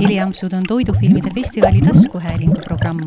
heliampsud 0.00 0.52
on 0.52 0.62
Toidufilmide 0.68 1.30
festivali 1.34 1.80
taskuhäälingu 1.80 2.60
programm. 2.64 3.00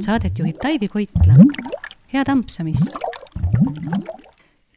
Saadet 0.00 0.38
juhib 0.38 0.56
Taivi 0.62 0.88
Koitla. 0.88 1.34
head 2.12 2.28
ampsamist! 2.28 2.92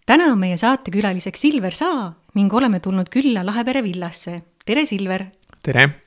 täna 0.06 0.24
on 0.32 0.40
meie 0.40 0.58
saatekülaliseks 0.58 1.42
Silver 1.42 1.74
Saa 1.74 2.14
ning 2.36 2.54
oleme 2.54 2.80
tulnud 2.80 3.10
külla 3.10 3.46
Lahepere 3.46 3.84
villasse. 3.84 4.42
tere, 4.66 4.86
Silver! 4.86 5.26
tere! 5.64 6.03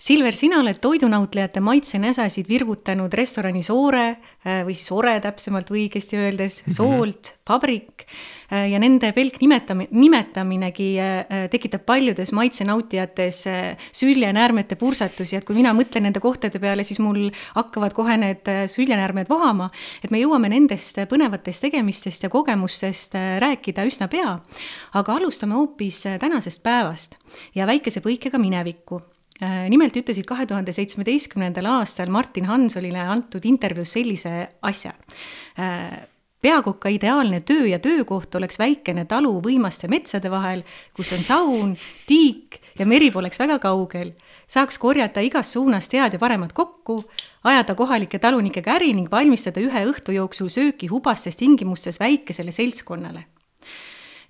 Silver, 0.00 0.32
sina 0.32 0.62
oled 0.62 0.78
toidunautlejate 0.80 1.60
maitsenäsasid 1.60 2.46
virgutanud 2.48 3.12
restoranis 3.12 3.68
Oore 3.68 4.06
äh, 4.08 4.62
või 4.64 4.72
siis 4.72 4.88
Ore 4.96 5.12
täpsemalt 5.20 5.68
või 5.68 5.82
õigesti 5.82 6.16
öeldes, 6.16 6.62
mhm. 6.62 6.72
Soolt, 6.72 7.30
Vabrik 7.50 8.06
äh, 8.06 8.70
ja 8.72 8.80
nende 8.80 9.10
pelk 9.12 9.36
nimetamine, 9.42 9.92
nimetaminegi 9.92 10.86
äh, 11.04 11.44
tekitab 11.52 11.84
paljudes 11.84 12.32
maitsenaudijates 12.32 13.42
süljenäärmete 14.00 14.80
pursatusi, 14.80 15.36
et 15.36 15.44
kui 15.44 15.60
mina 15.60 15.74
mõtlen 15.76 16.08
nende 16.08 16.24
kohtade 16.24 16.62
peale, 16.64 16.80
siis 16.88 17.02
mul 17.04 17.28
hakkavad 17.58 17.92
kohe 17.92 18.16
need 18.24 18.48
süljenäärmed 18.72 19.28
vohama, 19.28 19.68
et 20.00 20.08
me 20.08 20.24
jõuame 20.24 20.48
nendest 20.48 21.04
põnevatest 21.12 21.68
tegemistest 21.68 22.24
ja 22.24 22.32
kogemustest 22.32 23.20
rääkida 23.44 23.84
üsna 23.84 24.08
pea. 24.08 24.38
aga 24.96 25.20
alustame 25.20 25.60
hoopis 25.60 26.06
tänasest 26.20 26.64
päevast 26.64 27.20
ja 27.54 27.68
väikese 27.68 28.00
põikega 28.00 28.40
minevikku 28.40 29.02
nimelt 29.40 29.96
ütlesid 29.96 30.26
kahe 30.28 30.44
tuhande 30.46 30.72
seitsmeteistkümnendal 30.76 31.64
aastal 31.78 32.12
Martin 32.12 32.44
Hansolile 32.50 33.00
antud 33.00 33.44
intervjuus 33.48 33.94
sellise 33.96 34.34
asja. 34.68 34.92
Äh, 35.58 35.94
peakoka 36.42 36.88
ideaalne 36.88 37.40
töö 37.40 37.66
ja 37.68 37.78
töökoht 37.78 38.34
oleks 38.34 38.58
väikene 38.58 39.04
talu 39.08 39.32
võimaste 39.44 39.88
metsade 39.88 40.30
vahel, 40.32 40.64
kus 40.96 41.12
on 41.16 41.24
saun, 41.24 41.74
tiik 42.08 42.60
ja 42.78 42.86
meri 42.86 43.10
poleks 43.10 43.40
väga 43.40 43.58
kaugel. 43.58 44.12
saaks 44.50 44.78
korjata 44.78 45.20
igast 45.20 45.52
suunast 45.54 45.92
head 45.92 46.12
ja 46.12 46.18
paremat 46.18 46.52
kokku, 46.52 47.04
ajada 47.44 47.74
kohalike 47.74 48.18
talunikega 48.18 48.76
äri 48.76 48.92
ning 48.92 49.10
valmistada 49.10 49.60
ühe 49.60 49.84
õhtu 49.92 50.12
jooksul 50.12 50.48
sööki 50.48 50.88
hubastes 50.90 51.36
tingimustes 51.36 52.00
väikesele 52.00 52.52
seltskonnale 52.52 53.24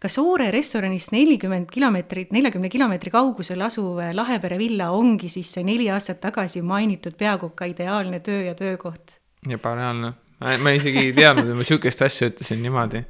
kas 0.01 0.17
Soore 0.17 0.48
restoranist 0.55 1.12
nelikümmend 1.12 1.69
kilomeetrit, 1.73 2.33
neljakümne 2.33 2.70
kilomeetri 2.73 3.12
kaugusel 3.12 3.61
asuv 3.67 4.01
Lahepere 4.17 4.59
villa 4.61 4.91
ongi 4.97 5.29
siis 5.33 5.53
see 5.57 5.65
neli 5.67 5.91
aastat 5.92 6.23
tagasi 6.25 6.62
mainitud 6.65 7.19
peakoka 7.20 7.69
ideaalne 7.69 8.23
töö 8.25 8.42
ja 8.48 8.57
töökoht? 8.57 9.19
ebareaalne, 9.48 10.12
ma 10.41 10.73
isegi 10.77 11.07
ei 11.07 11.12
teadnud, 11.17 11.48
et 11.48 11.57
ma 11.57 11.65
sihukest 11.65 12.03
asja 12.05 12.29
ütlesin 12.29 12.61
niimoodi. 12.65 13.05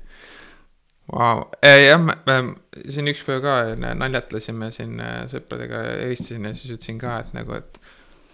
Vau, 1.10 1.48
jah, 1.66 2.05
siin 2.86 3.10
üks 3.10 3.25
päev 3.27 3.41
ka 3.42 3.54
naljatlesime 3.98 4.69
siin 4.75 5.00
sõpradega, 5.32 5.80
helistasin 6.04 6.47
ja 6.47 6.52
siis 6.54 6.77
ütlesin 6.77 7.00
ka, 7.02 7.16
et 7.25 7.32
nagu, 7.34 7.58
et 7.58 7.79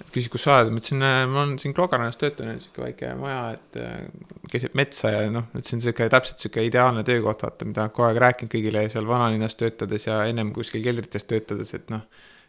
et 0.00 0.10
küsis, 0.12 0.28
kus 0.32 0.44
sa 0.44 0.58
oled, 0.58 0.72
ma 0.72 0.80
ütlesin, 0.80 1.02
äh, 1.04 1.22
ma 1.30 1.42
olen 1.42 1.56
siin 1.60 1.74
Kloogarannas 1.76 2.18
töötan, 2.20 2.52
sihuke 2.60 2.84
väike 2.84 3.12
maja, 3.18 3.56
et 3.56 3.78
äh, 3.80 4.06
keset 4.52 4.76
metsa 4.78 5.12
ja 5.12 5.22
noh, 5.32 5.48
ütlesin 5.56 5.82
sihuke 5.84 6.08
täpselt 6.12 6.42
sihuke 6.42 6.64
ideaalne 6.66 7.04
töökoht, 7.06 7.44
vaata, 7.46 7.68
mida 7.68 7.88
kogu 7.88 8.08
aeg 8.10 8.20
rääkinud 8.26 8.52
kõigile 8.52 8.84
seal 8.92 9.08
vanalinnas 9.08 9.56
töötades 9.60 10.08
ja 10.08 10.20
ennem 10.28 10.52
kuskil 10.56 10.84
keldrites 10.84 11.24
töötades, 11.30 11.72
et 11.78 11.88
noh. 11.92 12.04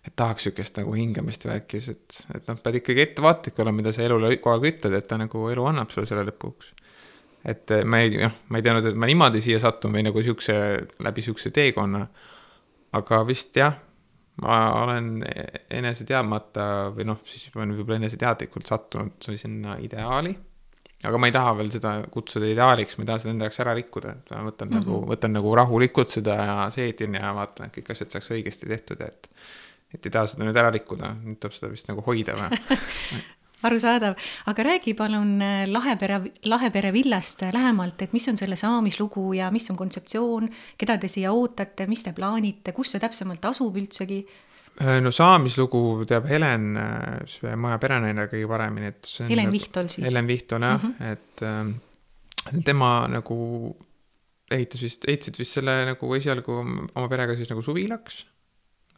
et 0.08 0.14
tahaks 0.16 0.46
sihukest 0.46 0.78
nagu 0.80 0.94
hingamist 0.96 1.44
ja 1.44 1.52
värki, 1.52 1.82
et, 1.92 2.20
et 2.36 2.46
noh, 2.48 2.60
pead 2.64 2.82
ikkagi 2.82 3.04
ettevaatlik 3.04 3.58
olema, 3.64 3.82
mida 3.82 3.96
sa 3.96 4.06
elule 4.06 4.36
kogu 4.38 4.54
aeg 4.54 4.70
ütled, 4.74 5.00
et 5.00 5.08
ta 5.08 5.18
nagu 5.20 5.48
elu 5.52 5.66
annab 5.72 5.92
sulle 5.92 6.08
selle 6.10 6.28
lõpuks. 6.28 6.76
et 7.48 7.76
äh, 7.76 7.84
ma 7.88 8.04
ei, 8.04 8.16
noh, 8.28 8.38
ma 8.52 8.60
ei 8.60 8.68
teadnud, 8.68 8.92
et 8.92 9.00
ma 9.00 9.08
niimoodi 9.08 9.44
siia 9.44 9.60
satun 9.64 9.96
või 9.96 10.04
nagu 10.08 10.24
sihukese, 10.24 10.58
läbi 11.00 11.24
sihukese 11.24 11.56
teekonna. 11.56 12.08
aga 12.98 13.26
vist 13.28 13.56
jah 13.56 13.87
ma 14.44 14.58
olen 14.84 15.24
enese 15.74 16.06
teadmata 16.08 16.66
või 16.96 17.08
noh, 17.10 17.24
siis 17.26 17.50
ma 17.56 17.64
olen 17.64 17.78
võib-olla 17.78 18.02
eneseteadlikult 18.04 18.70
sattunud 18.70 19.30
sinna 19.30 19.78
ideaali. 19.82 20.36
aga 21.08 21.22
ma 21.22 21.30
ei 21.30 21.34
taha 21.34 21.54
veel 21.60 21.72
seda 21.74 21.94
kutsuda 22.14 22.50
ideaaliks, 22.50 22.98
ma 22.98 23.06
ei 23.06 23.12
taha 23.12 23.24
seda 23.24 23.34
enda 23.36 23.48
jaoks 23.48 23.62
ära 23.64 23.78
rikkuda, 23.78 24.16
et 24.18 24.34
ma 24.34 24.44
võtan 24.50 24.70
mm 24.70 24.74
-hmm. 24.74 24.86
nagu, 24.86 25.00
võtan 25.14 25.34
nagu 25.38 25.56
rahulikult 25.62 26.14
seda 26.14 26.36
ja 26.50 26.58
seedin 26.74 27.18
ja 27.18 27.34
vaatan, 27.38 27.68
et 27.68 27.78
kõik 27.78 27.92
asjad 27.94 28.14
saaks 28.14 28.32
õigesti 28.38 28.70
tehtud, 28.70 29.02
et. 29.02 29.30
et 29.94 30.06
ei 30.06 30.12
taha 30.12 30.28
seda 30.28 30.44
nüüd 30.44 30.58
ära 30.58 30.70
rikkuda, 30.74 31.14
nüüd 31.24 31.40
tuleb 31.40 31.54
seda 31.54 31.72
vist 31.72 31.88
nagu 31.88 32.02
hoida 32.06 32.36
või 32.36 32.60
arusaadav, 33.66 34.18
aga 34.46 34.64
räägi 34.64 34.94
palun 34.98 35.32
äh, 35.42 35.64
Lahepere, 35.70 36.22
Lahepere 36.46 36.92
villast 36.94 37.42
lähemalt, 37.54 38.02
et 38.02 38.14
mis 38.14 38.28
on 38.30 38.38
selle 38.38 38.58
saamislugu 38.60 39.32
ja 39.38 39.50
mis 39.54 39.70
on 39.72 39.80
kontseptsioon, 39.80 40.50
keda 40.78 40.98
te 41.02 41.10
siia 41.12 41.32
ootate, 41.34 41.88
mis 41.90 42.06
te 42.06 42.14
plaanite, 42.18 42.76
kus 42.78 42.94
see 42.94 43.02
täpsemalt 43.02 43.50
asub 43.50 43.80
üldsegi? 43.82 44.22
Äh, 44.84 45.00
no 45.02 45.12
saamislugu 45.12 46.06
teab 46.10 46.30
Helen, 46.30 46.70
äh, 46.78 47.26
see 47.32 47.58
maja 47.58 47.82
perenaine 47.82 48.28
kõige 48.30 48.52
paremini, 48.52 48.94
et. 48.94 49.12
Helen 49.26 49.50
nagu, 49.50 49.58
Vihtol 49.58 49.92
siis. 49.94 50.06
Helen 50.06 50.30
Vihtol 50.30 50.70
jah 50.70 50.84
mm, 50.84 50.96
-hmm. 51.00 51.12
et 52.54 52.64
tema 52.66 52.92
nagu 53.12 53.38
ehitas 54.52 54.82
vist, 54.82 55.04
ehitasid 55.10 55.42
vist 55.42 55.58
selle 55.58 55.82
nagu 55.90 56.16
esialgu 56.16 56.62
oma 56.62 57.08
perega 57.10 57.36
siis 57.36 57.50
nagu 57.52 57.64
suvilaks 57.66 58.22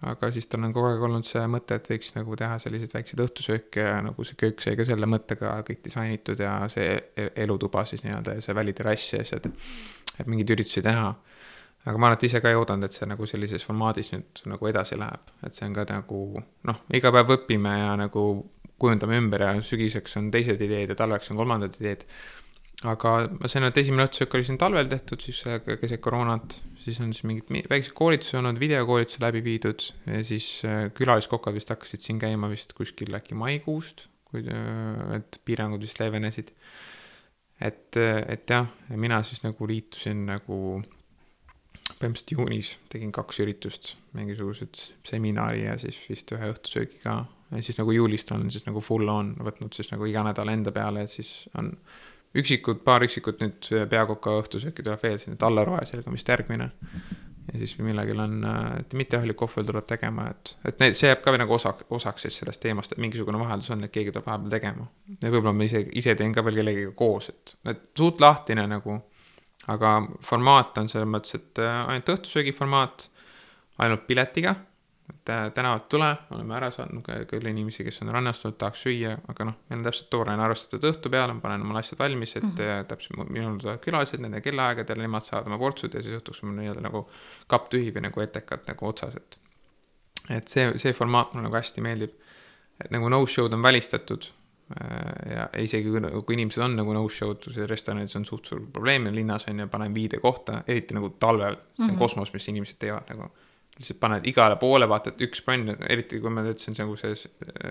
aga 0.07 0.29
siis 0.31 0.47
tal 0.47 0.63
on 0.63 0.73
kogu 0.75 0.87
aeg 0.93 1.01
olnud 1.09 1.27
see 1.27 1.41
mõte, 1.51 1.75
et 1.79 1.87
võiks 1.91 2.13
nagu 2.15 2.35
teha 2.39 2.59
selliseid 2.63 2.93
väikseid 2.95 3.23
õhtusööke 3.25 3.83
ja 3.83 3.97
nagu 4.05 4.25
see 4.27 4.37
köök 4.39 4.63
sai 4.63 4.77
ka 4.79 4.85
selle 4.87 5.09
mõttega 5.11 5.57
kõik 5.67 5.81
disainitud 5.83 6.39
ja 6.39 6.53
see 6.71 6.93
e-, 6.95 7.31
elutuba 7.43 7.83
siis 7.89 8.05
nii-öelda 8.05 8.37
ja 8.37 8.45
see 8.45 8.55
väliterrass 8.55 9.15
ja 9.15 9.23
asjad, 9.25 9.49
et 10.15 10.29
mingeid 10.29 10.55
üritusi 10.55 10.83
teha. 10.85 11.11
aga 11.89 11.97
ma 11.99 12.13
et 12.13 12.23
ise 12.27 12.39
ka 12.43 12.51
ei 12.51 12.59
oodanud, 12.59 12.87
et 12.87 12.95
see 12.95 13.07
nagu 13.09 13.27
sellises 13.27 13.65
formaadis 13.65 14.13
nüüd 14.13 14.43
nagu 14.51 14.71
edasi 14.71 14.99
läheb, 14.99 15.35
et 15.43 15.55
see 15.55 15.67
on 15.67 15.75
ka 15.75 15.85
nagu 15.91 16.23
noh, 16.69 16.81
iga 16.95 17.11
päev 17.15 17.35
õpime 17.35 17.75
ja 17.79 17.93
nagu 17.99 18.23
kujundame 18.79 19.19
ümber 19.19 19.43
ja 19.43 19.53
sügiseks 19.59 20.15
on 20.19 20.31
teised 20.31 20.61
ideed 20.63 20.93
ja 20.93 20.95
talveks 20.95 21.31
on 21.33 21.39
kolmandad 21.39 21.75
ideed 21.81 22.05
aga 22.87 23.13
sain 23.49 23.65
aru, 23.65 23.73
et 23.73 23.79
esimene 23.81 24.05
õhtusöök 24.07 24.35
oli 24.37 24.45
siin 24.47 24.59
talvel 24.59 24.87
tehtud, 24.91 25.19
siis 25.23 25.41
keset 25.67 25.99
koroonat, 26.03 26.59
siis 26.79 26.99
on 27.03 27.11
siis 27.15 27.25
mingid 27.27 27.49
väiksed 27.71 27.95
koolitused 27.97 28.39
olnud, 28.39 28.59
videokoolitused 28.61 29.23
läbi 29.23 29.41
viidud 29.43 29.83
ja 30.07 30.21
siis 30.23 30.47
äh, 30.67 30.85
külaliskokad 30.95 31.57
vist 31.57 31.73
hakkasid 31.73 32.05
siin 32.05 32.21
käima 32.21 32.51
vist 32.51 32.71
kuskil 32.77 33.11
äkki 33.19 33.35
maikuust, 33.39 34.07
kui 34.29 34.45
need 34.45 35.41
piirangud 35.45 35.83
vist 35.83 35.99
leevenesid. 35.99 36.53
et, 37.59 37.97
et 37.97 38.49
jah, 38.49 38.69
mina 38.95 39.19
siis 39.27 39.43
nagu 39.43 39.67
liitusin 39.67 40.23
nagu 40.29 40.79
põhimõtteliselt 41.99 42.31
juunis 42.31 42.69
tegin 42.91 43.11
kaks 43.11 43.41
üritust, 43.43 43.95
mingisugused 44.15 44.79
seminari 45.07 45.65
ja 45.65 45.75
siis 45.81 45.97
vist 46.07 46.31
ühe 46.35 46.51
õhtusöögi 46.53 47.01
ka. 47.03 47.25
ja 47.51 47.63
siis 47.65 47.79
nagu 47.81 47.91
juulist 47.91 48.31
olen 48.31 48.51
siis 48.53 48.63
nagu 48.69 48.79
full 48.79 49.09
on 49.11 49.33
võtnud 49.35 49.75
siis 49.75 49.91
nagu 49.91 50.07
iga 50.07 50.23
nädal 50.23 50.53
enda 50.53 50.71
peale, 50.71 51.03
et 51.03 51.11
siis 51.11 51.49
on 51.59 51.73
üksikud, 52.37 52.83
paar 52.85 53.03
üksikut 53.05 53.41
nüüd 53.41 53.71
peakoka 53.89 54.35
õhtusööki 54.41 54.85
tuleb 54.85 55.01
veel 55.03 55.17
siin, 55.21 55.35
et 55.37 55.43
alla 55.45 55.65
roe, 55.65 55.81
sellega 55.87 56.13
vist 56.13 56.29
järgmine. 56.29 56.69
ja 57.49 57.57
siis 57.57 57.73
millalgi 57.81 58.13
on, 58.21 58.43
et 58.77 58.93
mitteahjulik 58.93 59.37
kohvel 59.39 59.65
tuleb 59.65 59.87
tegema, 59.89 60.27
et, 60.29 60.51
et 60.69 60.83
need, 60.83 60.93
see 60.97 61.09
jääb 61.09 61.23
ka 61.25 61.33
nagu 61.33 61.55
osa, 61.55 61.73
osaks 61.97 62.27
siis 62.27 62.37
sellest 62.43 62.61
teemast, 62.61 62.93
et 62.93 63.01
mingisugune 63.01 63.39
vaheldus 63.41 63.71
on, 63.73 63.83
et 63.83 63.93
keegi 63.93 64.13
tuleb 64.13 64.27
vahepeal 64.29 64.53
tegema. 64.53 64.85
ja 65.15 65.31
võib-olla 65.31 65.55
ma 65.57 65.65
ise, 65.65 65.81
ise 65.97 66.13
teen 66.15 66.35
ka 66.35 66.45
veel 66.45 66.61
kellegagi 66.61 66.93
koos, 66.99 67.31
et, 67.33 67.55
et 67.73 67.89
suht 67.97 68.21
lahtine 68.21 68.67
nagu. 68.69 69.01
aga 69.69 69.95
formaat 70.25 70.77
on 70.81 70.87
selles 70.89 71.09
mõttes, 71.09 71.35
et 71.35 71.59
ainult 71.65 72.13
õhtusöögi 72.13 72.53
formaat, 72.57 73.09
ainult 73.81 74.05
piletiga 74.07 74.55
et 75.09 75.29
äh, 75.29 75.51
tänavalt 75.53 75.89
tule, 75.89 76.09
oleme 76.31 76.55
ära 76.57 76.69
saanud 76.73 77.05
küll 77.29 77.49
inimesi, 77.49 77.83
kes 77.85 78.01
on 78.03 78.11
rannastunud, 78.13 78.57
tahaks 78.61 78.83
süüa, 78.85 79.15
aga 79.31 79.47
noh, 79.49 79.57
meil 79.69 79.79
on 79.79 79.85
täpselt 79.87 80.09
tooraine 80.13 80.43
arvestatud 80.45 80.85
õhtu 80.91 81.11
peale, 81.13 81.33
ma 81.33 81.43
panen 81.43 81.65
omale 81.65 81.81
asjad 81.81 81.99
valmis, 82.01 82.35
et 82.37 82.43
mm 82.43 82.55
-hmm. 82.55 82.87
täpselt 82.91 83.29
minul 83.29 83.57
tulevad 83.57 83.81
külalised 83.83 84.21
nende 84.21 84.41
kellaaegadel, 84.45 85.01
nemad 85.01 85.25
saavad 85.25 85.47
oma 85.49 85.57
portsud 85.57 85.93
ja 85.93 86.03
siis 86.05 86.17
õhtuks 86.19 86.43
on 86.43 86.51
mul 86.51 86.61
nii-öelda 86.61 86.85
nagu 86.85 87.05
kapp 87.47 87.69
tühi 87.73 87.93
või 87.95 88.05
nagu 88.07 88.21
etekad 88.21 88.67
nagu 88.67 88.87
otsas, 88.87 89.15
et. 89.15 89.39
et 90.29 90.47
see, 90.47 90.77
see 90.77 90.93
formaat 90.93 91.33
mulle 91.33 91.47
nagu 91.47 91.55
hästi 91.55 91.81
meeldib. 91.81 92.11
et 92.85 92.91
nagu 92.91 93.09
no-show'd 93.09 93.53
on 93.53 93.63
välistatud 93.63 94.29
äh, 94.81 95.31
ja 95.35 95.49
isegi 95.57 95.89
kui, 95.89 96.21
kui 96.25 96.33
inimesed 96.33 96.63
on 96.63 96.75
nagu 96.75 96.93
no-show'd, 96.93 97.67
restoranides 97.67 98.15
on 98.15 98.25
suht 98.25 98.45
suur 98.45 98.61
probleem 98.73 99.05
ja 99.05 99.11
linnas 99.11 99.47
on 99.47 99.59
ju, 99.59 99.67
panen 99.67 99.93
viide 99.93 100.17
kohta, 100.17 100.63
eriti 100.67 100.93
nagu 100.93 101.09
talvel, 101.09 101.55
see 101.55 101.83
on 101.83 101.85
mm 101.85 101.95
-hmm. 101.95 101.99
kosmos, 101.99 102.33
mis 102.33 102.47
inimesed 102.47 102.77
teevad 102.79 103.09
nagu 103.09 103.31
lihtsalt 103.79 103.99
paned 103.99 104.25
igale 104.27 104.57
poole, 104.59 104.87
vaata, 104.89 105.13
et 105.13 105.21
üks 105.23 105.43
bränd, 105.45 105.71
eriti 105.87 106.19
kui 106.19 106.31
ma 106.33 106.43
ütlesin 106.43 106.75
nagu 106.81 106.97
see 106.99 107.15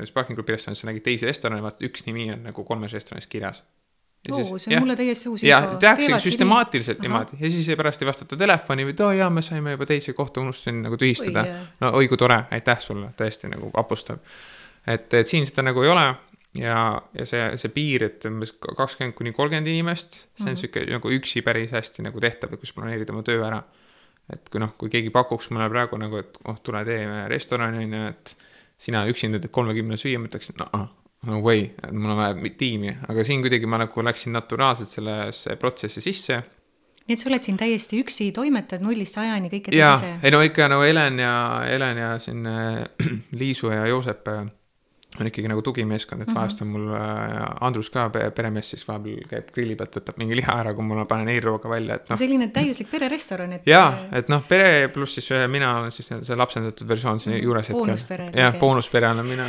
Sparking 0.09 0.39
Grupi 0.39 0.55
restoranis, 0.55 0.81
sa 0.83 0.89
nägid 0.89 1.05
teisi 1.05 1.29
restorane, 1.29 1.61
vaata 1.65 1.85
üks 1.85 2.07
nimi 2.07 2.31
on 2.33 2.47
nagu 2.49 2.65
kolmes 2.65 2.95
restoranis 2.97 3.29
kirjas. 3.29 3.61
oo, 4.33 4.59
see 4.59 4.71
on 4.71 4.75
jah, 4.75 4.83
mulle 4.83 4.97
täiesti 4.99 5.29
uus 5.29 5.43
info. 5.43 5.51
jah, 5.51 5.67
tehakse 5.81 6.19
süstemaatiliselt 6.25 7.03
niimoodi 7.05 7.39
ja 7.41 7.51
siis 7.53 7.69
pärast 7.79 8.03
ei 8.03 8.09
vastata 8.09 8.37
telefoni 8.37 8.87
või 8.89 8.97
et 8.97 9.03
oo 9.05 9.11
jaa, 9.15 9.29
me 9.31 9.45
saime 9.45 9.77
juba 9.77 9.87
teise 9.89 10.15
kohta, 10.17 10.41
unustasin 10.41 10.81
nagu 10.87 10.99
tühistada. 11.01 11.45
no 11.81 11.93
oi 12.01 12.09
kui 12.09 12.19
tore, 12.21 12.41
aitäh 12.57 12.81
sulle, 12.83 13.13
tõesti 13.19 13.53
nagu 13.53 13.71
vapustav. 13.75 14.19
et, 14.87 15.13
et 15.15 15.29
siin 15.29 15.47
seda 15.47 15.69
nagu 15.69 15.85
ei 15.85 15.93
ole 15.93 16.07
ja, 16.59 16.79
ja 17.15 17.27
see, 17.29 17.45
see 17.61 17.75
piir, 17.75 18.09
et 18.09 18.25
umbes 18.31 18.55
kakskümmend 18.65 19.15
kuni 19.19 19.35
kolmkümmend 19.37 19.69
inimest, 19.71 20.17
see 20.17 20.25
on 20.25 20.49
mm 20.49 20.53
-hmm. 20.55 20.61
sihuke 20.65 20.87
nagu 20.89 21.13
üksi 21.21 21.45
päris 21.45 21.77
hästi 21.77 22.09
nagu 22.09 22.21
tehtav, 22.21 22.57
kus 22.57 22.73
planeerid 22.73 23.13
oma 23.13 23.23
töö 23.23 23.45
ära 23.47 23.63
et 24.33 24.53
kui 24.53 24.61
noh, 24.63 24.75
kui 24.79 24.93
keegi 24.93 25.13
pakuks 25.15 25.51
mulle 25.55 25.69
praegu 25.73 25.99
nagu, 26.01 26.21
et 26.21 26.39
oh, 26.45 26.61
tule 26.65 26.85
tee 26.89 27.03
restorani 27.33 27.85
on 27.85 27.99
ju, 27.99 28.07
et 28.13 28.35
sina 28.79 29.07
üksinda 29.11 29.41
teed 29.43 29.53
kolmekümne 29.55 29.99
süüa, 30.01 30.21
ma 30.21 30.31
ütleksin, 30.31 30.59
no 30.61 30.87
no 31.27 31.41
way, 31.43 31.65
et 31.83 31.95
mul 31.95 32.13
on 32.13 32.21
vaja 32.21 32.53
tiimi, 32.59 32.93
aga 33.11 33.25
siin 33.27 33.43
kuidagi 33.43 33.67
ma 33.67 33.81
nagu 33.83 34.05
läksin 34.07 34.37
naturaalselt 34.37 34.91
sellesse 34.91 35.57
protsessi 35.59 36.03
sisse. 36.05 36.39
nii 37.09 37.17
et 37.17 37.23
sa 37.23 37.31
oled 37.31 37.45
siin 37.45 37.59
täiesti 37.59 38.03
üksi, 38.03 38.29
toimetad 38.37 38.85
nullist 38.85 39.17
sajani 39.17 39.51
kõike 39.51 39.73
teed 39.73 39.81
ise? 39.81 40.13
ei 40.23 40.35
no 40.35 40.43
ikka 40.45 40.69
nagu 40.71 40.85
Helen 40.87 41.19
ja, 41.23 41.35
Helen 41.67 42.03
ja 42.05 42.13
siin 42.23 42.47
äh, 42.47 42.85
Liisu 43.41 43.73
ja 43.73 43.87
Joosep 43.91 44.29
äh, 44.29 44.45
on 45.21 45.31
ikkagi 45.31 45.49
nagu 45.51 45.63
tugimeeskond, 45.63 46.23
et 46.23 46.29
mm 46.29 46.35
-hmm. 46.35 46.39
vahest 46.39 46.63
on 46.63 46.69
mul 46.69 46.89
äh, 46.95 47.67
Andrus 47.67 47.91
ka 47.91 48.11
peremees, 48.11 48.71
siis 48.71 48.89
vahepeal 48.89 49.29
käib 49.31 49.51
grilli 49.55 49.77
pealt, 49.77 49.97
võtab 49.97 50.19
mingi 50.21 50.37
liha 50.37 50.59
ära, 50.63 50.75
kui 50.75 50.85
ma 50.85 51.05
panen 51.05 51.29
eilrooga 51.29 51.69
välja, 51.69 51.95
et 51.95 52.11
noh. 52.11 52.19
selline 52.19 52.49
täiuslik 52.55 52.91
pererestoran, 52.91 53.53
et. 53.53 53.67
jaa, 53.67 53.93
et 54.13 54.29
noh, 54.29 54.43
pere 54.49 54.89
pluss 54.95 55.19
siis 55.19 55.31
mina 55.49 55.79
olen 55.79 55.91
siis 55.91 56.09
see 56.09 56.37
lapsendatud 56.37 56.89
versioon 56.89 57.21
siin 57.21 57.35
mm 57.35 57.41
-hmm. 57.41 57.45
juures 57.45 57.69
hetkel. 57.69 58.41
jah, 58.41 58.59
boonuspere 58.59 59.11
olen 59.11 59.27
mina. 59.27 59.47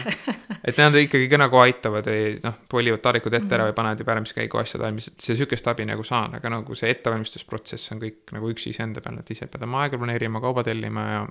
et 0.63 0.77
nad 0.77 0.95
ikkagi 0.95 1.29
ka 1.29 1.37
nagu 1.37 1.57
aitavad, 1.57 2.07
ei 2.07 2.39
noh, 2.43 2.53
polivad 2.69 2.99
talikud 2.99 3.33
ette 3.33 3.45
mm 3.45 3.49
-hmm. 3.49 3.53
ära 3.53 3.63
mhm. 3.63 3.71
või 3.71 3.75
panevad 3.75 3.99
juba 3.99 4.11
äärmiskäigu 4.11 4.57
asjad 4.57 4.81
valmis, 4.81 5.07
et 5.07 5.19
see 5.19 5.35
sihukest 5.35 5.67
abi 5.67 5.85
nagu 5.85 6.03
saan, 6.03 6.35
aga 6.35 6.49
nagu 6.49 6.75
see 6.75 6.89
ettevalmistusprotsess 6.89 7.91
on 7.91 7.99
kõik 7.99 8.33
nagu 8.35 8.49
üksi 8.49 8.69
iseenda 8.69 9.01
peal, 9.01 9.19
et 9.19 9.31
ise 9.31 9.47
pead 9.47 9.63
oma 9.63 9.83
aega 9.83 9.97
planeerima, 9.97 10.41
kauba 10.41 10.63
tellima 10.63 11.01
ja 11.11 11.27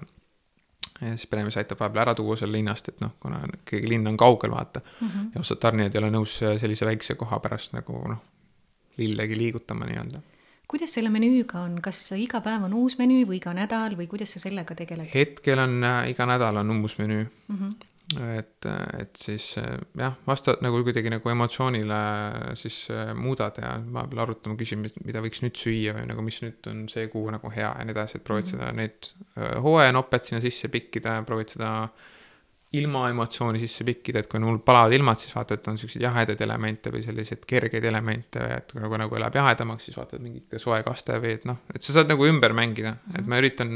ja 1.00 1.14
siis 1.16 1.26
peremees 1.30 1.56
aitab 1.60 1.80
vahepeal 1.80 2.02
ära 2.06 2.14
tuua 2.18 2.36
seal 2.36 2.52
linnast, 2.52 2.88
et 2.88 3.00
noh, 3.00 3.14
kuna 3.20 3.42
ikkagi 3.46 3.88
linn 3.88 4.06
on 4.10 4.16
kaugel, 4.16 4.50
vaata 4.50 4.80
mm. 4.80 5.08
-hmm. 5.08 5.30
ja 5.34 5.40
osad 5.40 5.60
tarnijad 5.62 5.94
ei 5.94 6.02
ole 6.02 6.10
nõus 6.10 6.38
sellise 6.38 6.86
väikse 6.86 7.14
koha 7.14 7.40
pärast 7.44 7.72
nagu 7.76 8.02
noh, 8.08 8.24
lillegi 8.98 9.38
liigutama 9.38 9.86
nii-öelda. 9.86 10.20
kuidas 10.68 10.94
selle 10.94 11.10
menüüga 11.10 11.60
on, 11.60 11.80
kas 11.82 12.12
iga 12.12 12.40
päev 12.40 12.64
on 12.64 12.74
uus 12.74 12.98
menüü 12.98 13.26
või 13.26 13.38
iga 13.42 13.54
nädal 13.54 13.96
või 13.96 14.06
kuidas 14.06 14.32
sa 14.32 14.38
sellega 14.38 14.74
tegeled? 14.74 15.10
hetkel 15.14 15.58
on 15.58 15.84
äh, 15.84 16.10
iga 16.10 16.26
nädal 16.26 16.56
on 16.56 16.80
uus 16.80 16.98
menüü 16.98 17.24
mm. 17.24 17.56
-hmm 17.56 17.88
et, 18.16 18.66
et 18.96 19.18
siis 19.20 19.50
jah, 19.58 20.14
vasta 20.26 20.54
nagu 20.64 20.80
kuidagi 20.86 21.10
nagu 21.12 21.28
emotsioonile 21.32 21.98
siis 22.56 22.86
äh, 22.94 23.10
muudad 23.16 23.58
ja 23.60 23.74
vahepeal 23.84 24.22
arutame, 24.24 24.56
küsime, 24.60 24.88
mida 25.04 25.20
võiks 25.24 25.42
nüüd 25.44 25.58
süüa 25.60 25.96
või 25.98 26.06
nagu, 26.08 26.24
mis 26.24 26.40
nüüd 26.44 26.70
on 26.72 26.86
see 26.88 27.08
kuu 27.12 27.26
nagu 27.34 27.52
hea 27.52 27.68
ja 27.68 27.84
nii 27.84 27.96
edasi, 27.96 28.18
et 28.18 28.24
proovid 28.24 28.48
-hmm. 28.48 28.54
seda, 28.56 28.70
neid 28.72 29.10
äh, 29.36 29.58
hooajanopet 29.64 30.30
sinna 30.30 30.40
sisse 30.44 30.72
pikkida 30.72 31.18
ja 31.18 31.26
proovid 31.28 31.52
seda 31.56 31.72
ilma 32.78 33.06
emotsiooni 33.08 33.60
sisse 33.60 33.84
pikkida, 33.84 34.20
et 34.20 34.26
kui 34.28 34.40
mul 34.40 34.58
palavad 34.60 34.92
ilmad, 34.92 35.20
siis 35.20 35.32
vaata, 35.36 35.56
et 35.56 35.68
on 35.68 35.78
siukseid 35.80 36.02
jahedaid 36.04 36.40
elemente 36.44 36.92
või 36.92 37.00
selliseid 37.04 37.46
kergeid 37.48 37.84
elemente, 37.84 38.42
et 38.56 38.74
nagu, 38.76 38.98
nagu 39.00 39.16
elab 39.16 39.36
jahedamaks, 39.36 39.88
siis 39.88 39.96
vaatad 39.96 40.20
mingit 40.20 40.58
soe 40.60 40.82
kaste 40.84 41.16
või 41.20 41.38
et 41.38 41.46
noh, 41.48 41.62
et 41.74 41.84
sa 41.84 41.96
saad 41.96 42.12
nagu 42.12 42.28
ümber 42.28 42.52
mängida 42.52 42.98
et 43.16 43.26
ma 43.28 43.40
üritan 43.40 43.72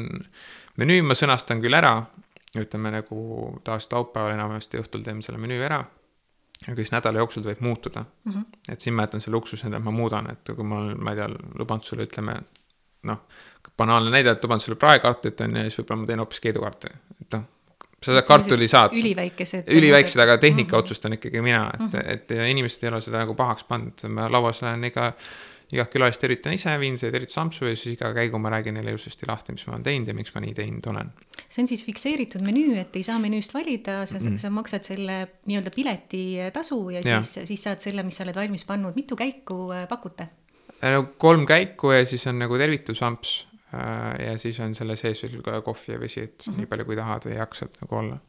menüü 0.80 1.00
ma 1.06 1.16
sõnastan 1.16 1.62
küll 1.64 1.76
ära, 1.76 1.94
ütleme 2.58 2.90
nagu 2.92 3.18
tavaliselt 3.64 3.92
laupäeval 3.96 4.34
enamasti 4.34 4.80
õhtul 4.80 5.04
teeme 5.04 5.22
selle 5.24 5.40
menüü 5.40 5.62
ära. 5.64 5.84
aga 6.68 6.76
siis 6.76 6.92
nädala 6.92 7.18
jooksul 7.18 7.42
võib 7.42 7.60
muutuda 7.60 8.04
mm. 8.04 8.32
-hmm. 8.32 8.44
et 8.72 8.80
siin 8.80 8.94
ma 8.94 9.06
jätan 9.06 9.20
selle 9.20 9.36
luksuse, 9.36 9.66
et 9.66 9.82
ma 9.82 9.90
muudan, 9.90 10.30
et 10.30 10.54
kui 10.56 10.64
ma 10.64 10.78
olen, 10.78 11.00
ma 11.02 11.14
ei 11.14 11.16
tea, 11.16 11.28
lubanud 11.58 11.84
sulle, 11.84 12.04
ütleme 12.04 12.36
noh, 13.02 13.24
banaalne 13.76 14.10
näide, 14.10 14.30
et 14.30 14.44
luban 14.44 14.60
sulle 14.60 14.78
praekartulit 14.78 15.40
on 15.40 15.56
ju, 15.56 15.64
ja 15.64 15.70
siis 15.70 15.80
võib-olla 15.80 16.00
ma 16.00 16.06
teen 16.06 16.22
hoopis 16.22 16.40
keedukartu, 16.40 16.92
et 17.20 17.38
noh 17.38 17.48
sa 18.02 18.16
saad 18.16 18.26
kartuli 18.26 18.68
saad. 18.68 18.96
üliväikesed. 18.98 19.68
üliväiksed, 19.70 20.20
aga 20.22 20.38
tehnika 20.38 20.68
mm 20.68 20.74
-hmm. 20.74 20.78
otsustan 20.78 21.12
ikkagi 21.12 21.40
mina, 21.40 21.70
et 21.74 21.80
mm, 21.80 21.88
-hmm. 21.88 22.08
et 22.08 22.30
inimesed 22.50 22.82
ei 22.82 22.88
ole 22.88 23.00
seda 23.00 23.18
nagu 23.18 23.34
pahaks 23.34 23.64
pannud, 23.64 24.08
ma 24.08 24.32
lauas 24.32 24.62
olen 24.62 24.84
iga 24.84 25.12
igat 25.72 25.92
külalist 25.92 26.20
tervitan 26.20 26.54
ise, 26.56 26.72
viin 26.80 26.98
see 27.00 27.10
tervitus 27.12 27.38
ampsu 27.40 27.66
ja 27.68 27.76
siis 27.76 27.96
iga 27.96 28.10
käigu 28.16 28.40
ma 28.42 28.52
räägin 28.52 28.76
neile 28.76 28.92
ilusasti 28.92 29.28
lahti, 29.28 29.54
mis 29.56 29.64
ma 29.68 29.76
olen 29.76 29.86
teinud 29.86 30.10
ja 30.10 30.16
miks 30.16 30.34
ma 30.34 30.42
nii 30.44 30.54
teinud 30.56 30.88
olen. 30.92 31.12
see 31.46 31.62
on 31.64 31.70
siis 31.70 31.84
fikseeritud 31.86 32.44
menüü, 32.44 32.76
et 32.80 32.96
ei 32.98 33.06
saa 33.06 33.18
menüüst 33.22 33.54
valida, 33.56 34.02
sa 34.08 34.20
mm., 34.20 34.40
sa 34.42 34.50
maksad 34.52 34.88
selle 34.92 35.18
nii-öelda 35.48 35.72
piletitasu 35.74 36.80
ja 36.96 37.04
siis, 37.06 37.38
siis 37.48 37.68
saad 37.68 37.84
selle, 37.84 38.04
mis 38.06 38.20
sa 38.20 38.26
oled 38.26 38.36
valmis 38.36 38.66
pannud, 38.68 38.96
mitu 38.98 39.16
käiku 39.18 39.64
äh, 39.72 39.86
pakute? 39.88 40.28
Äh, 40.82 40.92
no 40.92 41.06
kolm 41.20 41.46
käiku 41.48 41.94
ja 41.96 42.04
siis 42.08 42.26
on 42.28 42.40
nagu 42.42 42.58
tervitusamps 42.60 43.38
äh, 43.72 44.28
ja 44.28 44.36
siis 44.40 44.60
on 44.64 44.76
selle 44.76 44.98
sees 45.00 45.24
veel 45.24 45.40
ka 45.44 45.62
kohvi 45.64 45.96
ja 45.96 46.00
vesi, 46.00 46.28
et 46.28 46.36
mm 46.36 46.52
-hmm. 46.52 46.60
nii 46.60 46.72
palju 46.74 46.90
kui 46.90 47.00
tahad 47.00 47.30
või 47.30 47.40
jaksad 47.40 47.80
nagu 47.80 48.00
olla 48.02 48.20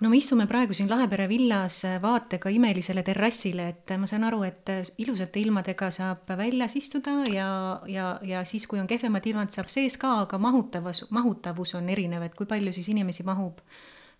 no 0.00 0.10
me 0.10 0.18
istume 0.20 0.46
praegu 0.46 0.74
siin 0.76 0.90
Lahepere 0.90 1.26
villas 1.28 1.82
vaatega 2.02 2.50
imelisele 2.54 3.02
terrassile, 3.06 3.68
et 3.72 3.94
ma 3.98 4.06
saan 4.06 4.26
aru, 4.28 4.42
et 4.46 4.70
ilusate 5.02 5.40
ilmadega 5.42 5.90
saab 5.94 6.30
väljas 6.38 6.76
istuda 6.78 7.22
ja, 7.32 7.48
ja, 7.90 8.08
ja 8.22 8.44
siis, 8.48 8.66
kui 8.70 8.80
on 8.80 8.86
kehvemad 8.90 9.26
ilmad, 9.26 9.50
saab 9.54 9.70
sees 9.72 9.98
ka, 10.00 10.20
aga 10.26 10.38
mahutavus, 10.38 11.06
mahutavus 11.14 11.74
on 11.78 11.88
erinev, 11.94 12.28
et 12.28 12.36
kui 12.38 12.46
palju 12.46 12.72
siis 12.76 12.90
inimesi 12.94 13.26
mahub 13.26 13.60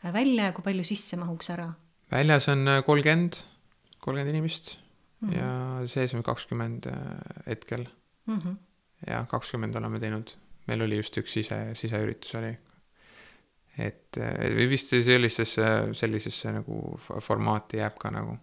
välja 0.03 0.51
ja 0.51 0.57
kui 0.57 0.67
palju 0.67 0.87
sisse 0.87 1.19
mahuks 1.21 1.55
ära? 1.55 1.73
väljas 2.11 2.49
on 2.49 2.65
kolmkümmend, 2.87 3.43
kolmkümmend 4.01 4.35
inimest 4.35 4.79
mm 5.21 5.29
-hmm. 5.29 5.37
ja 5.37 5.87
sees 5.87 6.15
on 6.15 6.23
kakskümmend 6.23 6.87
äh, 6.87 6.95
hetkel 7.47 7.87
mm. 8.27 8.39
-hmm. 8.39 8.57
ja 9.07 9.25
kakskümmend 9.29 9.77
oleme 9.77 10.01
teinud, 10.01 10.31
meil 10.67 10.83
oli 10.83 10.97
just 10.97 11.19
üks 11.19 11.33
sise, 11.33 11.75
siseüritus 11.75 12.35
oli 12.35 12.59
et 13.79 14.19
vist 14.71 14.95
sellisesse, 14.95 15.69
sellisesse 15.95 16.53
nagu 16.61 16.99
formaati 17.25 17.83
jääb 17.83 17.99
ka 18.01 18.13
nagu. 18.15 18.39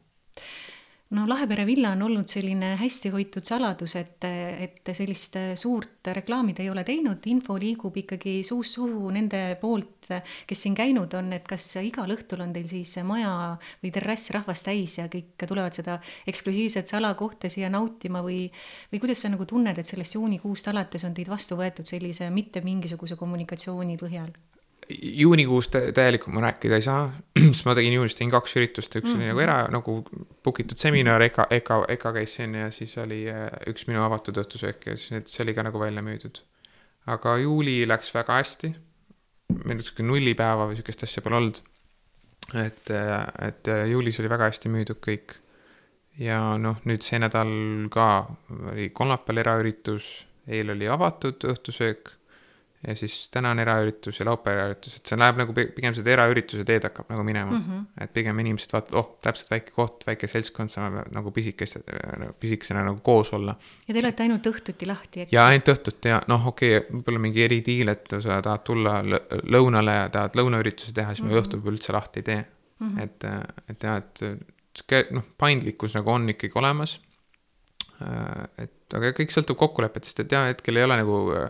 No 1.13 1.27
Lahepere 1.29 1.67
villa 1.69 1.91
on 1.93 2.01
olnud 2.01 2.31
selline 2.31 2.71
hästi 2.79 3.11
hoitud 3.13 3.45
saladus, 3.45 3.93
et, 3.99 4.25
et 4.25 4.89
sellist 4.97 5.37
suurt 5.61 6.09
reklaami 6.17 6.55
te 6.57 6.63
ei 6.65 6.71
ole 6.71 6.81
teinud, 6.87 7.21
info 7.29 7.59
liigub 7.61 7.99
ikkagi 8.01 8.39
suust 8.47 8.79
suhu 8.79 9.11
nende 9.13 9.41
poolt, 9.61 10.09
kes 10.49 10.63
siin 10.65 10.73
käinud 10.77 11.13
on, 11.19 11.29
et 11.37 11.45
kas 11.45 11.67
igal 11.85 12.09
õhtul 12.15 12.41
on 12.47 12.55
teil 12.55 12.65
siis 12.71 12.95
maja 13.05 13.35
või 13.83 13.93
terrass 13.93 14.33
rahvast 14.33 14.65
täis 14.65 14.97
ja 14.97 15.05
kõik 15.13 15.45
tulevad 15.45 15.77
seda 15.77 15.99
eksklusiivset 16.25 16.89
salakohta 16.89 17.53
siia 17.53 17.69
nautima 17.69 18.25
või, 18.25 18.49
või 18.89 19.03
kuidas 19.05 19.21
sa 19.21 19.29
nagu 19.29 19.45
tunned, 19.45 19.77
et 19.77 19.85
sellest 19.85 20.17
juunikuust 20.17 20.73
alates 20.73 21.05
on 21.05 21.13
teid 21.13 21.29
vastu 21.29 21.61
võetud 21.61 21.85
sellise 21.85 22.33
mitte 22.33 22.65
mingisuguse 22.65 23.13
kommunikatsiooni 23.21 24.01
põhjal? 24.01 24.33
Juunikuus 24.89 25.69
täielikult 25.69 26.33
ma 26.35 26.41
rääkida 26.45 26.77
ei 26.77 26.83
saa, 26.85 27.05
sest 27.51 27.65
ma 27.67 27.75
tegin 27.77 27.95
juunis 27.97 28.15
tegin 28.17 28.31
kaks 28.33 28.55
üritust, 28.59 28.95
üks 28.95 29.09
mm 29.09 29.13
-hmm. 29.13 29.21
oli 29.21 29.29
nagu 29.31 29.43
era, 29.43 29.57
nagu 29.73 29.95
book 30.43 30.59
itud 30.61 30.77
seminar, 30.77 31.21
Eka, 31.21 31.47
Eka, 31.49 31.83
Eka 31.89 32.13
käis 32.13 32.35
siin 32.35 32.55
ja 32.55 32.71
siis 32.71 32.97
oli 32.97 33.25
äh, 33.29 33.47
üks 33.67 33.87
minu 33.87 34.03
avatud 34.05 34.37
õhtusöök 34.37 34.85
ja 34.85 34.97
siis 34.97 35.31
see 35.31 35.43
oli 35.43 35.53
ka 35.53 35.63
nagu 35.63 35.79
välja 35.79 36.01
müüdud. 36.01 36.41
aga 37.05 37.37
juuli 37.37 37.87
läks 37.87 38.13
väga 38.13 38.33
hästi. 38.33 38.75
meil 39.65 39.79
sihuke 39.79 40.03
nullipäeva 40.03 40.67
või 40.67 40.75
sihukest 40.75 41.03
asja 41.03 41.21
pole 41.21 41.35
olnud. 41.35 41.61
et, 42.53 42.91
äh, 42.91 43.25
et 43.47 43.67
äh, 43.67 43.87
juulis 43.89 44.19
oli 44.19 44.29
väga 44.29 44.51
hästi 44.51 44.69
müüdud 44.69 45.01
kõik. 45.07 45.39
ja 46.17 46.57
noh, 46.57 46.77
nüüd 46.85 47.01
see 47.01 47.19
nädal 47.19 47.89
ka 47.89 48.27
oli 48.71 48.89
kolmapäeval 48.89 49.37
eraüritus, 49.37 50.27
eile 50.47 50.71
oli 50.71 50.87
avatud 50.87 51.43
õhtusöök 51.43 52.13
ja 52.87 52.95
siis 52.95 53.29
täna 53.33 53.51
on 53.51 53.59
eraüritus 53.59 54.19
ja 54.19 54.25
laupäev 54.27 54.59
eraüritus, 54.59 54.97
et 54.99 55.09
see 55.09 55.17
läheb 55.17 55.39
nagu 55.41 55.53
pigem 55.55 55.95
seda 55.97 56.11
eraürituse 56.13 56.65
teed 56.67 56.85
hakkab 56.85 57.09
nagu 57.13 57.23
minema 57.25 57.51
mm. 57.51 57.63
-hmm. 57.63 58.03
et 58.03 58.13
pigem 58.13 58.39
inimesed 58.43 58.73
vaatavad, 58.73 58.97
oh, 58.99 59.19
täpselt 59.25 59.51
väike 59.51 59.73
koht, 59.75 60.05
väike 60.07 60.27
seltskond, 60.29 60.73
saame 60.73 61.05
nagu 61.15 61.31
pisikeste, 61.31 61.81
pisikesena 62.39 62.83
nagu 62.85 62.99
koos 63.03 63.33
olla. 63.33 63.55
ja 63.87 63.93
te 63.93 64.03
olete 64.03 64.23
ainult 64.23 64.49
õhtuti 64.51 64.87
lahti, 64.87 65.25
eks? 65.25 65.33
ja 65.33 65.45
ainult 65.51 65.71
õhtuti 65.73 66.13
ja 66.13 66.21
noh, 66.27 66.47
okei 66.53 66.77
okay,, 66.77 66.89
võib-olla 66.91 67.23
mingi 67.27 67.45
eridiil, 67.45 67.93
et 67.95 68.17
sa 68.19 68.41
tahad 68.41 68.65
tulla 68.67 68.99
lõunale 69.03 69.97
ja 70.01 70.09
tahad 70.09 70.37
lõunaürituse 70.37 70.93
teha, 70.93 71.13
siis 71.13 71.23
mm 71.23 71.29
-hmm. 71.29 71.33
me 71.33 71.41
mhm. 71.41 71.47
õhtul 71.47 71.73
üldse 71.73 71.93
lahti 71.93 72.19
ei 72.19 72.29
tee 72.31 72.41
mm. 72.79 72.87
-hmm. 72.87 73.03
et, 73.03 73.23
et 73.69 73.83
jah, 73.89 73.97
et 73.97 74.25
sihuke 74.75 75.05
noh, 75.15 75.23
paindlikkus 75.37 75.95
nagu 75.95 76.11
on 76.11 76.29
ikkagi 76.29 76.59
olemas. 76.59 76.99
et 78.59 78.93
aga 78.93 79.11
kõik 79.15 79.31
sõltub 79.31 79.57
kokkulepetest, 79.57 80.19
et 80.19 80.31
jah, 80.31 80.49
hetkel 80.51 80.75
ei 80.75 80.83
ole 80.83 80.97
nagu 80.99 81.19
äh, 81.31 81.49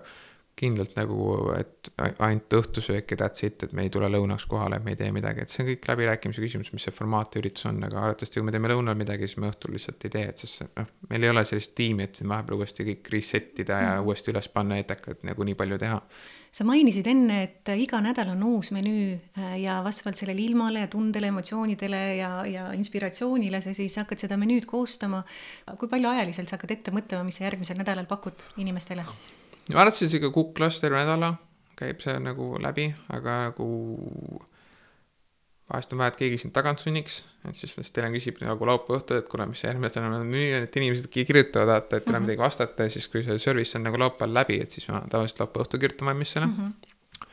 kindlalt 0.56 0.94
nagu, 0.96 1.26
et 1.58 1.90
ainult 2.24 2.54
õhtusöök 2.56 3.12
ja 3.12 3.18
that's 3.20 3.44
it, 3.44 3.64
et 3.66 3.74
me 3.76 3.84
ei 3.86 3.92
tule 3.92 4.08
lõunaks 4.12 4.46
kohale, 4.48 4.80
et 4.80 4.86
me 4.86 4.94
ei 4.94 5.00
tee 5.00 5.10
midagi, 5.12 5.44
et 5.44 5.52
see 5.52 5.66
on 5.66 5.68
kõik 5.68 5.90
läbirääkimise 5.90 6.44
küsimus, 6.44 6.72
mis 6.72 6.88
see 6.88 6.96
formaat 6.96 7.36
ja 7.36 7.42
üritus 7.44 7.68
on, 7.68 7.82
aga 7.84 8.00
arvatavasti 8.06 8.40
kui 8.40 8.48
me 8.48 8.56
teeme 8.56 8.72
lõunal 8.72 8.96
midagi, 8.96 9.28
siis 9.28 9.42
me 9.44 9.52
õhtul 9.52 9.76
lihtsalt 9.76 10.08
ei 10.08 10.16
tee, 10.16 10.24
et 10.32 10.44
sest 10.46 10.64
noh, 10.70 10.88
meil 11.12 11.28
ei 11.28 11.34
ole 11.34 11.44
sellist 11.50 11.76
tiimi, 11.76 12.08
et 12.08 12.16
siin 12.16 12.32
vahepeal 12.32 12.62
uuesti 12.62 12.88
kõik 12.88 13.12
reset 13.12 13.62
ida 13.66 13.82
ja 13.84 13.92
mm. 13.98 14.08
uuesti 14.08 14.32
üles 14.32 14.50
panna 14.56 14.80
etekad 14.80 15.28
nagu 15.28 15.50
nii 15.50 15.60
palju 15.60 15.82
teha. 15.84 16.00
sa 16.56 16.64
mainisid 16.64 17.08
enne, 17.12 17.44
et 17.44 17.76
iga 17.76 18.00
nädal 18.00 18.32
on 18.32 18.48
uus 18.48 18.72
menüü 18.72 19.12
äh, 19.36 19.58
ja 19.60 19.82
vastavalt 19.84 20.16
sellele 20.16 20.40
ilmale 20.42 20.86
ja 20.86 20.88
tundele, 20.88 21.34
emotsioonidele 21.36 22.04
ja, 22.16 22.30
ja 22.48 22.70
inspiratsioonile 22.80 23.60
sa 23.60 23.76
siis 23.76 24.00
hakkad 24.00 24.24
seda 24.24 24.40
menüüd 24.40 24.70
koostama. 24.72 25.26
kui 25.76 25.92
palju 25.92 26.16
ajaliselt 26.16 26.48
sa 26.48 26.56
hakkad 26.56 26.78
ette 26.80 26.96
mõtlema, 26.96 27.28
mis 27.28 27.42
sa 27.42 27.50
järgmisel 27.50 27.84
nädalal 27.84 28.08
pakud 28.08 28.48
inimestele? 28.64 29.04
On 29.74 29.92
sihuke 29.92 30.32
kuklas 30.34 30.80
terve 30.82 31.02
nädala, 31.02 31.36
käib 31.80 32.04
see 32.04 32.18
nagu 32.22 32.56
läbi, 32.62 32.90
aga 33.14 33.38
nagu 33.50 33.70
vahest 35.72 35.94
on 35.94 36.02
vaja, 36.02 36.14
et 36.14 36.20
keegi 36.20 36.38
sind 36.42 36.54
tagant 36.54 36.82
sunniks, 36.82 37.20
et 37.50 37.58
siis 37.58 37.74
lihtsalt 37.74 37.98
Helen 37.98 38.14
küsib 38.14 38.42
nagu 38.46 38.68
laupäeva 38.70 39.00
õhtul, 39.00 39.22
et 39.22 39.30
kuule, 39.30 39.48
mis 39.50 39.64
see 39.64 39.70
järgmine 39.72 39.90
nädal 39.90 40.18
on 40.20 40.28
müü, 40.30 40.60
et 40.60 40.78
inimesed 40.78 41.08
kirjutavad, 41.12 41.72
vaata, 41.72 41.98
et 41.98 42.04
ei 42.04 42.12
ole 42.12 42.12
mm 42.12 42.16
-hmm. 42.18 42.28
midagi 42.28 42.44
vastata 42.44 42.84
ja 42.84 42.90
siis, 42.94 43.08
kui 43.08 43.24
see 43.24 43.38
service 43.42 43.78
on 43.78 43.84
nagu 43.84 44.00
laupäeval 44.00 44.34
läbi, 44.34 44.60
et 44.62 44.70
siis 44.70 44.88
ma 44.90 45.02
tavaliselt 45.10 45.40
laupäeva 45.40 45.66
õhtul 45.66 45.80
kirjutan 45.80 46.08
valmis 46.08 46.32
selle 46.32 46.48
mm. 46.48 46.54
-hmm. 46.54 47.28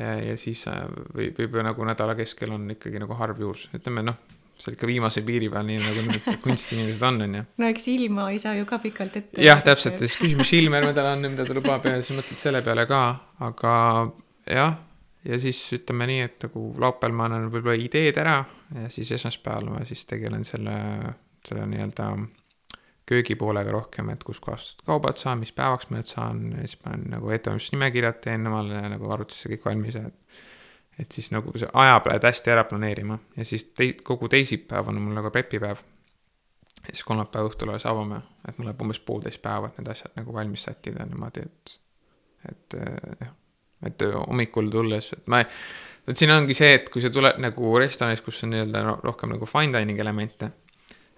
ja, 0.00 0.14
ja 0.30 0.36
siis 0.36 0.66
äh, 0.66 0.82
või, 1.14 1.30
võib 1.38 1.54
ju 1.54 1.62
nagu 1.62 1.84
nädala 1.84 2.14
keskel 2.14 2.52
on 2.52 2.70
ikkagi 2.70 2.98
nagu 2.98 3.14
harv 3.14 3.40
juhus, 3.40 3.68
ütleme 3.74 4.02
noh, 4.02 4.18
seal 4.58 4.74
ikka 4.76 4.88
viimase 4.90 5.22
piiri 5.26 5.48
peal, 5.52 5.66
nii 5.68 5.78
nagu 5.82 6.04
need 6.08 6.40
kunstinimesed 6.44 7.04
on, 7.08 7.20
on 7.26 7.38
ju. 7.38 7.44
no 7.62 7.70
eks 7.70 7.88
ilma 7.92 8.28
ei 8.32 8.40
saa 8.42 8.56
ju 8.58 8.66
ka 8.68 8.80
pikalt 8.82 9.20
ette. 9.20 9.42
jah, 9.42 9.62
täpselt, 9.64 9.98
ja 9.98 10.06
siis 10.06 10.18
küsime, 10.20 10.42
mis 10.42 10.52
ilm 10.58 10.76
järgmine 10.78 10.94
nädal 10.94 11.12
on 11.12 11.24
ja 11.26 11.32
mida 11.34 11.46
ta 11.48 11.56
lubab 11.56 11.86
ja 11.88 11.96
siis 12.00 12.18
mõtled 12.18 12.42
selle 12.42 12.62
peale 12.66 12.86
ka, 12.90 13.02
aga 13.48 13.74
jah, 14.50 14.74
ja 15.28 15.38
siis 15.42 15.60
ütleme 15.78 16.08
nii, 16.10 16.26
et 16.26 16.48
nagu 16.48 16.64
laupäeval 16.80 17.16
ma 17.16 17.28
annan 17.28 17.48
võib-olla 17.52 17.78
ideed 17.78 18.18
ära 18.20 18.40
ja 18.74 18.90
siis 18.92 19.12
esmaspäeval 19.18 19.72
ma 19.72 19.86
siis 19.88 20.04
tegelen 20.08 20.44
selle, 20.48 20.76
selle 21.46 21.66
nii-öelda 21.70 22.10
köögipoolega 23.08 23.72
rohkem, 23.72 24.10
et 24.12 24.24
kuskohast 24.26 24.82
kaubad 24.86 25.16
saan, 25.20 25.40
mis 25.40 25.54
päevaks 25.56 25.88
ma 25.88 25.98
need 25.98 26.10
saan, 26.10 26.42
siis 26.60 26.76
panen 26.82 27.06
nagu 27.14 27.30
ettevalmistusnimekirjad 27.32 28.20
teen 28.24 28.46
omale 28.50 28.82
nagu 28.92 29.12
arvutisse 29.14 29.48
kõik 29.54 29.64
valmis 29.70 29.96
ja 29.96 30.04
et 30.10 30.44
et 30.98 31.12
siis 31.12 31.30
nagu 31.34 31.52
see 31.58 31.68
aja 31.82 31.98
pead 32.04 32.26
hästi 32.26 32.52
ära 32.54 32.64
planeerima 32.68 33.18
ja 33.36 33.46
siis 33.46 33.68
tei-, 33.78 33.96
kogu 34.04 34.28
teisipäev 34.28 34.90
on 34.90 35.00
mul 35.02 35.18
nagu 35.18 35.30
prepipäev. 35.34 35.82
ja 36.86 36.92
siis 36.92 37.04
kolmapäeva 37.04 37.50
õhtul 37.50 37.72
alles 37.72 37.86
avame, 37.86 38.22
et 38.48 38.58
mul 38.58 38.70
läheb 38.70 38.82
umbes 38.82 39.00
poolteist 39.00 39.42
päeva, 39.42 39.68
et 39.68 39.78
need 39.78 39.92
asjad 39.92 40.14
nagu 40.16 40.34
valmis 40.34 40.64
sättida 40.68 41.06
niimoodi, 41.06 41.44
et, 41.46 41.74
et 42.52 42.78
jah, 43.20 43.34
et 43.86 44.08
hommikul 44.14 44.70
tulles, 44.72 45.12
et 45.16 45.26
ma, 45.30 45.42
vot 46.06 46.18
siin 46.18 46.32
ongi 46.34 46.56
see, 46.56 46.74
et 46.78 46.88
kui 46.90 47.02
sa 47.04 47.10
tuled 47.14 47.38
nagu 47.42 47.74
restoranis, 47.78 48.22
kus 48.24 48.42
on 48.46 48.54
nii-öelda 48.54 48.84
rohkem 49.04 49.34
nagu 49.34 49.46
fine 49.50 49.74
dining 49.78 50.00
elemente 50.00 50.50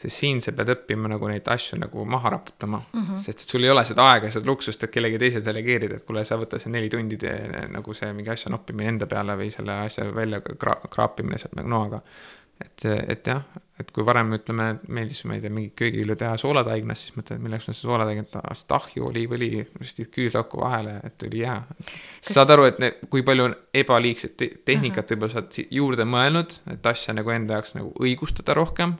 siis 0.00 0.18
siin 0.22 0.40
sa 0.40 0.52
pead 0.56 0.72
õppima 0.74 1.10
nagu 1.12 1.28
neid 1.28 1.48
asju 1.52 1.78
nagu 1.80 2.04
maha 2.08 2.34
raputama 2.36 2.80
mm, 2.80 3.02
-hmm. 3.02 3.22
sest 3.24 3.44
et 3.44 3.54
sul 3.54 3.64
ei 3.64 3.70
ole 3.70 3.84
seda 3.84 4.08
aega, 4.12 4.30
seda 4.30 4.48
luksust, 4.48 4.84
et 4.84 4.90
kellegi 4.90 5.18
teise 5.20 5.44
delegeerida, 5.44 6.00
et 6.00 6.06
kuule, 6.08 6.24
sa 6.24 6.40
võta 6.40 6.58
see 6.58 6.72
neli 6.72 6.88
tundi 6.88 7.18
tee 7.20 7.66
nagu 7.68 7.94
see 7.94 8.12
mingi 8.16 8.32
asja 8.32 8.52
noppimine 8.52 8.94
enda 8.94 9.06
peale 9.10 9.36
või 9.36 9.50
selle 9.52 9.80
asja 9.86 10.08
välja 10.14 10.40
kra 10.40 10.78
kraapimine 10.90 11.38
sealt 11.38 11.58
nagu 11.60 11.68
noaga. 11.68 12.02
et 12.60 12.84
et 12.84 13.26
jah, 13.26 13.42
et 13.80 13.90
kui 13.90 14.04
varem 14.04 14.34
ütleme, 14.36 14.66
meeldis, 14.88 15.22
ma 15.24 15.34
ei 15.34 15.40
tea, 15.40 15.50
mingi 15.50 15.70
köögivilju 15.76 16.16
teha 16.20 16.36
soolataignas, 16.36 17.04
siis 17.04 17.14
mõtled, 17.16 17.40
milleks 17.40 17.68
ma 17.68 17.72
seda 17.72 17.88
soolataignet 17.88 18.30
tahan, 18.34 18.58
ahju, 18.76 19.06
oliivõli, 19.08 19.48
ristid 19.80 20.10
küüslauku 20.12 20.60
vahele, 20.60 20.98
et 21.04 21.16
tuli 21.18 21.40
hea. 21.40 21.56
Kas... 21.78 22.34
saad 22.34 22.52
aru, 22.52 22.66
et 22.68 22.82
ne, 22.84 22.90
kui 23.08 23.24
palju 23.24 23.46
on 23.48 23.54
ebaliigset 23.82 24.36
te 24.36 24.50
tehnikat 24.64 25.14
võib-olla 25.14 25.32
sa 25.32 25.40
oled 25.40 25.72
juurde 25.78 26.04
mõelnud, 26.04 26.58
et 26.74 26.90
asja 26.92 27.16
nagu 27.16 27.32
enda 27.32 27.56
jaoks 27.56 27.78
nagu 27.78 27.94
õigustada 28.04 28.56
rohkem 28.60 28.98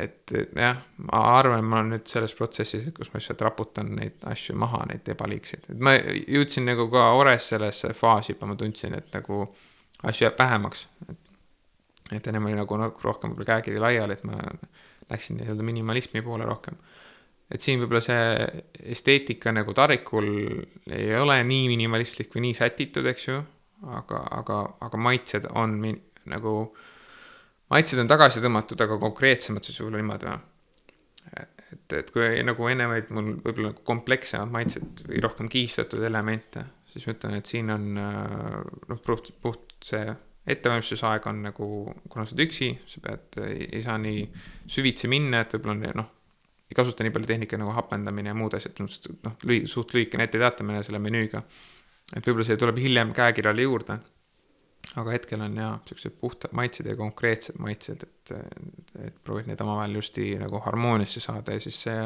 et 0.00 0.32
jah, 0.56 0.78
ma 1.06 1.20
arvan, 1.36 1.64
ma 1.64 1.80
olen 1.80 1.94
nüüd 1.94 2.10
selles 2.10 2.34
protsessis, 2.38 2.86
kus 2.96 3.10
ma 3.12 3.20
lihtsalt 3.20 3.42
raputan 3.44 3.92
neid 3.98 4.24
asju 4.30 4.56
maha, 4.58 4.82
neid 4.90 5.08
ebaliigseid, 5.12 5.70
et 5.72 5.82
ma 5.82 5.94
jõudsin 5.96 6.66
nagu 6.68 6.88
ka 6.92 7.10
Ores 7.18 7.50
sellesse 7.52 7.92
faasi 7.96 8.34
juba, 8.34 8.50
ma 8.50 8.58
tundsin, 8.60 8.96
et 8.98 9.10
nagu 9.16 9.42
asju 10.06 10.26
jääb 10.26 10.38
vähemaks. 10.38 10.88
et 12.10 12.26
ennem 12.26 12.48
oli 12.48 12.58
nagu 12.58 12.76
rohkem 12.76 13.30
võib-olla 13.30 13.46
käekiri 13.52 13.82
laiali, 13.82 14.18
et 14.18 14.24
ma 14.26 14.38
läksin 15.10 15.38
nii-öelda 15.38 15.66
minimalismi 15.66 16.22
poole 16.22 16.46
rohkem. 16.48 16.78
et 17.50 17.60
siin 17.60 17.80
võib-olla 17.80 18.02
see 18.04 18.62
esteetika 18.94 19.52
nagu 19.52 19.74
tarikul 19.74 20.30
ei 20.90 21.14
ole 21.16 21.42
nii 21.44 21.68
minimalistlik 21.74 22.34
või 22.34 22.48
nii 22.48 22.54
sätitud, 22.54 23.06
eks 23.06 23.28
ju, 23.28 23.42
aga, 23.86 24.24
aga, 24.42 24.62
aga 24.80 24.96
maitsed 25.08 25.50
on 25.54 25.78
min, 25.82 26.00
nagu 26.30 26.54
äh, 26.62 26.88
maitsed 27.70 28.00
on 28.02 28.10
tagasi 28.10 28.42
tõmmatud, 28.44 28.80
aga 28.84 28.98
konkreetsemad 29.00 29.66
siis 29.66 29.78
võib-olla 29.80 30.02
niimoodi 30.02 30.30
või? 30.30 30.40
et, 31.40 31.92
et 32.00 32.10
kui 32.14 32.28
nagu 32.46 32.68
enne 32.72 32.88
olid 32.90 33.12
mul 33.14 33.32
võib-olla 33.44 33.72
nagu 33.72 33.84
komplekssemad 33.86 34.52
maitsed 34.54 35.04
või 35.08 35.22
rohkem 35.22 35.50
kihistatud 35.52 36.02
elemente, 36.06 36.64
siis 36.90 37.06
ma 37.06 37.14
ütlen, 37.16 37.36
et 37.38 37.50
siin 37.50 37.70
on 37.74 37.86
noh, 37.94 39.02
puht, 39.06 39.32
puht 39.42 39.76
see 39.86 40.04
ettevalmistusaeg 40.50 41.26
on 41.30 41.42
nagu, 41.50 41.66
kuna 42.08 42.24
sa 42.24 42.34
oled 42.34 42.46
üksi, 42.46 42.70
sa 42.88 43.02
pead, 43.04 43.38
ei 43.44 43.82
saa 43.84 43.98
nii 44.00 44.24
süvitsi 44.70 45.10
minna, 45.12 45.44
et 45.44 45.54
võib-olla 45.54 45.92
noh, 46.00 46.08
ei 46.70 46.78
kasuta 46.78 47.04
nii 47.04 47.12
palju 47.14 47.28
tehnikaid 47.28 47.60
nagu 47.60 47.74
hapendamine 47.76 48.32
ja 48.32 48.38
muud 48.38 48.54
asjad, 48.56 48.80
noh, 48.82 49.36
lühi-, 49.46 49.66
suht 49.70 49.94
lühikene 49.94 50.26
etteteatamine 50.26 50.82
selle 50.86 51.02
menüüga. 51.02 51.42
et 52.16 52.26
võib-olla 52.26 52.46
see 52.46 52.58
tuleb 52.58 52.80
hiljem 52.82 53.12
käekirjale 53.14 53.66
juurde 53.66 54.00
aga 54.98 55.14
hetkel 55.14 55.42
on 55.44 55.56
jaa, 55.56 55.70
siuksed 55.86 56.16
puhtad 56.20 56.54
maitsed 56.56 56.86
ja 56.86 56.96
konkreetsed 56.98 57.58
maitsed, 57.62 58.02
et, 58.02 58.32
et 59.06 59.18
proovid 59.24 59.50
neid 59.50 59.60
omavahel 59.62 59.94
justi 60.00 60.32
nagu 60.40 60.60
harmooniasse 60.64 61.22
saada 61.22 61.54
ja 61.54 61.62
siis 61.62 61.78
see 61.84 61.96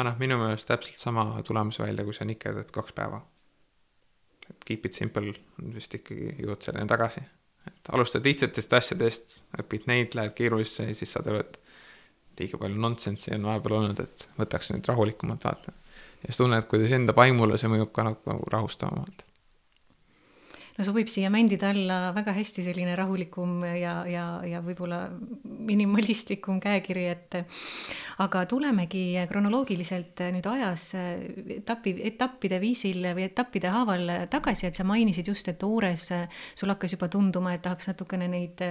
annab 0.00 0.20
minu 0.22 0.38
meelest 0.40 0.68
täpselt 0.70 1.00
sama 1.00 1.26
tulemuse 1.44 1.84
välja, 1.84 2.04
kui 2.06 2.16
sa 2.16 2.24
nikerdad 2.28 2.70
kaks 2.74 2.96
päeva. 2.96 3.20
et 4.50 4.64
keep 4.68 4.86
it 4.86 4.92
simple 4.92 5.34
on 5.60 5.74
vist 5.74 5.94
ikkagi, 5.94 6.34
jõuad 6.40 6.64
selleni 6.64 6.88
tagasi. 6.88 7.20
et 7.68 7.92
alustad 7.92 8.24
lihtsatest 8.24 8.72
asjadest, 8.80 9.36
õpid 9.60 9.86
neid, 9.90 10.16
lähed 10.16 10.34
keerulisse 10.36 10.88
ja 10.88 10.94
siis 10.94 11.12
saad 11.12 11.28
aru, 11.32 11.44
et 11.44 11.60
liiga 12.40 12.58
palju 12.58 12.80
nonsense'i 12.80 13.36
on 13.36 13.46
vahepeal 13.50 13.78
olnud, 13.78 14.00
et 14.00 14.28
võtaks 14.38 14.72
nüüd 14.72 14.88
rahulikumalt 14.88 15.44
vaata. 15.44 15.76
ja 16.22 16.26
siis 16.30 16.40
tunned, 16.40 16.68
kuidas 16.72 16.96
enda 16.96 17.16
vaimule 17.16 17.60
see 17.60 17.72
mõjub 17.72 17.92
ka 17.92 18.08
nagu 18.08 18.40
rahustavamalt 18.52 19.26
no 20.74 20.84
sobib 20.86 21.10
siia 21.10 21.30
mändide 21.30 21.68
alla 21.68 22.10
väga 22.14 22.32
hästi 22.34 22.64
selline 22.66 22.96
rahulikum 22.98 23.62
ja, 23.78 23.94
ja, 24.10 24.24
ja 24.46 24.60
võib-olla 24.64 25.04
minimalistlikum 25.44 26.58
käekiri, 26.62 27.04
et 27.12 27.36
aga 28.24 28.44
tulemegi 28.50 29.04
kronoloogiliselt 29.30 30.24
nüüd 30.34 30.48
ajas 30.50 30.88
etapi, 30.98 31.94
etappide 32.10 32.58
viisil 32.62 33.06
või 33.14 33.28
etappide 33.28 33.70
haaval 33.74 34.14
tagasi, 34.32 34.66
et 34.68 34.78
sa 34.78 34.86
mainisid 34.88 35.30
just, 35.30 35.48
et 35.50 35.62
Oores 35.66 36.08
sul 36.58 36.74
hakkas 36.74 36.96
juba 36.96 37.08
tunduma, 37.12 37.54
et 37.54 37.62
tahaks 37.64 37.92
natukene 37.92 38.28
neid, 38.30 38.66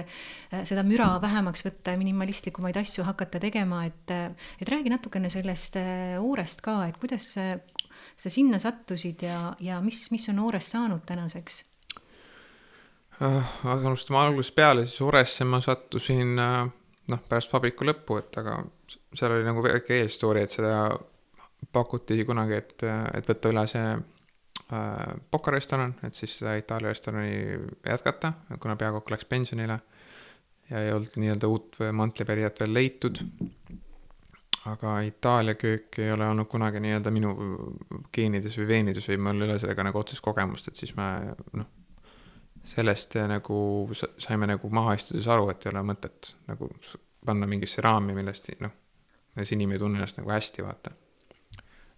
seda 0.52 0.84
müra 0.86 1.14
vähemaks 1.24 1.64
võtta 1.66 1.96
minimalistlikumaid 2.00 2.82
asju 2.84 3.08
hakata 3.08 3.40
tegema, 3.40 3.84
et, 3.88 4.12
et 4.60 4.68
räägi 4.68 4.92
natukene 4.92 5.32
sellest 5.32 5.80
Oorest 6.20 6.60
ka, 6.64 6.82
et 6.88 7.00
kuidas 7.00 7.32
sa 7.34 8.30
sinna 8.30 8.60
sattusid 8.60 9.24
ja, 9.24 9.54
ja 9.64 9.80
mis, 9.80 10.10
mis 10.12 10.28
on 10.28 10.44
Oorest 10.44 10.76
saanud 10.76 11.06
tänaseks 11.08 11.64
alustame 13.20 14.18
algusest 14.18 14.54
peale, 14.54 14.86
siis 14.86 15.00
Uresse 15.04 15.44
ma 15.44 15.60
sattusin 15.62 16.38
äh, 16.38 16.64
noh, 17.10 17.22
pärast 17.28 17.52
vabriku 17.52 17.86
lõppu, 17.86 18.18
et 18.20 18.38
aga 18.40 18.58
seal 19.14 19.36
oli 19.36 19.46
nagu 19.46 19.62
väike 19.64 20.00
eelstory, 20.00 20.44
et 20.44 20.54
seda 20.54 20.74
pakuti 21.72 22.18
kunagi, 22.26 22.58
et, 22.60 22.84
et 23.14 23.28
võtta 23.28 23.52
üle 23.52 23.64
see 23.70 23.92
äh, 23.94 25.14
Poca 25.30 25.54
restoran, 25.54 25.94
et 26.06 26.16
siis 26.18 26.38
seda 26.40 26.56
Itaalia 26.60 26.92
restorani 26.92 27.58
jätkata, 27.86 28.34
kuna 28.60 28.76
peakokk 28.80 29.14
läks 29.14 29.28
pensionile 29.30 29.78
ja 30.70 30.80
ei 30.80 30.92
olnud 30.94 31.18
nii-öelda 31.20 31.48
uut 31.52 31.78
mantlipärijat 31.92 32.64
veel 32.64 32.74
leitud. 32.74 33.20
aga 34.64 35.00
Itaalia 35.04 35.54
köök 35.60 35.98
ei 36.00 36.12
ole 36.12 36.28
olnud 36.28 36.48
kunagi 36.48 36.80
nii-öelda 36.80 37.10
minu 37.12 37.34
geenides 38.12 38.56
või 38.58 38.68
veenides 38.68 39.08
või 39.08 39.18
mul 39.20 39.42
ei 39.42 39.50
ole 39.50 39.58
sellega 39.60 39.84
nagu 39.84 39.98
otsest 40.00 40.24
kogemust, 40.24 40.68
et 40.68 40.80
siis 40.80 40.94
ma 40.96 41.18
noh 41.52 41.83
sellest 42.64 43.16
nagu 43.28 43.56
saime 43.92 44.48
nagu 44.48 44.70
maha 44.72 44.96
istudes 44.98 45.28
aru, 45.30 45.50
et 45.52 45.64
ei 45.66 45.72
ole 45.72 45.82
mõtet 45.84 46.34
nagu 46.48 46.68
panna 47.24 47.48
mingisse 47.48 47.84
raami, 47.84 48.14
millest 48.16 48.50
noh, 48.64 48.72
milles 49.34 49.52
inimene 49.56 49.78
ei 49.78 49.82
tunne 49.82 50.00
ennast 50.00 50.20
nagu 50.20 50.32
hästi, 50.32 50.64
vaata. 50.64 50.94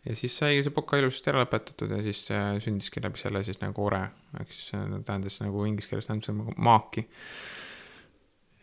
ja 0.07 0.17
siis 0.19 0.37
sai 0.39 0.63
see 0.63 0.75
Poka 0.75 0.99
ilusasti 1.01 1.33
ära 1.33 1.45
lõpetatud 1.45 1.95
ja 1.97 2.01
siis 2.03 2.25
sündiski 2.65 3.03
läbi 3.03 3.23
selle 3.23 3.43
siis 3.47 3.61
nagu 3.63 3.87
ore, 3.87 4.03
ehk 4.41 4.51
siis 4.55 4.73
see 4.73 5.03
tähendas 5.07 5.39
nagu 5.43 5.67
inglise 5.69 5.93
keeles 5.93 6.11
tähendab 6.11 6.29
see 6.29 6.39
nagu 6.41 6.57
maaki. 6.69 7.07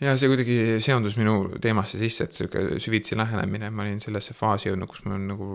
ja 0.04 0.18
see 0.20 0.32
kuidagi 0.32 0.60
seondus 0.84 1.16
minu 1.20 1.38
teemasse 1.64 2.02
sisse, 2.02 2.28
et 2.28 2.36
sihuke 2.36 2.82
süvitsi 2.84 3.20
lähenemine, 3.20 3.72
ma 3.72 3.88
olin 3.88 4.04
sellesse 4.04 4.36
faasi 4.36 4.72
jõudnud, 4.72 4.92
kus 4.92 5.06
mul 5.08 5.24
nagu 5.30 5.50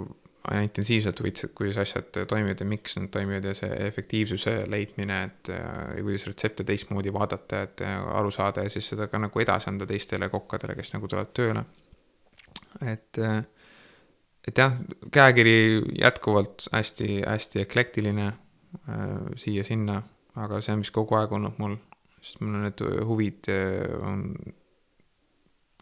intensiivselt 0.62 1.20
huvitasid, 1.20 1.52
kuidas 1.56 1.78
asjad 1.82 2.20
toimivad 2.28 2.60
ja 2.60 2.66
miks 2.66 2.96
nad 2.98 3.10
toimivad 3.12 3.44
ja 3.44 3.54
see 3.56 3.68
efektiivsuse 3.86 4.54
leidmine, 4.70 5.18
et 5.28 5.50
ja 5.52 6.02
kuidas 6.02 6.26
retsepte 6.28 6.64
teistmoodi 6.68 7.12
vaadata, 7.12 7.62
et 7.66 7.84
aru 7.88 8.30
saada 8.34 8.64
ja 8.64 8.72
siis 8.72 8.88
seda 8.94 9.08
ka 9.12 9.20
nagu 9.20 9.44
edasi 9.44 9.70
anda 9.70 9.86
teistele 9.88 10.30
kokkadele, 10.32 10.76
kes 10.78 10.94
nagu 10.94 11.08
tulevad 11.08 11.32
tööle. 11.36 11.64
et, 12.80 13.20
et 14.48 14.62
jah, 14.62 14.78
käekiri 15.12 15.58
jätkuvalt 16.00 16.68
hästi-hästi 16.72 17.64
eklektiline 17.64 18.26
äh, 18.28 19.04
siia-sinna, 19.36 20.02
aga 20.36 20.62
see 20.64 20.78
vist 20.80 20.94
kogu 20.94 21.18
aeg 21.18 21.32
olnud 21.34 21.58
mul, 21.58 21.76
sest 22.22 22.40
mul 22.40 22.60
on 22.60 22.68
need 22.68 22.86
huvid 23.08 23.52
on 24.00 24.24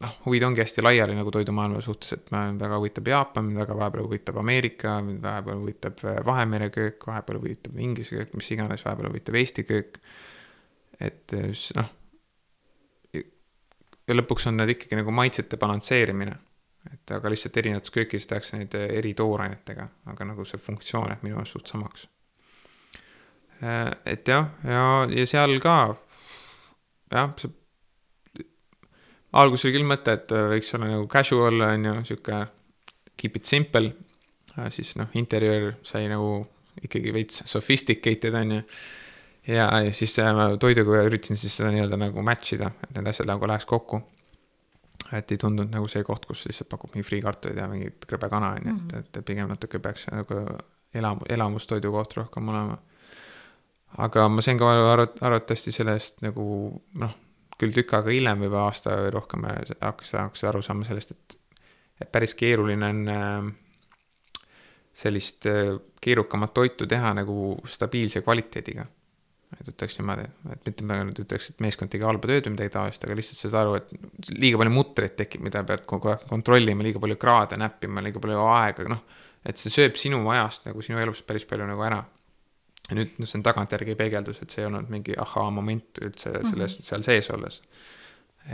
noh, 0.00 0.15
huvid 0.26 0.43
ongi 0.43 0.61
hästi 0.61 0.83
laiali 0.85 1.17
nagu 1.17 1.31
toidumaailma 1.33 1.81
suhtes, 1.85 2.12
et 2.17 2.31
mind 2.35 2.61
väga 2.61 2.79
huvitab 2.81 3.09
Jaapan, 3.09 3.49
mind 3.49 3.61
väga 3.62 3.76
vahepeal 3.79 4.09
huvitab 4.09 4.41
Ameerika, 4.43 4.97
mind 5.05 5.23
vahepeal 5.25 5.61
huvitab 5.62 6.03
äh, 6.05 6.19
Vahemere 6.26 6.71
köök, 6.71 7.07
vahepeal 7.07 7.41
huvitab 7.41 7.79
Inglise 7.79 8.17
köök, 8.17 8.35
mis 8.37 8.50
iganes, 8.53 8.85
vahepeal 8.85 9.11
huvitab 9.11 9.38
Eesti 9.41 9.65
köök. 9.65 10.00
et 11.00 11.33
äh, 11.33 11.53
noh. 11.76 11.93
ja 14.07 14.15
lõpuks 14.15 14.49
on 14.49 14.61
need 14.61 14.76
ikkagi 14.76 15.00
nagu 15.00 15.12
maitsete 15.12 15.57
balansseerimine. 15.61 16.37
et 16.93 17.11
aga 17.11 17.31
lihtsalt 17.33 17.57
erinevates 17.57 17.91
köökides 17.91 18.26
tehakse 18.26 18.61
neid 18.61 18.75
äh, 18.76 18.91
eri 19.00 19.15
toorainetega, 19.15 19.88
aga 20.12 20.29
nagu 20.33 20.45
see 20.45 20.61
funktsioon 20.61 21.09
jääb 21.15 21.25
minu 21.25 21.41
meelest 21.41 21.57
suht 21.57 21.73
samaks. 21.73 22.09
et 24.05 24.29
jah, 24.29 24.50
ja, 24.65 24.83
ja 25.09 25.26
seal 25.26 25.57
ka 25.65 25.97
jah, 27.11 27.33
see 27.41 27.53
alguses 29.43 29.69
oli 29.69 29.76
küll 29.76 29.88
mõte, 29.88 30.16
et 30.16 30.33
võiks 30.52 30.75
olla 30.76 30.90
nagu 30.90 31.07
casual 31.11 31.64
on 31.69 31.88
ju, 31.88 31.95
sihuke 32.11 32.43
keep 33.16 33.37
it 33.37 33.45
simple. 33.45 33.93
siis 34.73 34.95
noh, 34.97 35.09
interjöör 35.14 35.75
sai 35.85 36.07
nagu 36.09 36.47
ikkagi 36.83 37.12
veits 37.12 37.43
sophisticated 37.45 38.35
on 38.35 38.52
ju. 38.52 38.62
ja, 39.47 39.69
ja 39.85 39.93
siis 39.93 40.16
ma 40.35 40.49
toiduga 40.61 41.02
üritasin 41.05 41.37
siis 41.37 41.57
seda 41.57 41.71
nii-öelda 41.75 41.99
nagu 42.00 42.23
match 42.23 42.57
ida, 42.57 42.71
et 42.83 42.97
need 42.97 43.11
asjad 43.12 43.28
nagu 43.28 43.49
läheks 43.49 43.69
kokku. 43.69 44.00
et 45.12 45.33
ei 45.33 45.38
tundunud 45.38 45.73
nagu 45.73 45.88
see 45.88 46.02
koht, 46.05 46.25
kus 46.26 46.47
lihtsalt 46.49 46.69
pakub 46.73 46.95
mingi 46.95 47.07
friikartuleid 47.07 47.61
ja 47.61 47.69
mingit 47.69 48.09
krõbe 48.09 48.31
kana 48.33 48.55
on 48.57 48.64
ju, 48.64 48.75
et, 48.75 48.93
mhm. 48.93 49.05
et 49.05 49.25
pigem 49.28 49.52
natuke 49.52 49.78
peaks 49.78 50.09
nagu 50.12 50.43
elam-, 50.95 51.25
elamustoidukoht 51.28 52.16
rohkem 52.16 52.49
olema. 52.49 52.78
aga 53.99 54.28
ma 54.28 54.43
sain 54.43 54.59
ka 54.59 54.73
arvat-, 54.73 55.21
arvatavasti 55.21 55.73
sellest 55.73 56.25
nagu 56.25 56.47
noh, 56.95 57.14
küll 57.61 57.75
tükk 57.77 57.95
aega 57.97 58.13
hiljem, 58.13 58.43
juba 58.47 58.67
aasta 58.67 58.97
või 59.01 59.13
rohkem 59.15 59.47
hakkasin, 59.47 60.19
hakkasin 60.27 60.51
aru 60.51 60.63
saama 60.65 60.89
sellest, 60.89 61.15
et, 61.15 61.39
et 62.03 62.11
päris 62.13 62.37
keeruline 62.37 62.91
on 62.93 63.01
äh, 63.13 63.49
sellist 64.97 65.47
äh, 65.51 65.77
keerukamat 66.01 66.55
toitu 66.57 66.89
teha 66.89 67.15
nagu 67.17 67.57
stabiilse 67.69 68.23
kvaliteediga. 68.25 68.87
et 69.61 69.69
ütleks 69.71 69.95
niimoodi, 70.01 70.25
et 70.53 70.65
mitte 70.67 70.85
ma 70.85 70.97
nüüd 71.07 71.21
ütleks, 71.23 71.53
et 71.53 71.61
meeskond 71.63 71.89
tegi 71.89 72.05
halba 72.05 72.29
tööd 72.29 72.49
või 72.49 72.57
midagi 72.57 72.73
taolist, 72.75 73.05
aga 73.07 73.15
lihtsalt 73.17 73.39
saad 73.39 73.55
aru, 73.61 73.77
et 73.79 74.33
liiga 74.43 74.59
palju 74.59 74.73
mutreid 74.75 75.15
tekib, 75.17 75.45
mida 75.47 75.63
pead 75.65 75.85
kogu 75.89 76.11
aeg 76.11 76.25
kontrollima, 76.29 76.85
liiga 76.85 77.01
palju 77.01 77.17
kraade 77.23 77.57
näppima, 77.63 78.03
liiga 78.05 78.21
palju 78.21 78.43
aega, 78.51 78.89
noh. 78.91 79.05
et 79.47 79.63
see 79.63 79.71
sööb 79.73 79.97
sinu 80.01 80.19
ajast 80.35 80.67
nagu 80.67 80.83
sinu 80.83 80.99
elust 81.01 81.25
päris 81.29 81.47
palju 81.49 81.69
nagu 81.71 81.87
ära. 81.87 82.03
Ja 82.90 82.97
nüüd 82.99 83.14
see 83.25 83.38
on 83.38 83.47
tagantjärgi 83.47 83.97
peegeldus, 83.99 84.43
et 84.43 84.52
see 84.55 84.62
ei 84.62 84.71
olnud 84.71 84.90
mingi 84.93 85.16
ahaa-moment 85.19 86.02
üldse 86.02 86.31
mhm. 86.31 86.50
selles 86.50 86.78
mm 86.78 86.83
-hmm. 86.83 86.88
seal 86.90 87.02
sees 87.02 87.31
olles. 87.31 87.62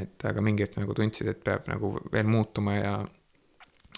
et 0.00 0.24
aga 0.24 0.40
mingi 0.40 0.64
hetk 0.64 0.78
nagu 0.80 0.94
tundsid, 0.94 1.28
et 1.28 1.44
peab 1.44 1.66
nagu 1.68 1.98
veel 2.12 2.26
muutuma 2.26 2.74
ja 2.74 2.94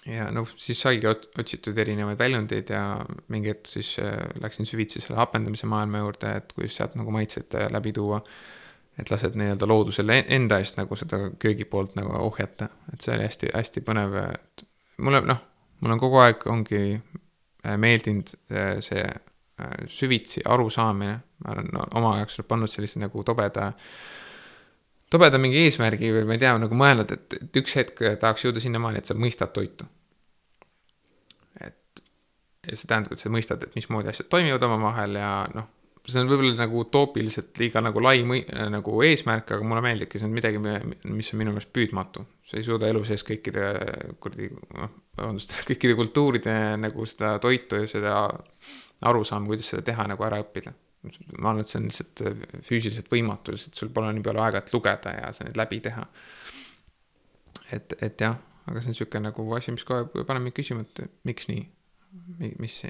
ja 0.06 0.26
noh, 0.34 0.48
siis 0.56 0.80
saigi 0.82 1.06
otsitud 1.08 1.78
erinevaid 1.78 2.18
väljundeid 2.18 2.70
ja 2.70 2.82
mingi 3.32 3.48
hetk 3.52 3.70
siis 3.70 3.96
äh, 4.02 4.18
läksin 4.40 4.66
süvitsi 4.66 5.00
selle 5.00 5.16
hapendamise 5.20 5.66
maailma 5.66 6.02
juurde, 6.02 6.34
et 6.40 6.52
kuidas 6.52 6.76
sealt 6.76 6.94
nagu 6.98 7.10
maitset 7.14 7.54
äh, 7.54 7.70
läbi 7.72 7.92
tuua. 7.92 8.22
et 8.98 9.10
lased 9.10 9.34
nii-öelda 9.34 9.66
loodusele 9.66 10.20
enda 10.28 10.60
eest 10.62 10.76
nagu 10.78 10.96
seda 10.96 11.18
köögi 11.42 11.64
poolt 11.64 11.96
nagu 11.98 12.12
ohjata, 12.14 12.68
et 12.92 13.00
see 13.00 13.14
oli 13.14 13.24
hästi-hästi 13.26 13.80
põnev, 13.82 14.14
et 14.22 14.62
mulle 15.02 15.20
noh, 15.26 15.40
mul 15.80 15.96
on 15.96 15.98
kogu 15.98 16.20
aeg 16.22 16.46
ongi 16.46 16.82
äh, 16.94 17.74
meeldinud 17.76 18.36
see 18.86 19.08
süvitsi 19.86 20.42
arusaamine, 20.50 21.16
ma 21.44 21.52
olen 21.52 21.68
no, 21.72 21.84
oma 22.00 22.16
jaoks 22.18 22.40
pannud 22.48 22.70
sellise 22.70 22.98
nagu 22.98 23.22
tobeda 23.22 23.70
tobeda 25.14 25.38
mingi 25.38 25.60
eesmärgi 25.62 26.10
või 26.10 26.24
ma 26.26 26.34
ei 26.34 26.42
tea, 26.42 26.56
nagu 26.58 26.74
mõelnud, 26.74 27.12
et, 27.14 27.36
et 27.38 27.60
üks 27.62 27.76
hetk 27.78 28.02
tahaks 28.18 28.48
jõuda 28.48 28.62
sinnamaani, 28.62 28.98
et 28.98 29.10
sa 29.10 29.14
mõistad 29.14 29.54
toitu 29.54 29.86
ja 32.70 32.76
see 32.76 32.88
tähendab, 32.88 33.14
et 33.14 33.22
sa 33.22 33.32
mõistad, 33.32 33.64
et 33.64 33.76
mismoodi 33.76 34.10
asjad 34.10 34.28
toimivad 34.32 34.62
omavahel 34.66 35.18
ja 35.18 35.30
noh, 35.54 35.68
see 36.04 36.20
on 36.20 36.28
võib-olla 36.28 36.56
nagu 36.58 36.82
utoopiliselt 36.82 37.60
liiga 37.60 37.80
nagu 37.84 38.02
lai 38.04 38.24
mõi-, 38.28 38.44
nagu 38.72 38.96
eesmärk, 39.06 39.54
aga 39.56 39.66
mulle 39.66 39.84
meeldibki, 39.84 40.20
see 40.20 40.28
on 40.28 40.34
midagi, 40.36 40.60
mis 40.60 41.32
on 41.32 41.40
minu 41.40 41.54
meelest 41.54 41.72
püüdmatu. 41.74 42.24
sa 42.44 42.58
ei 42.58 42.66
suuda 42.66 42.88
elu 42.92 43.04
sees 43.08 43.24
kõikide 43.26 43.66
kuradi, 44.20 44.50
noh, 44.76 44.92
vabandust, 45.16 45.56
kõikide 45.70 45.96
kultuuride 45.98 46.56
nagu 46.80 47.08
seda 47.08 47.36
toitu 47.42 47.82
ja 47.82 47.90
seda 47.90 48.16
arusaama, 49.02 49.46
kuidas 49.50 49.70
seda 49.72 49.82
teha, 49.90 50.06
nagu 50.08 50.24
ära 50.24 50.40
õppida. 50.42 50.72
ma 51.38 51.50
arvan, 51.50 51.60
et 51.60 51.68
see 51.68 51.78
on 51.80 51.90
lihtsalt 51.90 52.22
füüsiliselt 52.64 53.10
võimatu, 53.12 53.52
lihtsalt 53.52 53.76
sul 53.76 53.90
pole 53.92 54.12
nii 54.14 54.24
palju 54.24 54.40
aega, 54.40 54.62
et 54.62 54.72
lugeda 54.72 55.12
ja 55.12 55.32
see 55.36 55.48
neid 55.48 55.58
läbi 55.60 55.80
teha. 55.84 56.06
et, 57.72 57.96
et 58.00 58.20
jah, 58.20 58.38
aga 58.66 58.80
see 58.80 58.94
on 58.94 59.00
sihuke 59.00 59.20
nagu 59.20 59.48
asi, 59.56 59.74
mis 59.74 59.84
kohe 59.84 60.06
paneb 60.24 60.46
mind 60.46 60.56
küsima, 60.56 60.86
et 60.86 61.04
miks 61.28 61.50
nii 61.50 61.66
mis, 62.58 62.82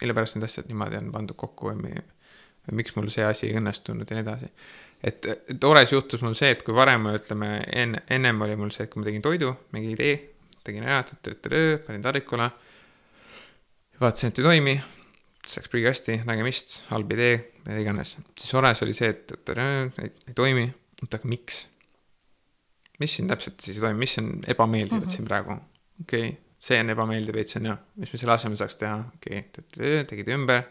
mille 0.00 0.14
pärast 0.14 0.36
need 0.36 0.46
asjad 0.46 0.68
niimoodi 0.70 0.98
on 1.00 1.10
pandud 1.14 1.38
kokku 1.38 1.70
või, 1.70 1.92
miks 2.78 2.96
mul 2.96 3.08
see 3.12 3.24
asi 3.26 3.48
ei 3.48 3.58
õnnestunud 3.58 4.08
ja 4.08 4.18
nii 4.18 4.24
edasi. 4.26 4.50
et 5.02 5.26
toores 5.60 5.92
juhtus 5.92 6.22
mul 6.22 6.36
see, 6.38 6.52
et 6.54 6.62
kui 6.66 6.74
varem 6.76 7.08
ütleme 7.14 7.54
enne, 7.72 8.04
ennem 8.10 8.44
oli 8.46 8.56
mul 8.56 8.70
see, 8.74 8.86
et 8.86 8.92
kui 8.92 9.02
ma 9.02 9.08
tegin 9.08 9.24
toidu, 9.24 9.52
mingi 9.74 9.94
idee, 9.96 10.16
tegin 10.64 10.86
ära, 10.86 11.02
panin 11.86 12.02
taldrikule. 12.02 12.50
vaatasin, 14.00 14.28
et 14.28 14.38
ei 14.38 14.44
toimi, 14.44 14.76
siis 15.46 15.58
läks 15.58 15.72
prügikasti, 15.72 16.20
nägemist, 16.28 16.76
halb 16.92 17.10
idee, 17.12 17.34
mida 17.66 17.80
iganes. 17.82 18.16
siis 18.38 18.54
ores 18.54 18.82
oli 18.86 18.94
see, 18.96 19.10
et, 19.10 19.32
et 19.34 19.52
ei, 19.58 20.14
ei 20.28 20.38
toimi, 20.38 20.68
oota, 21.02 21.18
aga 21.18 21.28
miks? 21.28 21.66
mis 23.02 23.16
siin 23.16 23.28
täpselt 23.28 23.60
siis 23.60 23.76
ei 23.76 23.82
toimi, 23.82 24.04
mis 24.04 24.18
on 24.22 24.32
ebameeldivat 24.46 25.02
mm 25.02 25.06
-hmm. 25.06 25.16
siin 25.16 25.28
praegu? 25.28 25.58
okei 26.02 26.28
okay 26.28 26.40
see 26.62 26.78
on 26.78 26.92
ebameeldiv 26.94 27.36
veits 27.36 27.58
on 27.58 27.66
ju, 27.72 27.74
mis 28.02 28.12
me 28.12 28.20
selle 28.20 28.36
asemel 28.36 28.60
saaks 28.60 28.78
teha, 28.78 29.00
okei 29.16 29.42
okay,, 29.42 30.04
tegid 30.08 30.30
ümber. 30.36 30.62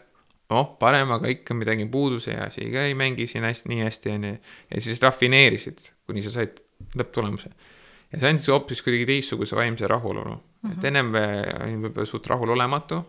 oh, 0.52 0.74
parem, 0.80 1.08
aga 1.14 1.30
ikka 1.32 1.54
midagi 1.56 1.86
puudu, 1.88 2.18
see 2.20 2.36
asi 2.36 2.66
ka 2.72 2.86
ei 2.88 2.96
mängi 2.98 3.24
siin 3.28 3.44
hästi, 3.48 3.70
nii 3.72 3.84
hästi 3.86 4.12
on 4.12 4.26
ju. 4.28 4.32
ja 4.72 4.80
siis 4.84 5.00
rafineerisid, 5.04 5.84
kuni 6.08 6.24
sa 6.24 6.32
said 6.34 6.62
lõpptulemuse. 6.98 7.52
ja 8.12 8.20
see 8.20 8.32
andis 8.32 8.48
hoopis 8.52 8.82
kuidagi 8.84 9.08
teistsuguse 9.08 9.56
vaimse 9.56 9.88
rahulolu 9.88 10.34
mm, 10.34 10.40
-hmm. 10.64 10.78
et 10.78 10.88
ennem 10.90 11.12
olin 11.12 11.84
võib-olla 11.86 12.08
suht 12.08 12.26
rahulolematu. 12.32 13.02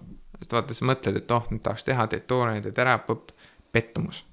Sest 0.43 0.53
vaata, 0.53 0.75
sa 0.75 0.91
mõtled, 0.91 1.23
et 1.23 1.33
oh, 1.33 1.47
nüüd 1.49 1.63
tahaks 1.63 1.87
teha, 1.87 2.05
teed 2.11 2.27
toore, 2.27 2.59
teed 2.61 2.83
ära, 2.83 2.99
põpp, 3.07 3.31
pettumus 3.73 4.25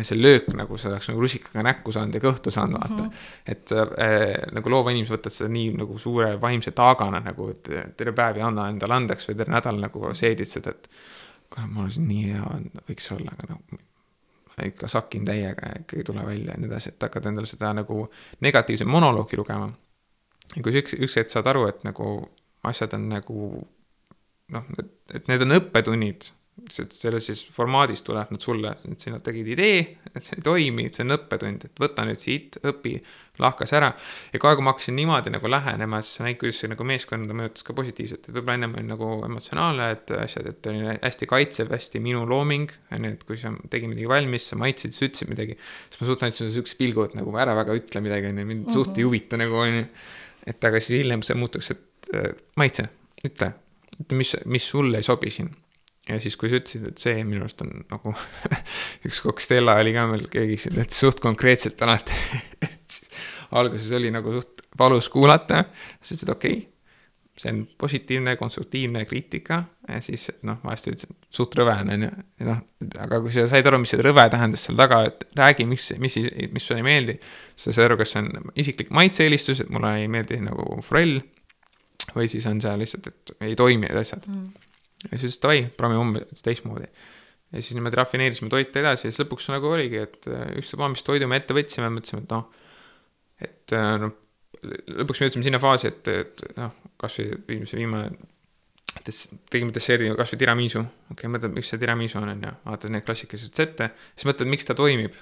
see 0.00 0.16
löök 0.16 0.46
nagu 0.56 0.76
sa 0.80 0.88
oleks 0.88 1.08
nagu 1.10 1.20
rusikaga 1.20 1.62
näkku 1.66 1.92
saanud 1.92 2.14
ja 2.16 2.20
kõhtu 2.24 2.50
saanud, 2.50 2.78
vaata 2.80 3.02
mm. 3.02 3.08
-hmm. 3.08 3.52
et 3.52 3.72
äh, 3.76 4.52
nagu 4.56 4.70
loova 4.70 4.90
inimesed 4.90 5.12
võtavad 5.12 5.36
seda 5.36 5.50
nii 5.52 5.74
nagu 5.76 5.98
suure 5.98 6.40
vaimse 6.40 6.72
taagana 6.72 7.20
nagu, 7.20 7.50
et 7.52 7.68
terve 7.96 8.14
päev 8.16 8.40
ei 8.40 8.46
anna 8.46 8.68
endale 8.72 8.94
andeks 8.94 9.28
või 9.28 9.36
terve 9.36 9.52
nädal 9.52 9.80
nagu 9.80 10.14
seedid 10.14 10.48
seda, 10.48 10.70
et. 10.70 10.88
kuule, 11.52 11.66
mul 11.68 11.84
on 11.84 11.90
siin 11.92 12.08
nii 12.08 12.24
hea, 12.32 12.60
võiks 12.88 13.12
olla, 13.12 13.36
aga 13.36 13.52
noh 13.52 13.80
ikka 14.66 14.88
sakin 14.88 15.24
täiega 15.24 15.68
ja 15.68 15.80
ikka 15.80 15.96
ei 15.96 16.04
tule 16.04 16.26
välja 16.26 16.52
ja 16.52 16.60
nii 16.60 16.68
edasi, 16.68 16.88
et 16.88 17.02
hakkad 17.02 17.26
endale 17.26 17.46
seda 17.46 17.72
nagu 17.72 18.08
negatiivse 18.40 18.84
monoloogi 18.84 19.36
lugema. 19.36 19.68
ja 20.56 20.62
kui 20.62 20.72
sa 20.72 20.78
üks, 20.78 20.96
üks 20.98 21.16
hetk 21.16 21.30
saad 21.30 21.46
aru, 21.46 21.66
et 21.68 21.84
nagu 21.84 22.30
asjad 22.62 22.94
on 22.94 23.08
nagu 23.08 23.68
noh, 24.52 24.70
et, 24.78 24.94
et 25.18 25.28
need 25.32 25.44
on 25.46 25.58
õppetunnid. 25.60 26.32
Selles 26.68 27.24
siis 27.26 27.40
formaadis 27.50 28.04
tuleb 28.04 28.28
nad 28.34 28.42
sulle, 28.44 28.74
et 28.84 29.00
sina 29.00 29.16
tegid 29.24 29.46
idee, 29.54 29.78
et 30.12 30.20
see 30.20 30.36
ei 30.36 30.44
toimi, 30.44 30.84
see 30.92 31.00
on 31.06 31.14
õppetund, 31.16 31.64
et 31.64 31.80
võta 31.80 32.04
nüüd 32.06 32.20
siit, 32.20 32.58
õpi, 32.68 32.92
lahkas 33.40 33.72
ära. 33.72 33.88
ja 34.34 34.38
kohe, 34.38 34.58
kui 34.58 34.66
ma 34.66 34.74
hakkasin 34.74 34.94
niimoodi 34.94 35.32
nagu 35.32 35.48
lähenema, 35.48 36.02
siis 36.04 36.20
näid, 36.26 36.36
kuidas 36.38 36.60
see 36.60 36.70
nagu 36.70 36.84
meeskonda 36.86 37.34
mõjutas 37.38 37.64
ka 37.66 37.74
positiivselt, 37.78 38.28
et 38.28 38.36
võib-olla 38.36 38.58
ennem 38.60 38.76
oli 38.76 38.84
nagu 38.90 39.08
emotsionaalne, 39.26 39.88
et 39.96 40.12
asjad, 40.18 40.50
et 40.52 40.68
oli 40.70 40.84
hästi 40.92 41.30
kaitsev, 41.32 41.72
hästi 41.72 42.04
minu 42.04 42.26
looming, 42.28 42.76
on 42.92 43.08
ju, 43.08 43.14
et 43.16 43.24
kui 43.26 43.40
sa 43.40 43.54
tegid 43.72 43.94
midagi 43.94 44.12
valmis, 44.12 44.50
sa 44.52 44.60
maitsesid, 44.60 44.98
sa 44.98 45.08
ütlesid 45.08 45.32
midagi, 45.32 45.56
siis 45.88 46.04
ma 46.04 46.10
suht 46.12 46.28
andsin 46.28 46.52
siukse 46.52 46.76
pilgu, 46.78 47.08
et 47.08 47.16
nagu 47.18 47.32
ära 47.40 47.56
väga 47.58 47.80
ütle 47.80 48.04
midagi, 48.04 48.28
on 48.28 48.44
ju, 48.44 48.48
mind 48.52 48.70
suht 48.76 49.00
ei 49.00 49.08
huvita 49.08 49.40
nagu, 49.40 49.56
on 49.64 49.80
ju. 49.80 49.88
et 50.52 50.68
aga 50.70 50.84
siis 50.84 51.00
hiljem 51.00 51.24
see 51.24 51.40
muutuks, 51.40 51.72
et 51.72 52.14
maitse, 52.60 52.90
ütle, 53.24 53.54
ütle, 54.02 54.18
mis, 54.18 54.34
mis 54.46 54.70
sulle 54.74 55.02
ei 55.02 55.06
sobi 55.06 55.30
siin. 55.34 55.50
ja 56.08 56.18
siis, 56.22 56.36
kui 56.36 56.50
sa 56.50 56.58
ütlesid, 56.58 56.88
et 56.92 57.02
see 57.02 57.22
minu 57.24 57.44
arust 57.44 57.62
on 57.64 57.72
nagu 57.90 58.14
üks 59.08 59.22
kokk 59.24 59.42
Stella 59.44 59.78
oli 59.80 59.94
ka 59.94 60.08
meil, 60.10 60.26
keegi 60.32 60.58
siin 60.64 60.80
ütles 60.80 60.98
suht 61.04 61.22
konkreetselt 61.22 61.82
alati 61.86 62.18
et 62.66 62.82
siis 62.90 63.08
alguses 63.52 63.90
oli 63.98 64.12
nagu 64.14 64.34
suht 64.34 64.66
valus 64.78 65.08
kuulata, 65.12 65.64
siis 66.00 66.18
ütlesid 66.18 66.36
okei 66.36 66.58
okay,, 66.58 66.68
see 67.38 67.52
on 67.52 67.62
positiivne, 67.78 68.36
konstruktiivne 68.36 69.04
kriitika. 69.08 69.62
Ja 69.88 70.00
siis 70.04 70.28
noh, 70.46 70.58
vahest 70.64 70.88
ütlesid 70.90 71.14
suht 71.32 71.54
rõve 71.58 71.74
on, 71.80 71.92
on 71.94 72.06
ju, 72.06 72.10
noh, 72.48 72.60
aga 73.02 73.20
kui 73.24 73.32
sa 73.34 73.46
said 73.50 73.66
aru, 73.68 73.80
mis 73.82 73.92
see 73.94 74.04
rõve 74.04 74.24
tähendas 74.32 74.66
seal 74.66 74.78
taga, 74.78 75.02
et 75.08 75.24
räägi, 75.38 75.66
mis, 75.68 75.88
mis, 76.02 76.18
mis 76.52 76.66
sulle 76.66 76.82
ei 76.82 76.86
meeldi, 76.86 77.16
sa 77.56 77.72
said 77.72 77.88
aru, 77.88 77.98
kas 78.02 78.14
see 78.14 78.22
on 78.22 78.52
isiklik 78.62 78.92
maitse-eelistus, 78.94 79.64
et 79.64 79.72
mulle 79.72 79.94
ei 80.02 80.10
meeldi 80.12 80.42
nagu 80.44 80.76
forell 80.86 81.22
või 82.16 82.28
siis 82.30 82.46
on 82.50 82.60
see 82.62 82.74
lihtsalt, 82.80 83.10
et 83.10 83.34
ei 83.48 83.56
toimi 83.58 83.86
need 83.86 83.98
asjad. 83.98 84.26
Mm. 84.28 84.70
Ja 85.10 85.18
siis 85.18 85.38
davai, 85.42 85.64
proovime 85.76 85.98
homme 85.98 86.24
teistmoodi. 86.42 86.88
ja 87.52 87.60
siis 87.60 87.76
niimoodi 87.76 87.98
rafineerisime 87.98 88.50
toite 88.50 88.80
edasi 88.80 89.08
ja 89.08 89.12
siis 89.12 89.24
lõpuks 89.24 89.48
nagu 89.52 89.70
oligi, 89.70 90.02
et 90.06 90.28
äh, 90.30 90.52
ükstapuha, 90.60 90.90
mis 90.94 91.02
toidu 91.06 91.28
me 91.28 91.40
ette 91.40 91.56
võtsime, 91.56 91.90
mõtlesime, 91.92 92.22
et 92.24 92.32
noh, 92.32 92.46
et 93.42 93.74
noh, 94.00 94.14
lõpuks 95.02 95.20
me 95.20 95.28
jõudsime 95.28 95.46
sinna 95.48 95.60
faasi, 95.62 95.90
et, 95.90 96.12
et 96.12 96.44
noh, 96.56 96.72
kasvõi 97.02 97.42
viimase 97.48 97.76
viimane 97.76 98.12
des-, 99.06 99.26
tegime 99.50 99.74
desserdi 99.74 100.10
kasvõi 100.18 100.40
tiramisu, 100.40 100.82
okei 100.84 101.16
okay,, 101.16 101.34
mõtled, 101.34 101.54
miks 101.56 101.72
see 101.72 101.80
tiramisu 101.82 102.20
on, 102.20 102.30
on 102.32 102.46
ju, 102.46 102.54
vaatad 102.66 102.94
neid 102.94 103.06
klassikalisi 103.06 103.50
retsepte, 103.50 103.90
siis 104.14 104.28
mõtled, 104.30 104.50
miks 104.52 104.68
ta 104.68 104.78
toimib. 104.78 105.18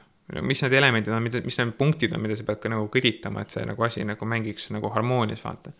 mis 0.46 0.60
need 0.62 0.74
elemendid 0.78 1.10
on, 1.10 1.24
mida, 1.24 1.40
mis 1.42 1.56
need 1.58 1.72
punktid 1.78 2.12
on, 2.14 2.22
mida 2.22 2.36
sa 2.38 2.44
pead 2.46 2.60
ka 2.62 2.70
nagu 2.70 2.86
kõditama, 2.92 3.42
et 3.42 3.54
see 3.54 3.64
nagu 3.66 3.82
asi 3.82 4.04
nagu 4.06 4.28
mängiks 4.30 4.68
nagu 4.70 4.92
harmoonias, 4.94 5.42
vaata 5.42 5.72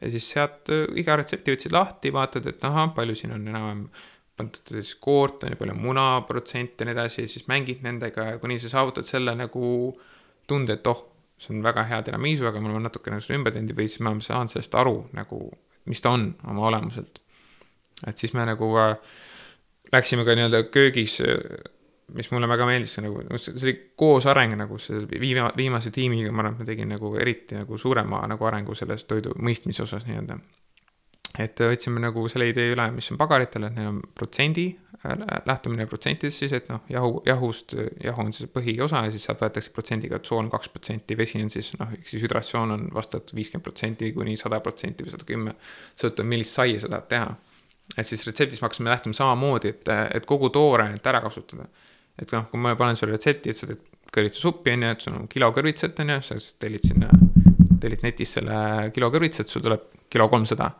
ja 0.00 0.10
siis 0.10 0.26
sealt 0.34 0.70
äh, 0.74 0.84
iga 1.00 1.16
retsepti 1.20 1.54
võtsid 1.54 1.74
lahti, 1.74 2.12
vaatad, 2.14 2.46
et 2.50 2.66
ahah, 2.66 2.90
palju 2.96 3.16
siin 3.18 3.34
on 3.36 3.48
enam-vähem 3.48 3.86
pandud 4.34 4.70
siis 4.74 4.94
koort, 5.02 5.44
on 5.44 5.54
ju, 5.54 5.58
palju 5.60 5.74
muna 5.78 6.06
protsente 6.28 6.82
ja 6.82 6.88
nii 6.88 6.96
edasi 6.96 7.22
ja 7.22 7.30
siis 7.30 7.46
mängid 7.50 7.84
nendega 7.86 8.32
ja 8.32 8.38
kuni 8.42 8.58
sa 8.58 8.72
saavutad 8.72 9.06
selle 9.06 9.36
nagu 9.38 9.66
tunde, 10.50 10.74
et 10.78 10.90
oh, 10.90 11.04
see 11.38 11.54
on 11.54 11.62
väga 11.64 11.84
hea 11.90 12.00
tiramisu, 12.06 12.48
aga 12.48 12.62
me 12.62 12.70
oleme 12.70 12.88
natukene 12.88 13.20
nagu 13.20 13.36
ümber 13.38 13.54
teinud 13.54 13.76
või 13.78 13.86
siis 13.90 14.02
oleme 14.02 14.26
saanud 14.26 14.52
sellest 14.52 14.74
aru 14.80 14.96
nagu, 15.14 15.38
mis 15.90 16.02
ta 16.02 16.14
on 16.16 16.32
oma 16.50 16.66
olemuselt. 16.70 17.20
et 18.06 18.18
siis 18.18 18.34
me 18.34 18.46
nagu 18.48 18.72
äh, 18.82 18.96
läksime 19.94 20.26
ka 20.26 20.34
nii-öelda 20.34 20.64
köögis 20.74 21.20
äh, 21.22 21.38
mis 22.12 22.30
mulle 22.30 22.48
väga 22.48 22.66
meeldis, 22.68 22.96
see 22.96 23.04
nagu, 23.04 23.22
see 23.40 23.54
oli 23.62 23.74
koosareng 23.98 24.58
nagu 24.60 24.78
see 24.82 25.04
viima-, 25.20 25.52
viimase 25.56 25.92
tiimiga, 25.94 26.32
ma 26.32 26.44
arvan, 26.44 26.58
et 26.58 26.64
ma 26.64 26.68
tegin 26.68 26.92
nagu 26.92 27.14
eriti 27.20 27.56
nagu 27.56 27.78
suurema 27.80 28.20
nagu 28.30 28.50
arengu 28.50 28.76
selles 28.76 29.06
toidu 29.08 29.32
mõistmise 29.40 29.84
osas 29.86 30.04
nii-öelda. 30.08 30.38
et 31.40 31.58
võtsime 31.58 31.98
nagu 31.98 32.28
selle 32.30 32.46
idee 32.52 32.68
üle, 32.70 32.90
mis 32.94 33.10
on 33.10 33.18
pagaritel, 33.18 33.64
et 33.66 33.74
neil 33.74 33.88
on 33.90 34.02
protsendi, 34.14 34.68
lähtumine 35.46 35.86
protsentidest 35.86 36.44
siis, 36.44 36.52
et 36.56 36.68
noh, 36.70 36.84
jahu, 36.88 37.18
jahust, 37.26 37.74
jahu 38.04 38.22
on 38.22 38.30
siis 38.32 38.48
põhiosa 38.52 39.02
ja 39.04 39.10
siis 39.12 39.24
sealt 39.26 39.42
võetakse 39.42 39.72
protsendiga, 39.74 40.20
et 40.20 40.28
sool 40.28 40.44
on 40.44 40.52
kaks 40.52 40.70
protsenti, 40.72 41.16
vesi 41.18 41.42
on 41.42 41.50
siis 41.52 41.72
noh, 41.80 41.90
ehk 41.96 42.06
siis 42.08 42.22
hüdratsioon 42.24 42.76
on 42.76 42.86
vastavalt 42.94 43.34
viiskümmend 43.36 43.64
protsenti 43.66 44.12
kuni 44.16 44.36
sada 44.40 44.60
protsenti 44.64 45.04
või 45.04 45.16
sada 45.16 45.28
kümme, 45.28 45.56
sõltub, 46.00 46.30
millist 46.30 46.56
saia 46.56 46.78
sa 46.80 46.92
tahad 46.92 47.10
teha. 47.10 47.34
et 47.98 48.06
siis 48.06 48.24
retseptis 48.26 48.62
me 48.62 48.68
hakkasime 48.68 48.94
lähtuma 48.94 49.18
samamoodi, 49.18 49.74
et, 49.74 49.92
et 50.14 50.26
kogu 50.26 50.48
toorainet 50.54 51.12
ära 51.12 51.20
kasutada 51.24 51.68
et 52.20 52.32
noh, 52.34 52.46
kui 52.50 52.62
ma 52.62 52.74
panen 52.78 52.98
sulle 52.98 53.16
retsepti, 53.16 53.50
et 53.50 53.58
sa 53.58 53.68
teed 53.70 53.82
kõrvitsasuppi, 54.14 54.74
on 54.74 54.86
ju, 54.86 54.94
et 54.94 55.04
sul 55.04 55.18
on 55.18 55.28
kilo 55.30 55.50
kõrvitsat, 55.54 56.00
on 56.04 56.14
ju, 56.14 56.18
sa 56.22 56.38
siis 56.38 56.56
tellid 56.62 56.86
sinna, 56.86 57.10
tellid 57.82 58.04
netis 58.06 58.36
selle 58.38 58.58
kilo 58.94 59.10
kõrvitsat, 59.14 59.50
sul 59.50 59.64
tuleb 59.64 59.88
kilo 60.12 60.28
kolmsada. 60.32 60.72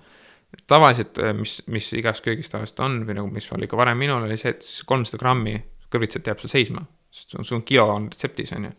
tavaliselt, 0.71 1.19
eh, 1.19 1.33
mis, 1.35 1.63
mis 1.67 1.89
igas 1.99 2.21
köögis 2.23 2.47
tavaliselt 2.51 2.79
on 2.81 3.01
või 3.07 3.17
nagu, 3.19 3.27
mis 3.27 3.49
oli 3.53 3.67
ka 3.67 3.77
varem 3.77 3.99
minul, 3.99 4.23
oli 4.23 4.37
see, 4.39 4.53
et 4.55 4.67
kolmsada 4.87 5.19
grammi 5.19 5.57
kõrvitsat 5.91 6.29
jääb 6.31 6.43
sul 6.43 6.53
seisma. 6.53 6.85
sest 7.11 7.35
sul 7.43 7.59
on 7.59 7.63
kilo 7.63 7.89
on 7.91 8.07
retseptis, 8.11 8.53
on 8.53 8.69
ju. 8.69 8.71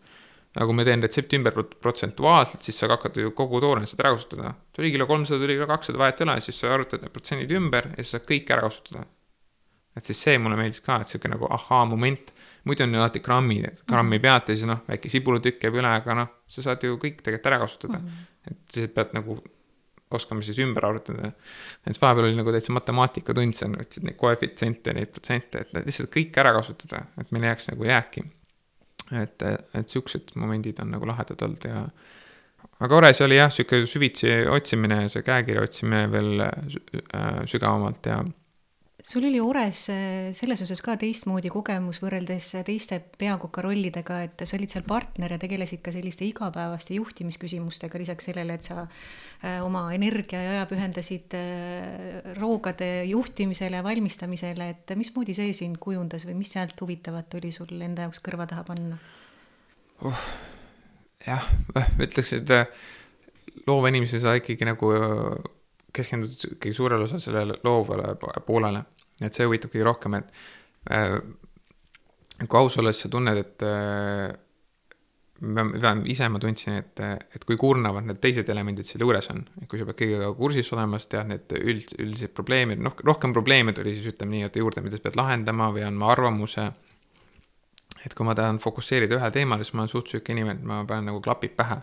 aga 0.56 0.66
kui 0.66 0.74
ma 0.74 0.84
teen 0.84 1.02
retsepti 1.04 1.36
ümber 1.36 1.52
protsentuaalselt, 1.52 2.62
siis 2.62 2.78
sa 2.78 2.88
hakkad 2.88 3.16
ju 3.20 3.30
kogu 3.36 3.60
tooret 3.60 3.88
seda 3.88 4.06
ära 4.06 4.14
kasutada. 4.16 4.54
tuli 4.72 4.90
kilo 4.90 5.06
kolmsada, 5.06 5.40
tuli 5.40 5.58
kilo 5.58 5.66
kakssada, 5.66 5.98
vahet 5.98 6.20
ei 6.20 6.24
ole, 6.24 6.40
siis 6.40 6.60
sa 6.60 6.72
arvutad 6.72 7.02
need 7.02 7.12
protsendid 7.12 7.52
ümber 7.52 7.90
ja 7.92 8.02
siis 8.02 8.16
saad 8.16 8.26
kõik 8.30 8.52
ära 8.56 8.64
kasutada. 8.70 9.04
Et 9.96 10.04
siis 10.04 10.22
see 10.26 10.38
mulle 10.38 10.58
meeldis 10.58 10.82
ka, 10.84 11.00
et 11.00 11.10
sihuke 11.10 11.30
nagu 11.32 11.48
ahaa-moment 11.56 12.32
muidu 12.66 12.84
on 12.84 12.94
ju 12.94 13.00
alati 13.00 13.20
grammi, 13.20 13.60
grammi 13.88 14.18
pealt 14.22 14.50
ja 14.50 14.56
siis 14.56 14.68
noh, 14.68 14.82
väike 14.88 15.10
sibulutükk 15.10 15.68
jääb 15.68 15.76
üle, 15.80 15.90
aga 16.00 16.16
noh, 16.18 16.32
sa 16.50 16.64
saad 16.64 16.82
ju 16.82 16.98
kõik 17.02 17.20
tegelikult 17.22 17.52
ära 17.52 17.60
kasutada 17.62 17.98
mm. 17.98 18.08
-hmm. 18.08 18.50
et 18.50 18.78
siis 18.78 18.90
pead 18.94 19.14
nagu 19.14 19.38
oskama 20.10 20.42
siis 20.42 20.58
ümber 20.62 20.86
arvutada. 20.86 21.32
et 21.86 22.02
vahepeal 22.02 22.28
oli 22.28 22.36
nagu 22.36 22.52
täitsa 22.54 22.72
matemaatikatund, 22.72 23.54
seal 23.58 23.74
võtsid 23.74 24.06
neid 24.06 24.16
koefitsiente, 24.16 24.94
neid 24.94 25.10
protsente, 25.14 25.62
et 25.62 25.86
lihtsalt 25.86 26.10
kõik 26.14 26.38
ära 26.42 26.52
kasutada, 26.54 27.04
et 27.20 27.32
meil 27.32 27.46
ei 27.46 27.50
jääks 27.50 27.70
nagu 27.72 27.84
jääki. 27.84 28.24
et, 29.22 29.42
et 29.74 29.88
siuksed 29.88 30.34
momendid 30.34 30.80
on 30.82 30.90
nagu 30.90 31.06
lahedad 31.06 31.42
olnud 31.42 31.64
ja 31.64 31.84
aga 32.80 32.96
Ores 32.96 33.20
oli 33.22 33.36
jah, 33.36 33.52
sihuke 33.52 33.84
süvitsi 33.86 34.32
otsimine, 34.50 35.08
see 35.08 35.22
käekirja 35.22 35.62
otsimine 35.62 36.10
veel 36.10 36.42
äh, 36.42 37.44
sügavamalt 37.46 38.06
ja 38.06 38.24
sul 39.06 39.24
oli 39.24 39.40
Ores 39.40 39.88
äh, 39.88 40.32
selles 40.34 40.62
osas 40.64 40.80
ka 40.82 40.96
teistmoodi 40.98 41.50
kogemus 41.54 42.00
võrreldes 42.02 42.48
äh, 42.58 42.64
teiste 42.66 42.98
peakoka 43.18 43.62
rollidega, 43.62 44.16
et 44.26 44.42
sa 44.42 44.56
olid 44.58 44.72
seal 44.72 44.82
partner 44.86 45.36
ja 45.36 45.38
tegelesid 45.38 45.78
ka 45.84 45.92
selliste 45.94 46.26
igapäevaste 46.26 46.96
juhtimisküsimustega, 46.96 48.00
lisaks 48.02 48.26
sellele, 48.26 48.56
et 48.58 48.66
sa 48.66 48.82
äh, 48.82 49.60
oma 49.62 49.84
energia 49.94 50.40
ja 50.42 50.56
aja 50.56 50.64
pühendasid 50.66 51.36
roogade 52.40 52.88
juhtimisele, 53.12 53.84
valmistamisele, 53.86 54.68
et 54.74 54.96
mismoodi 54.98 55.38
see 55.38 55.54
sind 55.54 55.78
kujundas 55.78 56.26
või 56.26 56.40
mis 56.40 56.56
sealt 56.56 56.82
huvitavat 56.82 57.38
oli 57.38 57.54
sul 57.54 57.78
enda 57.78 58.08
jaoks 58.08 58.18
kõrva 58.26 58.48
taha 58.50 58.66
panna 58.66 58.98
uh,? 60.02 60.26
jah, 61.28 61.46
ütleks, 62.02 62.34
et 62.40 63.62
loova 63.70 63.94
inimesena 63.94 64.26
sa 64.26 64.36
ikkagi 64.42 64.66
nagu 64.66 64.90
keskendud 65.94 66.34
ikkagi 66.58 66.74
suurel 66.74 67.06
osal 67.06 67.22
sellele 67.22 67.62
loovale 67.62 68.16
poolele 68.44 68.82
et 69.20 69.36
see 69.36 69.46
huvitab 69.48 69.72
kõige 69.72 69.86
rohkem, 69.86 70.18
et 70.18 70.32
äh, 70.92 71.18
kui 72.44 72.58
aus 72.60 72.76
olla, 72.80 72.92
siis 72.92 73.06
sa 73.06 73.12
tunned, 73.12 73.38
et 73.40 73.64
äh, 73.64 74.34
vähemalt 75.42 76.08
ise 76.08 76.28
ma 76.32 76.40
tundsin, 76.40 76.78
et, 76.80 77.00
et 77.36 77.44
kui 77.44 77.58
kurnavad 77.60 78.06
need 78.08 78.20
teised 78.22 78.48
elemendid 78.52 78.88
seal 78.88 79.04
juures 79.04 79.28
on, 79.34 79.42
et 79.60 79.68
kui 79.68 79.80
sa 79.80 79.86
pead 79.88 79.98
kõigega 80.00 80.30
kursis 80.38 80.70
olema, 80.72 81.00
siis 81.00 81.12
tead 81.12 81.28
need 81.32 81.56
üld, 81.58 81.92
üldised 82.00 82.32
probleemid, 82.36 82.80
noh, 82.84 82.96
rohkem 83.04 83.34
probleeme 83.36 83.74
tuli 83.76 83.92
siis 83.96 84.14
ütleme 84.14 84.36
nii, 84.36 84.46
et 84.48 84.56
juurde, 84.60 84.84
mida 84.84 84.96
sa 84.96 85.04
pead 85.04 85.18
lahendama 85.20 85.68
või 85.74 85.84
andma 85.88 86.12
arvamuse. 86.14 86.70
et 88.06 88.14
kui 88.14 88.26
ma 88.26 88.36
tahan 88.38 88.60
fokusseerida 88.62 89.16
ühele 89.18 89.34
teemale, 89.34 89.64
siis 89.64 89.74
ma 89.74 89.82
olen 89.82 89.92
suht 89.92 90.12
sihuke 90.12 90.32
inimene, 90.32 90.60
et 90.60 90.66
ma 90.68 90.84
panen 90.88 91.10
nagu 91.10 91.20
klapid 91.20 91.56
pähe. 91.56 91.80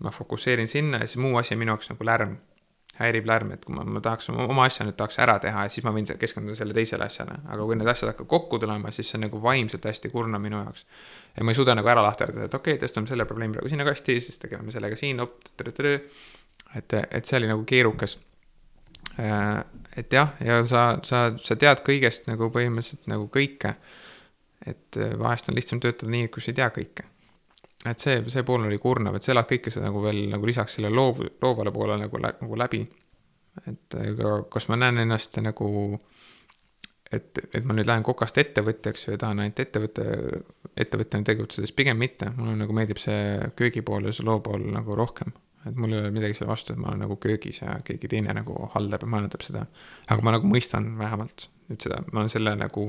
ma 0.00 0.10
fokusseerin 0.10 0.68
sinna 0.68 1.02
ja 1.02 1.06
siis 1.06 1.20
muu 1.20 1.36
asi 1.36 1.54
on 1.54 1.58
minu 1.60 1.74
jaoks 1.74 1.90
nagu 1.90 2.04
lärm 2.04 2.38
häirib 3.00 3.26
lärm, 3.28 3.52
et 3.54 3.64
kui 3.64 3.74
ma, 3.74 3.84
ma 3.84 4.02
tahaks 4.04 4.30
oma 4.32 4.64
asja 4.66 4.84
nüüd 4.86 4.96
tahaks 4.98 5.18
ära 5.22 5.38
teha 5.42 5.66
siis 5.72 5.84
ma 5.86 5.92
võin 5.94 6.06
keskenduda 6.20 6.58
selle 6.58 6.76
teisele 6.76 7.06
asjale, 7.06 7.38
aga 7.48 7.66
kui 7.66 7.78
need 7.78 7.90
asjad 7.90 8.12
hakkavad 8.12 8.30
kokku 8.30 8.60
tulema, 8.62 8.92
siis 8.94 9.10
see 9.10 9.18
on 9.18 9.26
nagu 9.26 9.40
vaimselt 9.42 9.86
hästi 9.88 10.10
kurnav 10.12 10.42
minu 10.44 10.60
jaoks. 10.60 10.86
ja 11.36 11.46
ma 11.46 11.54
ei 11.54 11.58
suuda 11.58 11.76
nagu 11.78 11.92
ära 11.92 12.04
lahterdada, 12.04 12.48
et 12.48 12.56
okei 12.58 12.76
okay,, 12.76 12.82
tõstame 12.84 13.10
selle 13.10 13.26
probleemi 13.28 13.56
praegu 13.56 13.72
sinna 13.72 13.86
kasti, 13.88 14.18
siis 14.24 14.42
tegeleme 14.42 14.74
sellega 14.74 14.98
siin, 15.00 15.22
et, 16.76 16.98
et 17.00 17.24
see 17.24 17.38
oli 17.40 17.48
nagu 17.50 17.64
keerukas. 17.66 18.18
Äh, 19.18 19.62
et 19.98 20.12
jah, 20.12 20.34
ja 20.44 20.60
sa, 20.68 20.84
sa, 21.06 21.30
sa 21.40 21.56
tead 21.58 21.80
kõigest 21.86 22.28
nagu 22.30 22.50
põhimõtteliselt 22.52 23.08
nagu 23.10 23.30
kõike. 23.32 23.74
et 24.68 24.96
vahest 25.18 25.48
on 25.48 25.56
lihtsam 25.56 25.80
töötada 25.80 26.12
nii, 26.12 26.28
kus 26.28 26.50
ei 26.50 26.58
tea 26.58 26.68
kõike 26.74 27.06
et 27.88 28.02
see, 28.02 28.20
see 28.28 28.44
pool 28.46 28.66
oli 28.68 28.78
kurnav, 28.78 29.16
et 29.16 29.24
sa 29.24 29.32
elad 29.34 29.48
kõike 29.48 29.72
seda 29.72 29.88
nagu 29.88 30.02
veel 30.04 30.26
nagu 30.32 30.48
lisaks 30.48 30.76
sellele 30.76 30.96
loov, 30.96 31.22
loovale 31.42 31.72
poolele 31.74 32.06
nagu, 32.06 32.22
nagu 32.24 32.58
läbi. 32.60 32.84
et 33.66 33.96
ega 33.98 34.40
kas 34.52 34.68
ma 34.70 34.78
näen 34.78 35.02
ennast 35.02 35.36
nagu, 35.42 35.98
et, 37.10 37.40
et 37.54 37.64
ma 37.64 37.74
nüüd 37.74 37.88
lähen 37.88 38.06
kokast 38.06 38.38
ettevõtjaks 38.38 39.08
ja 39.08 39.18
tahan 39.18 39.42
ainult 39.44 39.60
ettevõtte, 39.64 40.04
ettevõttena 40.76 41.26
tegutsedes, 41.26 41.72
pigem 41.72 41.98
mitte, 41.98 42.30
mulle 42.36 42.56
nagu 42.60 42.76
meeldib 42.76 43.00
see 43.02 43.50
köögipool 43.58 44.06
ja 44.06 44.14
see 44.14 44.28
loopool 44.28 44.68
nagu 44.74 44.98
rohkem 44.98 45.34
et 45.68 45.76
mul 45.76 45.92
ei 45.92 46.00
ole 46.00 46.10
midagi 46.14 46.38
selle 46.38 46.48
vastu, 46.48 46.72
et 46.72 46.80
ma 46.80 46.88
olen 46.88 47.02
nagu 47.04 47.16
köögis 47.20 47.60
ja 47.60 47.74
keegi 47.84 48.08
teine 48.08 48.32
nagu 48.36 48.54
haldab 48.74 49.04
ja 49.04 49.08
majandab 49.12 49.42
seda. 49.44 49.66
aga 50.08 50.24
ma 50.24 50.32
nagu 50.36 50.48
mõistan 50.48 50.86
vähemalt 50.98 51.50
nüüd 51.70 51.86
seda, 51.86 52.00
ma 52.12 52.22
olen 52.22 52.32
selle 52.32 52.52
nagu, 52.58 52.86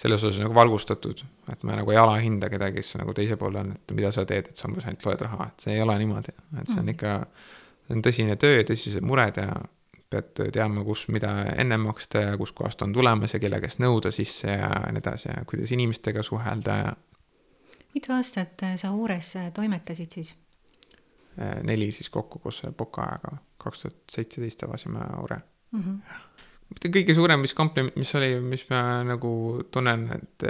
selles 0.00 0.24
osas 0.24 0.40
nagu 0.42 0.54
valgustatud, 0.56 1.22
et 1.52 1.66
ma 1.68 1.76
nagu 1.76 1.92
ei 1.92 2.00
alahinda 2.00 2.48
kedagi, 2.52 2.80
kes 2.80 2.96
nagu 3.00 3.14
teise 3.16 3.36
poole 3.40 3.60
on, 3.60 3.74
et 3.76 3.94
mida 3.96 4.12
sa 4.14 4.24
teed, 4.28 4.48
et 4.48 4.58
sa 4.58 4.70
umbes 4.70 4.86
ainult 4.88 5.06
loed 5.06 5.24
raha, 5.26 5.50
et 5.52 5.66
see 5.66 5.76
ei 5.76 5.84
ole 5.84 5.98
niimoodi, 6.00 6.34
et 6.56 6.66
see 6.66 6.80
on 6.80 6.86
mm. 6.86 6.94
ikka, 6.94 7.14
see 7.86 7.96
on 7.98 8.04
tõsine 8.08 8.36
töö 8.40 8.58
ja 8.58 8.66
tõsised 8.72 9.04
mured 9.04 9.40
ja 9.42 9.48
pead 10.12 10.42
teadma, 10.52 10.84
kus, 10.84 11.06
mida 11.12 11.30
ennem 11.56 11.86
maksta 11.88 12.26
ja 12.26 12.36
kuskohast 12.40 12.82
on 12.84 12.92
tulemas 12.92 13.34
ja 13.36 13.40
kelle 13.42 13.60
käest 13.62 13.80
nõuda 13.82 14.12
sisse 14.14 14.50
ja 14.50 14.70
nii 14.92 15.00
edasi 15.00 15.30
ja 15.30 15.44
kuidas 15.48 15.72
inimestega 15.72 16.24
suhelda 16.26 16.76
ja. 16.82 16.92
mitu 17.94 18.12
aastat 18.16 18.66
sa 18.80 18.92
Uures 18.92 19.34
toimetasid 19.56 20.18
siis? 20.18 20.34
Äh, 21.40 21.62
neli 21.64 21.88
siis 21.92 22.10
kokku 22.12 22.42
koos 22.44 22.62
Poka 22.76 23.06
ajaga, 23.06 23.38
kaks 23.62 23.86
tuhat 23.86 24.16
seitseteist 24.16 24.66
avasime 24.66 25.00
Aure 25.16 25.40
mm. 25.72 25.80
-hmm. 25.80 26.20
Kõige 26.80 27.14
suurem 27.16 27.44
vist 27.44 27.56
kompliment, 27.58 27.94
mis 27.98 28.12
oli, 28.18 28.34
mis 28.40 28.64
ma 28.70 29.02
nagu 29.06 29.32
tunnen, 29.74 30.08
et, 30.16 30.46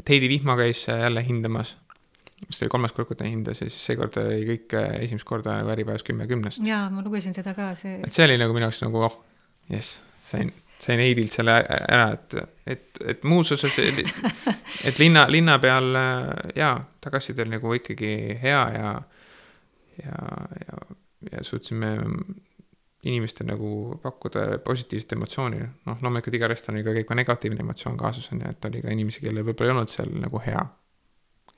et 0.00 0.12
Heidi 0.12 0.30
Vihma 0.30 0.56
käis 0.58 0.84
jälle 0.88 1.24
hindamas. 1.26 1.76
see 2.50 2.64
oli 2.64 2.70
kolmas 2.70 2.92
kord, 2.94 3.08
kui 3.08 3.16
ta 3.18 3.26
hindas 3.26 3.62
ja 3.62 3.66
siis 3.66 3.86
seekord 3.86 4.14
oli 4.20 4.44
kõik 4.46 4.76
esimest 5.00 5.26
korda 5.26 5.56
nagu 5.58 5.72
Äripäevas 5.74 6.06
kümme 6.06 6.26
kümnest. 6.30 6.62
jaa, 6.66 6.86
ma 6.90 7.02
lugesin 7.02 7.34
seda 7.34 7.54
ka, 7.54 7.72
see. 7.74 7.98
et 8.04 8.14
see 8.14 8.28
oli 8.28 8.38
nagu 8.38 8.54
minu 8.54 8.68
jaoks 8.68 8.82
nagu 8.84 9.02
oh, 9.08 9.18
jess, 9.72 9.98
sain, 10.24 10.52
sain 10.78 11.02
Heidilt 11.02 11.34
selle 11.34 11.56
ära, 11.66 12.12
et, 12.14 12.38
et, 12.66 13.02
et 13.14 13.24
muus 13.26 13.50
osas, 13.56 13.74
et 13.82 15.02
linna, 15.02 15.26
linna 15.28 15.58
peal 15.58 15.98
jaa, 16.56 16.74
tagasiside 17.02 17.42
oli 17.46 17.56
nagu 17.58 17.74
ikkagi 17.80 18.12
hea 18.42 18.64
ja 18.78 18.98
ja, 20.04 20.18
ja, 20.66 20.78
ja 21.32 21.44
suutsime 21.44 21.96
inimestele 23.06 23.52
nagu 23.52 23.98
pakkuda 24.02 24.58
positiivset 24.64 25.14
emotsiooni, 25.14 25.60
noh, 25.86 26.00
loomulikult 26.02 26.34
iga 26.34 26.48
restoraniga 26.50 26.94
käib 26.96 27.06
ka 27.06 27.16
negatiivne 27.18 27.62
emotsioon 27.62 27.96
kaasas, 28.00 28.26
on 28.34 28.42
ju, 28.42 28.50
et 28.50 28.68
oli 28.68 28.82
ka 28.82 28.90
inimesi, 28.94 29.22
kellel 29.22 29.46
võib-olla 29.46 29.70
ei 29.70 29.74
olnud 29.76 29.92
seal 29.92 30.10
nagu 30.18 30.42
hea, 30.42 30.64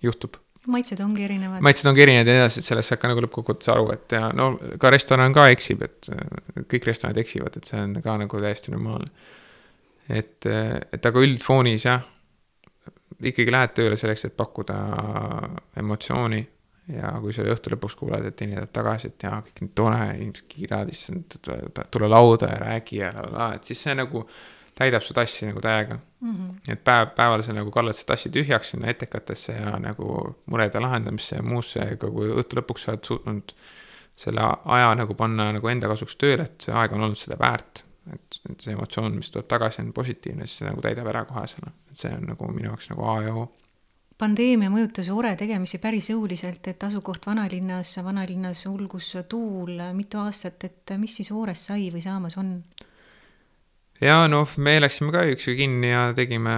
juhtub. 0.04 0.36
maitsed 0.68 1.00
ongi 1.00 1.24
erinevad. 1.24 1.64
maitsed 1.64 1.88
ongi 1.88 2.04
erinevad 2.04 2.28
ja 2.28 2.36
nii 2.36 2.44
edasi, 2.44 2.60
et 2.60 2.68
sellest 2.68 2.92
saad 2.92 3.00
ka 3.00 3.08
nagu 3.08 3.24
lõppkokkuvõttes 3.24 3.72
aru, 3.72 3.88
et 3.96 4.16
ja 4.18 4.28
no 4.36 4.52
ka 4.80 4.92
restoran 4.92 5.32
ka 5.32 5.48
eksib, 5.54 5.86
et 5.88 6.12
kõik 6.68 6.88
restoranid 6.90 7.24
eksivad, 7.24 7.56
et 7.56 7.72
see 7.72 7.80
on 7.80 7.96
ka 8.04 8.18
nagu 8.20 8.44
täiesti 8.44 8.76
normaalne. 8.76 9.08
et, 10.08 10.44
et 10.44 11.06
aga 11.06 11.24
üldfoonis 11.24 11.88
jah, 11.88 12.04
ikkagi 13.16 13.52
lähed 13.52 13.76
tööle 13.80 13.96
selleks, 13.96 14.28
et 14.28 14.36
pakkuda 14.36 14.76
emotsiooni 15.80 16.44
ja 16.94 17.12
kui 17.22 17.34
sa 17.36 17.44
õhtu 17.46 17.72
lõpuks 17.74 17.96
kuuled, 17.98 18.24
et 18.26 18.36
teine 18.36 18.58
tuleb 18.58 18.72
tagasi, 18.76 19.10
et 19.12 19.26
jaa, 19.26 19.40
kõik 19.46 19.60
nii 19.64 19.74
tore, 19.78 20.00
inimesed 20.16 20.48
kiidavad, 20.50 20.92
issand, 20.92 21.36
tule 21.90 22.08
lauda 22.10 22.50
ja 22.52 22.62
räägi 22.64 23.02
ja 23.02 23.12
la 23.16 23.26
la 23.26 23.36
la, 23.36 23.50
et 23.58 23.68
siis 23.68 23.82
see 23.86 23.94
nagu 23.98 24.24
täidab 24.80 25.04
su 25.04 25.14
tassi 25.16 25.48
nagu 25.48 25.60
täiega 25.60 25.98
mm. 25.98 26.32
-hmm. 26.32 26.72
et 26.72 26.84
päev, 26.84 27.12
päeval 27.16 27.42
sa 27.42 27.52
nagu 27.52 27.70
kallad 27.70 27.96
seda 27.96 28.14
tassi 28.14 28.30
tühjaks 28.30 28.72
sinna 28.74 28.88
etekatesse 28.94 29.52
ja 29.52 29.76
nagu 29.78 30.36
murede 30.46 30.80
lahendamisse 30.80 31.36
ja 31.36 31.42
muusse, 31.42 31.84
aga 31.96 32.10
kui 32.10 32.32
õhtu 32.32 32.60
lõpuks 32.60 32.86
sa 32.86 32.94
oled 32.94 33.04
suutnud 33.04 33.54
selle 34.16 34.40
aja 34.64 34.94
nagu 34.94 35.14
panna 35.14 35.50
nagu 35.52 35.68
enda 35.68 35.88
kasuks 35.88 36.16
tööle, 36.16 36.48
et 36.48 36.66
see 36.66 36.74
aeg 36.76 36.92
on 36.92 37.06
olnud 37.06 37.18
seda 37.18 37.38
väärt. 37.40 37.84
et, 38.14 38.40
et 38.50 38.60
see 38.60 38.72
emotsioon, 38.72 39.14
mis 39.14 39.30
tuleb 39.30 39.46
tagasi, 39.46 39.82
on 39.82 39.92
positiivne, 39.92 40.46
siis 40.46 40.58
see 40.62 40.68
nagu 40.68 40.80
täidab 40.82 41.06
ära 41.06 41.24
kohe 41.28 41.46
selle, 41.46 41.72
et 41.90 42.00
see 42.00 42.12
on 42.16 42.24
nagu 42.32 42.48
minu 42.52 42.70
jaoks 42.70 42.90
nagu 42.90 43.04
A 43.04 43.16
ja 43.22 43.34
O 43.36 43.44
pandeemia 44.20 44.70
mõjutas 44.72 45.08
Ore 45.14 45.32
tegemisi 45.40 45.80
päris 45.80 46.10
jõuliselt, 46.12 46.66
et 46.68 46.84
asukoht 46.86 47.26
vanalinnas, 47.26 47.96
vanalinnas 48.04 48.66
ulgus 48.70 49.14
tuul 49.28 49.80
mitu 49.96 50.20
aastat, 50.20 50.68
et 50.68 50.94
mis 51.00 51.16
siis 51.20 51.32
Oorest 51.32 51.70
sai 51.70 51.88
või 51.94 52.04
saamas 52.04 52.36
on? 52.40 52.54
ja 54.00 54.24
noh, 54.30 54.48
me 54.56 54.78
läksime 54.80 55.12
ka 55.14 55.26
üksi 55.28 55.54
kinni 55.58 55.92
ja 55.92 56.08
tegime, 56.16 56.56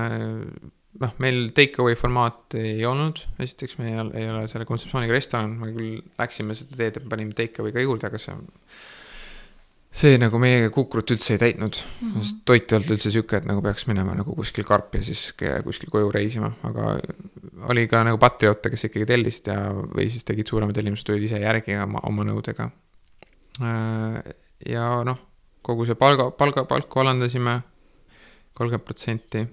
noh, 1.02 1.14
meil 1.22 1.50
take 1.56 1.82
away 1.82 1.98
formaati 1.98 2.62
ei 2.76 2.86
olnud, 2.86 3.24
esiteks 3.42 3.78
me 3.80 3.90
ei 3.90 3.98
ole, 3.98 4.16
ei 4.20 4.30
ole 4.30 4.46
selle 4.50 4.66
kontseptsiooniga 4.68 5.14
restoran, 5.16 5.56
me 5.60 5.72
küll 5.74 6.02
läksime 6.20 6.56
seda 6.58 6.78
teed, 6.78 7.00
et 7.00 7.08
panime 7.10 7.34
take 7.38 7.62
away 7.62 7.74
ka 7.74 7.84
juurde, 7.84 8.10
aga 8.10 8.20
see 8.22 8.36
see 9.92 10.16
nagu 10.16 10.38
meie 10.40 10.70
kukrut 10.72 11.10
üldse 11.12 11.34
ei 11.34 11.40
täitnud 11.42 11.76
mm, 11.76 12.08
-hmm. 12.08 12.22
sest 12.22 12.38
toit 12.48 12.72
ei 12.72 12.78
olnud 12.78 12.94
üldse 12.94 13.10
sihuke, 13.12 13.42
et 13.42 13.48
nagu 13.48 13.62
peaks 13.62 13.86
minema 13.90 14.14
nagu 14.16 14.34
kuskil 14.36 14.64
karpi 14.64 15.02
ja 15.02 15.08
siis 15.10 15.34
kuskil 15.64 15.90
koju 15.92 16.12
reisima, 16.12 16.52
aga 16.64 16.96
oli 17.68 17.86
ka 17.88 18.02
nagu 18.06 18.18
patrioote, 18.18 18.70
kes 18.72 18.88
ikkagi 18.88 19.06
tellisid 19.08 19.50
ja, 19.52 19.58
või 19.72 20.08
siis 20.10 20.24
tegid 20.28 20.48
suurema 20.48 20.72
tellimuse, 20.72 21.04
tulid 21.06 21.26
ise 21.26 21.40
järgi 21.42 21.76
oma, 21.78 22.00
oma 22.08 22.24
nõudega. 22.26 22.70
Äh, 23.60 24.34
ja 24.68 24.86
noh, 25.06 25.18
kogu 25.62 25.86
see 25.88 25.98
palga, 25.98 26.30
palga, 26.36 26.64
palku 26.68 27.02
alandasime 27.02 27.58
kolmkümmend 28.56 28.86
protsenti. 28.86 29.44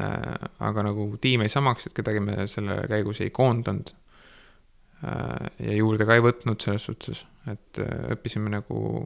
Äh, 0.00 0.46
aga 0.64 0.86
nagu 0.88 1.10
tiim 1.20 1.44
jäi 1.44 1.52
samaks, 1.52 1.88
et 1.88 1.96
kedagi 1.98 2.22
me 2.24 2.46
selle 2.50 2.80
käigus 2.90 3.20
ei 3.24 3.32
koondanud. 3.34 3.92
Äh, 5.02 5.50
ja 5.68 5.76
juurde 5.76 6.08
ka 6.08 6.16
ei 6.16 6.24
võtnud 6.24 6.64
selles 6.64 6.88
suhtes, 6.88 7.26
et 7.50 7.82
õppisime 8.14 8.52
nagu, 8.52 9.04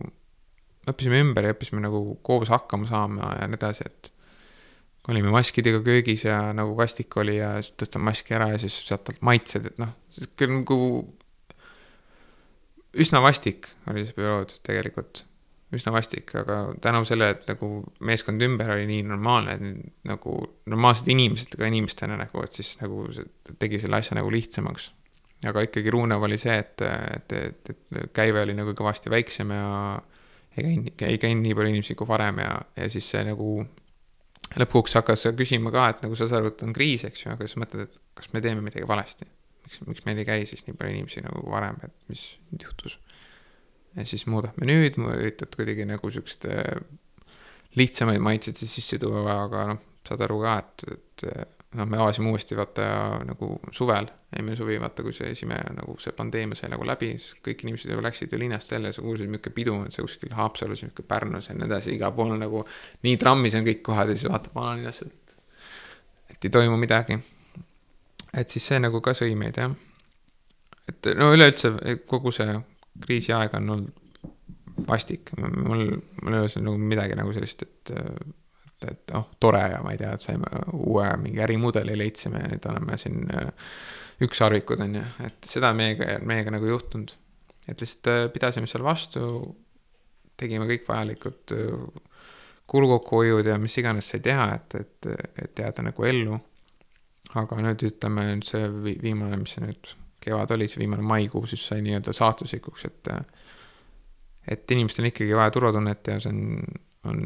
õppisime 0.87 1.23
ümber 1.25 1.49
ja 1.49 1.55
õppisime 1.55 1.83
nagu 1.85 2.19
koos 2.27 2.53
hakkama 2.53 2.89
saama 2.91 3.35
ja 3.41 3.49
nii 3.51 3.59
edasi, 3.59 3.87
et 3.87 4.13
olime 5.11 5.31
maskidega 5.31 5.81
köögis 5.87 6.25
ja 6.27 6.41
nagu 6.57 6.75
kastik 6.79 7.15
oli 7.21 7.39
ja 7.39 7.55
siis 7.63 7.77
tõstan 7.79 8.03
maski 8.07 8.35
ära 8.35 8.51
ja 8.55 8.59
siis 8.63 8.77
sealt 8.89 9.13
maitsed, 9.25 9.71
et 9.71 9.79
noh, 9.83 9.95
küll 10.39 10.55
nagu 10.61 10.79
üsna 12.97 13.23
vastik 13.23 13.69
oli 13.91 14.05
see 14.07 14.17
periood 14.17 14.57
tegelikult, 14.67 15.23
üsna 15.77 15.93
vastik, 15.95 16.33
aga 16.39 16.59
tänu 16.83 17.05
sellele, 17.07 17.37
et 17.37 17.49
nagu 17.51 17.71
meeskond 18.07 18.43
ümber 18.47 18.73
oli 18.77 18.87
nii 18.89 19.07
normaalne, 19.07 19.57
et 19.57 20.11
nagu 20.11 20.37
normaalsed 20.71 21.11
inimesed 21.13 21.57
ka 21.59 21.69
inimestena 21.69 22.19
nagu, 22.19 22.43
et 22.43 22.57
siis 22.57 22.75
nagu 22.81 23.07
see 23.15 23.57
tegi 23.61 23.83
selle 23.83 24.01
asja 24.01 24.19
nagu 24.19 24.31
lihtsamaks. 24.33 24.93
aga 25.47 25.67
ikkagi 25.67 25.93
ruunev 25.93 26.23
oli 26.27 26.39
see, 26.41 26.55
et, 26.59 26.83
et, 26.83 27.33
et, 27.33 27.71
et 27.71 28.13
käive 28.17 28.41
oli 28.43 28.55
nagu 28.57 28.73
kõvasti 28.75 29.13
väiksem 29.13 29.53
ja 29.53 29.67
ei 30.57 30.65
käinud, 30.65 30.93
ei 31.05 31.19
käinud 31.21 31.45
nii 31.45 31.57
palju 31.57 31.73
inimesi 31.73 31.97
kui 31.99 32.09
varem 32.09 32.41
ja, 32.43 32.53
ja 32.77 32.89
siis 32.93 33.09
see 33.13 33.23
nagu 33.27 33.51
lõpuks 34.57 34.97
hakkas 34.99 35.27
küsima 35.37 35.73
ka, 35.75 35.89
et 35.93 36.05
nagu 36.05 36.19
sa 36.19 36.29
saad 36.29 36.45
aru, 36.45 36.53
et 36.55 36.63
on 36.67 36.77
kriis, 36.77 37.05
eks 37.09 37.25
ju, 37.25 37.33
aga 37.35 37.49
siis 37.49 37.59
mõtled, 37.61 37.89
et 37.89 37.99
kas 38.17 38.31
me 38.33 38.43
teeme 38.45 38.63
midagi 38.65 38.87
valesti. 38.89 39.29
miks, 39.67 39.81
miks 39.89 40.07
meil 40.07 40.23
ei 40.23 40.29
käi 40.29 40.47
siis 40.47 40.63
nii 40.67 40.77
palju 40.79 40.95
inimesi 40.95 41.25
nagu 41.25 41.43
varem, 41.51 41.81
et 41.85 41.97
mis 42.13 42.25
nüüd 42.53 42.69
juhtus. 42.69 42.99
ja 43.97 44.05
siis 44.05 44.27
muudad 44.31 44.57
menüüd, 44.61 45.01
üritad 45.01 45.57
kuidagi 45.57 45.89
nagu 45.89 46.11
siukest 46.11 46.47
lihtsamaid 47.77 48.23
maitseid 48.23 48.57
sisse 48.57 48.99
tuua, 49.01 49.25
aga 49.43 49.67
noh, 49.73 49.85
saad 50.07 50.23
aru 50.25 50.41
ka, 50.45 50.57
et, 50.63 50.87
et 50.95 51.56
noh, 51.77 51.87
me 51.89 51.99
avasime 52.01 52.31
uuesti 52.31 52.57
vaata 52.57 52.87
nagu 53.27 53.49
suvel, 53.75 54.09
eelmine 54.37 54.57
suvi, 54.59 54.79
vaata, 54.81 55.05
kui 55.05 55.15
see 55.17 55.31
esimene 55.33 55.75
nagu 55.77 55.97
see 56.03 56.15
pandeemia 56.17 56.59
sai 56.59 56.71
nagu 56.73 56.87
läbi, 56.89 57.13
siis 57.21 57.37
kõik 57.45 57.65
inimesed 57.65 57.93
ju 57.93 58.05
läksid 58.05 58.33
ju 58.33 58.41
linnast 58.41 58.73
välja, 58.73 58.93
sa 58.95 59.05
kuulsid, 59.05 59.31
milline 59.31 59.55
pidu 59.55 59.75
on 59.77 59.91
see 59.95 60.05
kuskil 60.05 60.35
Haapsalus, 60.37 60.85
milline 60.87 61.09
Pärnus 61.09 61.51
ja 61.51 61.57
nii 61.57 61.69
edasi, 61.69 61.97
igal 61.97 62.15
pool 62.17 62.33
nagu 62.41 62.63
nii 63.07 63.19
trammis 63.21 63.59
on 63.59 63.67
kõik 63.67 63.83
kohad 63.87 64.13
ja 64.13 64.17
siis 64.19 64.33
vaatad 64.33 64.55
vanalinnas, 64.57 65.03
et, 65.07 65.37
et 66.35 66.49
ei 66.49 66.55
toimu 66.59 66.79
midagi. 66.81 67.19
et 68.33 68.49
siis 68.49 68.67
see 68.73 68.81
nagu 68.83 69.01
ka 69.01 69.15
sõi 69.17 69.37
meid 69.39 69.61
jah. 69.61 69.77
et 70.89 71.13
no 71.19 71.31
üleüldse 71.35 71.73
kogu 72.09 72.33
see 72.33 72.59
kriisiaeg 73.07 73.55
on 73.59 73.71
olnud 73.77 74.03
vastik, 74.89 75.31
mul, 75.41 75.89
mul 76.23 76.35
ei 76.35 76.43
ole 76.43 76.49
seal 76.53 76.65
nagu 76.67 76.81
midagi 76.81 77.17
nagu 77.17 77.33
sellist, 77.33 77.63
et 77.65 77.97
et, 78.87 79.05
et 79.07 79.15
noh, 79.15 79.29
tore 79.41 79.63
ja 79.73 79.83
ma 79.85 79.93
ei 79.95 80.01
tea, 80.01 80.15
et 80.17 80.25
saime 80.25 80.65
uue 80.73 81.07
mingi 81.23 81.43
ärimudeli 81.45 81.97
leidsime 81.99 82.43
ja 82.43 82.51
nüüd 82.53 82.69
oleme 82.71 82.99
siin 83.01 83.29
äh, 83.35 83.71
ükssarvikud, 84.27 84.83
on 84.85 84.99
ju, 85.01 85.05
et 85.27 85.49
seda 85.49 85.73
meiega, 85.77 86.17
meiega 86.25 86.55
nagu 86.55 86.69
juhtunud. 86.71 87.15
et 87.69 87.81
lihtsalt 87.81 88.13
äh, 88.13 88.25
pidasime 88.33 88.71
seal 88.71 88.85
vastu, 88.87 89.23
tegime 90.37 90.69
kõik 90.71 90.89
vajalikud 90.89 91.57
äh, 91.57 92.03
kulukokkuhoiud 92.67 93.47
ja 93.47 93.59
mis 93.63 93.79
iganes 93.79 94.11
sai 94.11 94.21
teha, 94.25 94.49
et, 94.55 94.81
et, 94.81 95.11
et 95.45 95.65
jääda 95.65 95.85
nagu 95.87 96.05
ellu. 96.05 96.41
aga 97.37 97.61
nüüd 97.61 97.83
ütleme, 97.91 98.31
nüüd 98.33 98.47
see 98.47 98.69
viimane, 99.03 99.37
mis 99.37 99.57
see 99.57 99.65
nüüd 99.67 99.95
kevad 100.23 100.51
oli, 100.55 100.67
see 100.71 100.81
viimane 100.81 101.05
maikuu, 101.07 101.45
siis 101.47 101.67
sai 101.69 101.83
nii-öelda 101.85 102.15
saatuslikuks, 102.17 102.87
et 102.89 103.13
et 104.47 104.71
inimestel 104.71 105.05
on 105.05 105.11
ikkagi 105.11 105.35
vaja 105.35 105.51
turvatunnet 105.55 106.07
ja 106.07 106.21
see 106.23 106.31
on, 106.31 106.61
on 107.11 107.23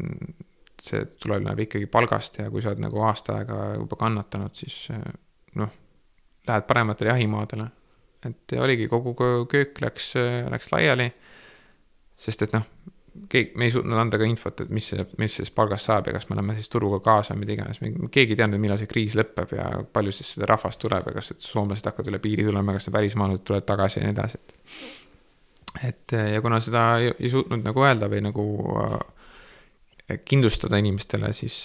see 0.81 1.03
tuleneb 1.21 1.59
ikkagi 1.67 1.87
palgast 1.91 2.41
ja 2.41 2.49
kui 2.51 2.63
sa 2.63 2.71
oled 2.71 2.81
nagu 2.83 3.03
aasta 3.05 3.37
aega 3.39 3.59
juba 3.75 3.99
kannatanud, 3.99 4.55
siis 4.57 4.87
eh, 4.95 5.03
noh, 5.61 5.75
lähed 6.47 6.65
parematele 6.69 7.13
jahimaadele. 7.13 7.67
et 8.25 8.53
oligi, 8.59 8.87
kogu 8.87 9.15
köök 9.49 9.81
läks, 9.81 10.13
läks 10.49 10.71
laiali. 10.71 11.11
sest 12.15 12.41
et 12.41 12.53
noh, 12.53 12.65
keegi, 13.29 13.51
me 13.55 13.65
ei 13.65 13.71
suutnud 13.73 13.97
anda 13.97 14.17
ka 14.19 14.27
infot, 14.27 14.61
et 14.63 14.69
mis 14.69 14.91
mis 15.19 15.35
sellest 15.35 15.55
palgast 15.55 15.89
saab 15.89 16.07
ja 16.07 16.13
kas 16.15 16.29
me 16.29 16.37
läheme 16.37 16.55
siis 16.57 16.69
turuga 16.71 16.99
kaasa 17.03 17.35
mida 17.35 17.55
iganes, 17.55 17.81
keegi 18.11 18.35
ei 18.35 18.39
teadnud, 18.39 18.61
millal 18.61 18.79
see 18.79 18.89
kriis 18.91 19.15
lõpeb 19.19 19.55
ja 19.57 19.67
palju 19.93 20.13
siis 20.15 20.35
seda 20.35 20.49
rahvast 20.53 20.81
tuleb 20.81 21.09
ja 21.09 21.15
kas 21.17 21.33
soomlased 21.37 21.89
hakkavad 21.89 22.11
üle 22.11 22.21
piiri 22.23 22.45
tulema, 22.47 22.75
kas 22.77 22.91
välismaalased 22.93 23.45
tulevad 23.47 23.67
tagasi 23.69 23.99
ja 23.99 24.05
nii 24.05 24.15
edasi, 24.15 24.41
et. 24.41 24.55
et 25.89 26.17
ja 26.35 26.41
kuna 26.41 26.61
seda 26.63 26.85
ei, 27.01 27.11
ei 27.19 27.33
suutnud 27.33 27.65
nagu 27.65 27.85
öelda 27.87 28.09
või 28.11 28.23
nagu 28.29 28.45
äh, 28.85 28.95
kindlustada 30.27 30.79
inimestele, 30.81 31.29
siis, 31.33 31.55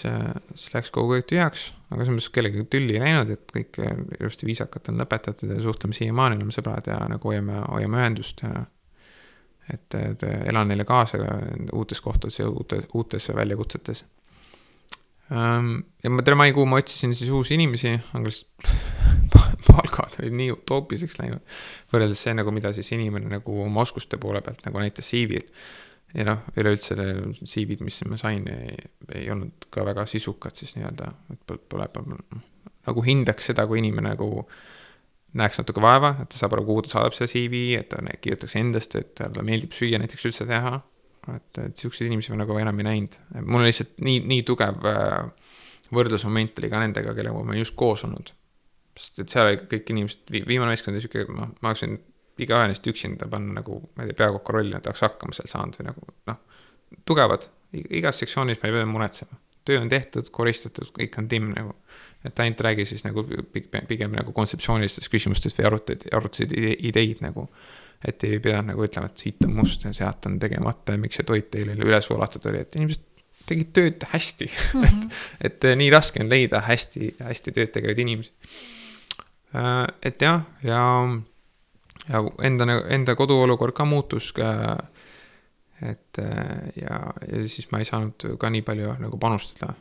siis 0.54 0.74
läks 0.74 0.92
kogu 0.94 1.16
aeg 1.16 1.26
tühjaks, 1.26 1.70
aga 1.90 2.04
selles 2.04 2.14
mõttes 2.14 2.32
kellegagi 2.34 2.68
tülli 2.70 2.94
ei 2.94 3.02
läinud, 3.02 3.32
et 3.34 3.50
kõik 3.54 3.80
ilusti 4.20 4.46
viisakalt 4.46 4.92
on 4.92 5.02
lõpetatud 5.02 5.50
ja 5.50 5.58
suhtleme 5.64 5.96
siiamaani, 5.96 6.38
oleme 6.38 6.54
sõbrad 6.54 6.86
ja 6.90 7.00
nagu 7.10 7.32
hoiame, 7.32 7.58
hoiame 7.72 8.02
ühendust 8.02 8.44
et, 9.72 9.96
et 9.98 10.22
elan 10.46 10.70
neile 10.70 10.86
kaasa 10.86 11.18
uutes 11.74 12.00
kohtades 12.00 12.38
ja 12.38 12.48
uute, 12.48 12.82
uutes 12.94 13.28
väljakutsetes. 13.34 14.04
Ehm, 15.32 15.72
ja 16.02 16.12
ma 16.12 16.22
terve 16.22 16.38
maikuu 16.44 16.66
ma 16.70 16.80
otsisin 16.82 17.14
siis 17.18 17.30
uusi 17.34 17.56
inimesi, 17.58 17.96
aga 18.12 18.24
lihtsalt 18.28 19.64
palgad 19.66 20.20
olid 20.22 20.36
nii 20.38 20.52
utoopiliseks 20.54 21.18
läinud. 21.20 21.42
võrreldes 21.92 22.22
see 22.22 22.36
nagu, 22.36 22.54
mida 22.54 22.72
siis 22.76 22.92
inimene 22.94 23.30
nagu 23.38 23.58
oma 23.64 23.82
oskuste 23.82 24.20
poole 24.22 24.42
pealt 24.46 24.62
nagu 24.68 24.80
näitas 24.82 25.10
CV-l 25.10 25.50
ja 26.14 26.26
noh, 26.28 26.44
üleüldse 26.56 26.96
CV-d, 27.42 27.84
mis 27.84 27.98
ma 28.08 28.18
sain, 28.20 28.46
ei, 28.48 29.26
olnud 29.32 29.68
ka 29.72 29.84
väga 29.86 30.06
sisukad 30.08 30.56
siis 30.56 30.76
nii-öelda, 30.76 31.10
et 31.34 31.42
pole, 31.46 31.88
pole, 31.92 32.18
nagu 32.86 33.04
hindaks 33.04 33.50
seda, 33.50 33.66
kui 33.68 33.80
inimene 33.82 34.14
nagu 34.14 34.46
näeks 35.36 35.60
natuke 35.60 35.82
vaeva, 35.84 36.14
et 36.22 36.30
ta 36.32 36.38
saab 36.38 36.56
aru, 36.56 36.64
kuhu 36.68 36.86
ta 36.86 36.94
saadab 36.94 37.16
selle 37.16 37.28
CV, 37.32 37.62
et 37.80 37.90
ta 37.92 38.00
kirjutaks 38.22 38.56
endast, 38.60 38.96
et 38.98 39.12
talle 39.18 39.44
meeldib 39.44 39.74
süüa 39.76 40.00
näiteks 40.00 40.28
üldse 40.30 40.46
teha. 40.48 40.78
et, 41.34 41.58
et 41.58 41.76
siukseid 41.76 42.06
inimesi 42.06 42.30
ma 42.30 42.36
nagu 42.44 42.54
enam 42.62 42.78
ei 42.78 42.86
näinud, 42.86 43.16
mul 43.42 43.64
on 43.64 43.66
lihtsalt 43.66 43.96
nii, 44.06 44.20
nii 44.30 44.42
tugev 44.46 44.84
äh, 44.86 45.54
võrdlusmoment 45.94 46.60
oli 46.60 46.70
ka 46.70 46.82
nendega, 46.82 47.14
kellega 47.16 47.34
ma 47.34 47.42
olen 47.42 47.58
just 47.58 47.74
koos 47.78 48.04
olnud. 48.06 48.30
sest 48.96 49.18
et 49.24 49.32
seal 49.32 49.50
olid 49.50 49.64
kõik 49.68 49.90
inimesed, 49.92 50.30
viimane 50.32 50.70
meeskond 50.70 50.94
oli 50.94 51.02
sihuke, 51.04 51.26
ma, 51.28 51.48
ma 51.60 51.72
oleksin 51.72 51.98
igaühe 52.42 52.68
neist 52.70 52.86
üksinda 52.90 53.28
panna 53.30 53.60
nagu, 53.60 53.80
ma 53.96 54.04
ei 54.04 54.10
tea, 54.10 54.18
peakokku 54.24 54.56
rolli, 54.56 54.74
nad 54.74 54.86
oleks 54.88 55.04
hakkama 55.06 55.36
seal 55.36 55.48
saanud 55.50 55.78
või 55.78 55.88
nagu 55.88 56.06
noh, 56.30 56.40
tugevad, 57.08 57.48
igas 57.72 58.20
sektsioonis 58.22 58.60
ma 58.62 58.70
ei 58.70 58.76
pea 58.76 58.90
muretsema. 58.90 59.40
töö 59.66 59.80
on 59.82 59.88
tehtud, 59.90 60.28
koristatud, 60.30 60.92
kõik 60.94 61.18
on 61.18 61.28
timm 61.28 61.50
nagu. 61.56 61.74
et 62.24 62.40
ainult 62.42 62.60
räägi 62.60 62.86
siis 62.86 63.04
nagu 63.04 63.22
pigem 63.88 64.12
nagu 64.12 64.32
kontseptsioonilistest 64.32 65.10
küsimustest 65.10 65.58
või 65.58 65.66
arutad, 65.66 66.06
arutasid 66.12 66.52
ideid 66.56 67.22
nagu. 67.22 67.48
et 68.04 68.24
ei 68.24 68.38
pidanud 68.40 68.74
nagu 68.74 68.84
ütlema, 68.84 69.06
et 69.06 69.18
siit 69.18 69.44
on 69.44 69.54
must 69.56 69.84
ja 69.84 69.92
sealt 69.92 70.26
on 70.26 70.38
tegemata 70.38 70.92
ja 70.92 70.98
miks 70.98 71.16
see 71.16 71.24
toit 71.24 71.50
teil 71.50 71.70
üle 71.72 72.00
suolatud 72.00 72.46
oli, 72.50 72.60
et 72.60 72.76
inimesed 72.76 73.04
tegid 73.46 73.70
tööd 73.72 74.04
hästi 74.10 74.50
mm. 74.50 74.82
-hmm. 74.82 75.12
et, 75.40 75.64
et 75.64 75.78
nii 75.78 75.90
raske 75.90 76.20
on 76.22 76.28
leida 76.28 76.60
hästi, 76.60 77.14
hästi 77.22 77.52
tööd 77.52 77.72
tegevaid 77.72 77.98
inimesi. 77.98 78.32
Äh, 79.54 79.86
et 80.02 80.22
jah, 80.22 80.42
ja, 80.62 80.82
ja 80.82 81.35
ja 82.08 82.22
enda, 82.42 82.66
enda 82.88 83.14
koduolukord 83.18 83.74
ka 83.76 83.84
muutus 83.84 84.32
et 85.82 86.18
ja, 86.80 87.00
ja 87.28 87.42
siis 87.48 87.70
ma 87.72 87.82
ei 87.82 87.88
saanud 87.88 88.38
ka 88.40 88.50
nii 88.50 88.62
palju 88.64 88.94
nagu 89.02 89.18
panustada 89.18 89.74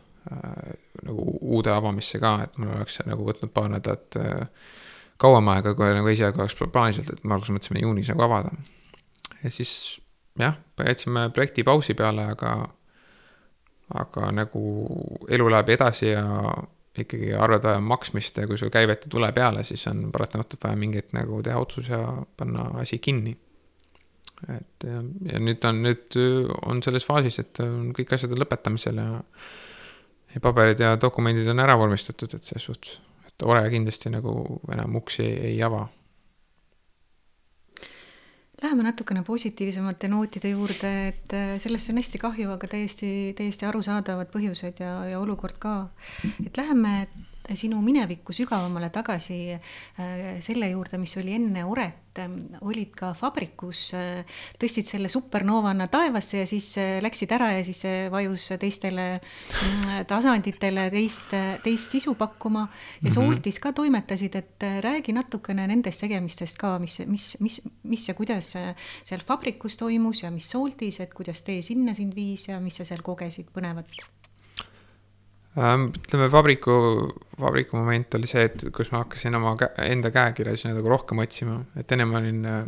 nagu 1.06 1.26
uude 1.42 1.70
avamisse 1.70 2.20
ka, 2.20 2.40
et 2.44 2.58
mul 2.58 2.74
oleks 2.74 3.00
nagu 3.06 3.28
võtnud 3.28 3.52
paar 3.54 3.70
nädalat 3.70 4.18
kauem 5.22 5.52
aega, 5.54 5.76
kui 5.78 5.92
nagu 5.96 6.10
esialgu 6.12 6.42
oleks 6.42 6.58
plaanis 6.74 7.00
olnud, 7.00 7.14
et 7.14 7.24
me 7.24 7.36
alguses 7.36 7.56
mõtlesime 7.56 7.84
juunis 7.84 8.10
nagu 8.12 8.26
avada. 8.26 8.52
ja 9.44 9.52
siis 9.52 10.02
jah, 10.40 10.58
jätsime 10.80 11.30
projekti 11.34 11.64
pausi 11.64 11.94
peale, 11.94 12.26
aga, 12.34 12.56
aga 13.94 14.32
nagu 14.32 14.64
elu 15.30 15.50
läheb 15.52 15.70
edasi 15.78 16.12
ja 16.12 16.26
ikkagi 17.04 17.34
arved 17.34 17.66
vajavad 17.68 17.88
maksmist 17.88 18.38
ja 18.38 18.48
kui 18.48 18.60
sul 18.60 18.72
käivet 18.74 19.08
ei 19.08 19.12
tule 19.12 19.32
peale, 19.36 19.64
siis 19.68 19.84
on 19.92 20.08
paratamatult 20.12 20.64
vaja 20.64 20.80
mingit 20.80 21.14
nagu 21.18 21.42
teha 21.44 21.60
otsus 21.60 21.90
ja 21.92 22.02
panna 22.38 22.70
asi 22.82 23.00
kinni. 23.00 23.36
et 24.52 24.84
ja, 24.84 25.02
ja 25.32 25.40
nüüd 25.40 25.64
on, 25.68 25.84
nüüd 25.84 26.18
on 26.66 26.82
selles 26.84 27.06
faasis, 27.08 27.40
et 27.40 27.62
kõik 27.96 28.16
asjad 28.16 28.34
on 28.36 28.44
lõpetamisel 28.44 29.00
ja 29.02 29.22
ja 30.36 30.42
paberid 30.44 30.82
ja 30.84 30.96
dokumendid 31.00 31.48
on 31.48 31.64
ära 31.64 31.78
vormistatud, 31.80 32.34
et 32.36 32.44
selles 32.44 32.66
suhtes, 32.68 32.98
et 33.28 33.44
Ore 33.48 33.62
kindlasti 33.72 34.12
nagu 34.12 34.60
enam 34.74 34.98
uksi 35.00 35.24
ei, 35.24 35.38
ei 35.54 35.62
ava 35.64 35.86
Läheme 38.64 38.86
natukene 38.86 39.24
positiivsemate 39.28 40.08
nootide 40.08 40.54
juurde, 40.54 40.92
et 41.10 41.34
äh, 41.36 41.56
sellest 41.60 41.92
on 41.92 42.00
hästi 42.00 42.22
kahju, 42.22 42.50
aga 42.54 42.70
täiesti, 42.72 43.10
täiesti 43.36 43.68
arusaadavad 43.68 44.32
põhjused 44.32 44.80
ja, 44.80 44.94
ja 45.12 45.20
olukord 45.20 45.60
ka. 45.60 45.76
et 46.46 46.58
läheme 46.58 46.96
sinu 47.54 47.78
minevikku 47.84 48.34
sügavamale 48.34 48.90
tagasi 48.94 49.38
äh, 49.54 50.40
selle 50.44 50.70
juurde, 50.72 50.98
mis 51.02 51.16
oli 51.22 51.36
enne 51.38 51.66
Oret, 51.70 52.02
olid 52.64 52.94
ka 52.96 53.12
vabrikus, 53.20 53.90
äh, 53.98 54.38
tõstsid 54.62 54.88
selle 54.88 55.12
supernovana 55.12 55.90
taevasse 55.92 56.42
ja 56.42 56.48
siis 56.50 56.72
äh, 56.82 56.96
läksid 57.04 57.34
ära 57.36 57.52
ja 57.58 57.66
siis 57.68 57.84
vajus 58.12 58.48
teistele 58.62 59.08
mm, 59.20 60.08
tasanditele 60.10 60.88
teist, 60.94 61.36
teist 61.64 61.96
sisu 61.98 62.16
pakkuma. 62.20 62.66
Ja 63.02 63.10
mhm. 63.10 63.14
Sooltis 63.16 63.60
ka 63.62 63.74
toimetasid, 63.76 64.40
et 64.40 64.68
räägi 64.86 65.14
natukene 65.16 65.68
nendest 65.70 66.02
tegemistest 66.06 66.60
ka, 66.62 66.76
mis, 66.82 67.02
mis, 67.10 67.30
mis, 67.44 67.62
mis 67.84 68.10
ja 68.10 68.18
kuidas 68.18 68.56
seal 68.56 69.26
vabrikus 69.28 69.78
toimus 69.78 70.24
ja 70.24 70.34
mis 70.34 70.50
Sooltis, 70.50 71.02
et 71.04 71.14
kuidas 71.14 71.46
tee 71.46 71.62
sinna 71.66 71.94
sind 71.94 72.16
viis 72.16 72.50
ja 72.50 72.60
mis 72.64 72.82
sa 72.82 72.88
seal 72.88 73.04
kogesid 73.06 73.52
põnevat 73.54 73.92
ütleme, 75.56 76.28
vabriku, 76.32 76.74
vabriku 77.40 77.78
moment 77.80 78.18
oli 78.18 78.28
see, 78.28 78.44
et 78.50 78.66
kus 78.76 78.92
ma 78.92 79.04
hakkasin 79.04 79.38
oma 79.38 79.56
kä 79.60 79.70
enda 79.88 80.12
käekirja 80.12 80.56
siis 80.56 80.74
nagu 80.74 80.90
rohkem 80.92 81.22
otsima, 81.24 81.62
et 81.80 81.92
ennem 81.96 82.16
olin 82.20 82.42
äh,, 82.52 82.66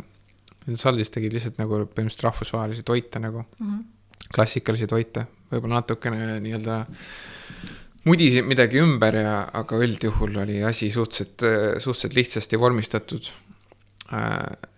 Saldis 0.76 1.08
tegid 1.08 1.32
lihtsalt 1.32 1.56
nagu 1.56 1.78
põhimõtteliselt 1.86 2.26
rahvusvahelisi 2.26 2.82
toite 2.84 3.20
nagu. 3.24 3.40
Mm, 3.56 3.68
-hmm. 3.68 3.84
klassikalisi 4.34 4.86
toite, 4.86 5.22
võib-olla 5.48 5.78
natukene 5.78 6.34
nii-öelda 6.44 6.74
mudisid 8.04 8.44
midagi 8.44 8.80
ümber 8.82 9.16
ja, 9.16 9.36
aga 9.60 9.78
üldjuhul 9.84 10.36
oli 10.44 10.58
asi 10.64 10.90
suhteliselt, 10.92 11.44
suhteliselt 11.80 12.18
lihtsasti 12.18 12.60
vormistatud. 12.60 13.30
Äh, 13.32 13.47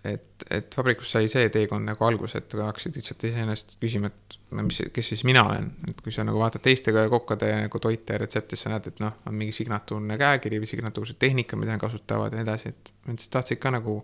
et, 0.03 0.43
et 0.51 0.75
vabrikus 0.77 1.11
sai 1.13 1.29
see 1.31 1.47
teekond 1.53 1.87
nagu 1.87 2.03
alguse, 2.03 2.41
et 2.41 2.55
hakkasid 2.59 2.97
lihtsalt 2.99 3.23
iseenesest 3.29 3.77
küsima, 3.79 4.11
et 4.11 4.35
no 4.57 4.65
mis, 4.67 4.81
kes 4.91 5.11
siis 5.13 5.23
mina 5.27 5.45
olen, 5.47 5.69
et 5.87 6.01
kui 6.03 6.11
sa 6.11 6.25
nagu 6.27 6.41
vaatad 6.41 6.63
teiste 6.65 6.91
kokkade 6.91 7.51
nagu 7.63 7.81
toite 7.83 8.19
retsepte, 8.19 8.57
siis 8.57 8.67
sa 8.67 8.73
näed, 8.73 8.91
et 8.91 8.99
noh, 9.03 9.15
on 9.29 9.37
mingi 9.39 9.55
signatuurne 9.55 10.19
käekiri 10.19 10.59
või 10.59 10.69
signatuursed 10.73 11.19
tehnika, 11.21 11.59
mida 11.59 11.77
nad 11.77 11.83
kasutavad 11.83 12.35
ja 12.35 12.41
nii 12.41 12.47
edasi, 12.49 12.75
et 12.75 12.93
nad 13.07 13.23
siis 13.23 13.31
tahtsid 13.31 13.63
ka 13.63 13.71
nagu 13.77 14.01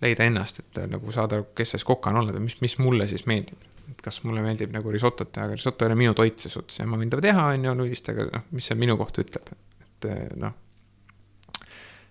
leida 0.00 0.24
ennast, 0.28 0.64
et 0.64 0.82
nagu 0.88 1.12
saada 1.12 1.42
kes 1.56 1.76
siis 1.76 1.84
kokana 1.88 2.24
oled 2.24 2.36
ja 2.36 2.44
mis, 2.48 2.56
mis 2.64 2.78
mulle 2.80 3.08
siis 3.12 3.28
meeldib. 3.28 3.60
et 3.86 4.00
kas 4.02 4.24
mulle 4.24 4.42
meeldib 4.42 4.72
nagu 4.74 4.90
risotot 4.90 5.28
teha, 5.32 5.44
aga 5.46 5.54
risoto 5.54 5.84
ei 5.84 5.92
ole 5.92 6.00
minu 6.00 6.14
toit 6.16 6.40
ses 6.42 6.56
suhtes 6.56 6.80
ja 6.80 6.86
ma 6.90 6.96
võin 6.98 7.12
teda 7.12 7.28
teha, 7.28 7.50
on 7.54 7.68
ju, 7.68 7.74
nullist, 7.76 8.08
aga 8.10 8.30
noh, 8.32 8.48
mis 8.56 8.66
see 8.66 8.78
minu 8.80 8.96
kohta 8.98 9.22
ütleb, 9.22 9.52
et 9.84 10.08
noh 10.40 10.56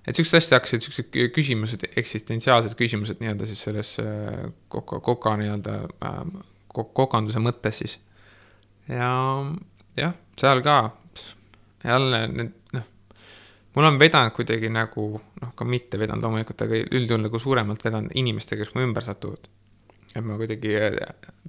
et 0.06 0.18
siuksed 0.18 0.40
asjad 0.40 0.60
hakkasid, 0.60 0.86
siuksed 0.86 1.16
küsimused, 1.36 1.86
eksistentsiaalsed 2.02 2.78
küsimused 2.80 3.22
nii-öelda 3.24 3.48
siis 3.50 3.64
selles 3.68 3.96
äh, 4.04 4.46
koka, 4.72 5.00
koka 5.06 5.36
nii-öelda 5.42 5.78
äh, 6.06 6.20
kokanduse 6.76 7.40
mõttes 7.40 7.82
siis. 7.84 7.98
ja 8.92 9.10
jah, 9.98 10.16
seal 10.40 10.62
ka 10.66 10.80
jälle 11.86 12.26
need 12.34 12.56
noh, 12.76 12.88
mul 13.76 13.90
on 13.92 14.00
vedanud 14.00 14.36
kuidagi 14.36 14.72
nagu 14.74 15.10
noh, 15.42 15.54
ka 15.56 15.68
mitte 15.68 16.00
vedanud 16.02 16.26
loomulikult, 16.26 16.66
aga 16.68 16.82
üldjuhul 16.86 17.28
nagu 17.28 17.40
suuremalt 17.40 17.86
vedanud 17.86 18.16
inimestega, 18.16 18.66
kes 18.66 18.76
mu 18.76 18.84
ümber 18.86 19.06
satuvad 19.06 19.50
et 20.16 20.24
ma 20.24 20.38
kuidagi 20.40 20.72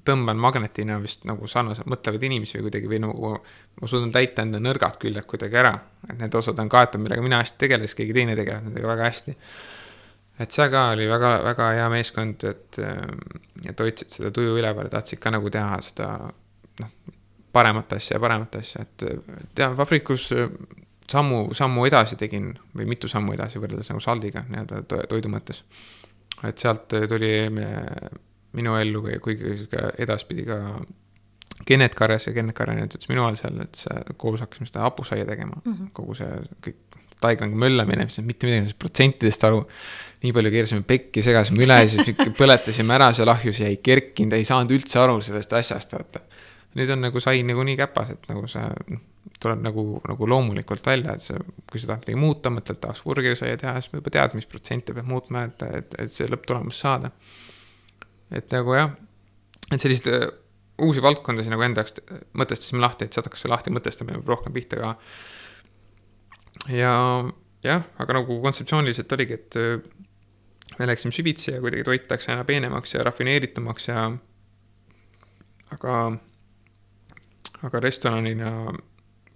tõmban 0.06 0.38
magnetina 0.40 0.98
vist 1.02 1.24
nagu 1.28 1.48
sarnaselt 1.50 1.88
mõtlevaid 1.90 2.22
inimesi 2.28 2.58
või 2.58 2.68
kuidagi 2.68 2.90
või 2.90 3.00
nagu 3.04 3.32
ma 3.36 3.90
suudan 3.90 4.12
täita 4.14 4.44
enda 4.46 4.60
nõrgad 4.62 4.98
küljed 5.02 5.26
kuidagi 5.28 5.58
ära. 5.62 5.74
et 6.08 6.18
need 6.18 6.34
osad 6.34 6.58
on 6.62 6.70
kaetud, 6.72 7.02
millega 7.02 7.22
mina 7.22 7.42
hästi 7.42 7.58
tegelen, 7.64 7.86
siis 7.86 7.98
keegi 7.98 8.16
teine 8.16 8.36
tegeleb 8.38 8.68
nendega 8.68 8.88
väga 8.92 9.10
hästi. 9.10 9.36
et 10.38 10.56
see 10.56 10.68
ka 10.70 10.88
oli 10.94 11.08
väga, 11.10 11.34
väga 11.44 11.70
hea 11.80 11.90
meeskond, 11.92 12.44
et, 12.44 12.80
et 13.68 13.84
hoidsid 13.84 14.18
seda 14.18 14.30
tuju 14.30 14.56
üleval 14.60 14.88
ja 14.88 14.96
tahtsid 14.98 15.22
ka 15.22 15.34
nagu 15.34 15.50
teha 15.50 15.80
seda 15.84 16.10
noh, 16.80 16.96
paremat 17.52 17.96
asja 17.96 18.16
ja 18.16 18.20
paremat 18.20 18.58
asja, 18.60 18.84
et 18.86 19.06
jah, 19.58 19.76
vabrikus 19.76 20.30
sammu, 21.10 21.54
sammu 21.54 21.86
edasi 21.88 22.18
tegin 22.20 22.52
või 22.76 22.88
mitu 22.90 23.08
sammu 23.08 23.34
edasi 23.36 23.60
võrreldes 23.62 23.90
nagu 23.92 24.02
saldiga 24.04 24.44
nii-öelda 24.48 25.06
toidu 25.10 25.32
mõttes. 25.32 25.62
et 26.44 26.58
sealt 26.58 26.92
tuli 27.08 27.32
minu 28.56 28.76
ellu 28.78 29.02
või 29.04 29.18
kuigi 29.22 29.56
sihuke 29.56 29.90
edaspidi 30.02 30.46
ka 30.46 30.60
Kennet 31.66 31.94
Karjas 31.96 32.28
ja 32.28 32.34
Kennet 32.36 32.56
Karja 32.56 32.84
ütles 32.84 33.08
minu 33.10 33.24
all 33.24 33.36
seal, 33.38 33.56
et 33.64 33.78
see, 33.80 33.96
koos 34.20 34.42
hakkasime 34.44 34.68
seda 34.68 34.84
hapusaia 34.84 35.24
tegema 35.28 35.56
mm, 35.56 35.72
-hmm. 35.72 35.92
kogu 35.96 36.14
see 36.18 36.28
kõik 36.66 36.82
taigaga 37.20 37.56
möllamine, 37.56 38.04
mis 38.04 38.18
mitte 38.20 38.48
midagi 38.48 38.74
protsentidest 38.78 39.44
aru. 39.48 39.64
nii 40.22 40.32
palju 40.32 40.50
keerasime 40.52 40.82
pekki, 40.82 41.22
segasime 41.22 41.64
üle, 41.64 41.76
siis 41.88 42.12
põletasime 42.38 42.94
ära 42.96 43.10
seal 43.14 43.28
ahjus 43.28 43.60
ja 43.60 43.68
ei 43.68 43.76
kerkinud, 43.84 44.32
ei 44.32 44.44
saanud 44.48 44.72
üldse 44.72 44.98
aru 45.00 45.20
sellest 45.22 45.52
asjast, 45.52 45.92
vaata. 45.92 46.20
nüüd 46.76 46.90
on 46.92 47.04
nagu 47.04 47.20
sai 47.20 47.42
nagu 47.46 47.64
nii 47.64 47.76
käpas, 47.76 48.10
et 48.16 48.28
nagu 48.28 48.48
see 48.50 48.64
noh, 48.64 49.02
tuleb 49.40 49.60
nagu, 49.64 49.84
nagu 50.08 50.28
loomulikult 50.28 50.86
välja, 50.86 51.14
et 51.16 51.24
see, 51.24 51.36
kui 51.70 51.80
sa 51.80 51.92
tahad 51.92 52.04
midagi 52.04 52.20
muuta, 52.20 52.52
mõtled, 52.52 52.80
tahaks 52.80 53.02
burgerisaia 53.04 53.56
teha, 53.60 53.74
siis 53.80 53.92
juba 53.92 54.12
tead, 54.12 54.36
mis 54.38 54.48
protsente 54.48 54.96
peab 54.96 55.08
muutma, 55.08 55.44
et, 55.48 55.66
et, 55.80 55.98
et 56.04 56.12
see 56.12 56.28
lõpptulemus 56.32 56.80
saada 56.84 57.12
et 58.34 58.52
nagu 58.52 58.74
jah, 58.74 58.92
et 59.70 59.82
selliseid 59.82 60.10
äh, 60.12 60.26
uusi 60.82 61.02
valdkondasid 61.02 61.52
nagu 61.52 61.64
enda 61.66 61.84
jaoks 61.84 62.00
mõtestasime 62.36 62.82
lahti, 62.82 63.06
et 63.06 63.16
sealt 63.16 63.28
hakkas 63.30 63.46
see 63.46 63.52
lahti 63.52 63.72
mõtestamine 63.74 64.20
rohkem 64.26 64.54
pihta 64.56 64.80
ka. 64.80 64.94
ja 66.74 66.92
jah, 67.66 67.86
aga 68.02 68.20
nagu 68.20 68.40
kontseptsiooniliselt 68.42 69.16
oligi, 69.16 69.40
et 69.40 69.58
äh, 69.60 69.78
me 70.78 70.90
läksime 70.90 71.14
süvitsi 71.14 71.52
ja 71.54 71.62
kuidagi 71.62 71.86
toit 71.86 72.10
läks 72.10 72.28
aina 72.32 72.44
peenemaks 72.44 72.94
ja 72.94 73.04
rafineeritumaks 73.06 73.88
ja 73.88 74.10
aga, 75.74 75.96
aga 77.62 77.82
restoranina 77.82 78.52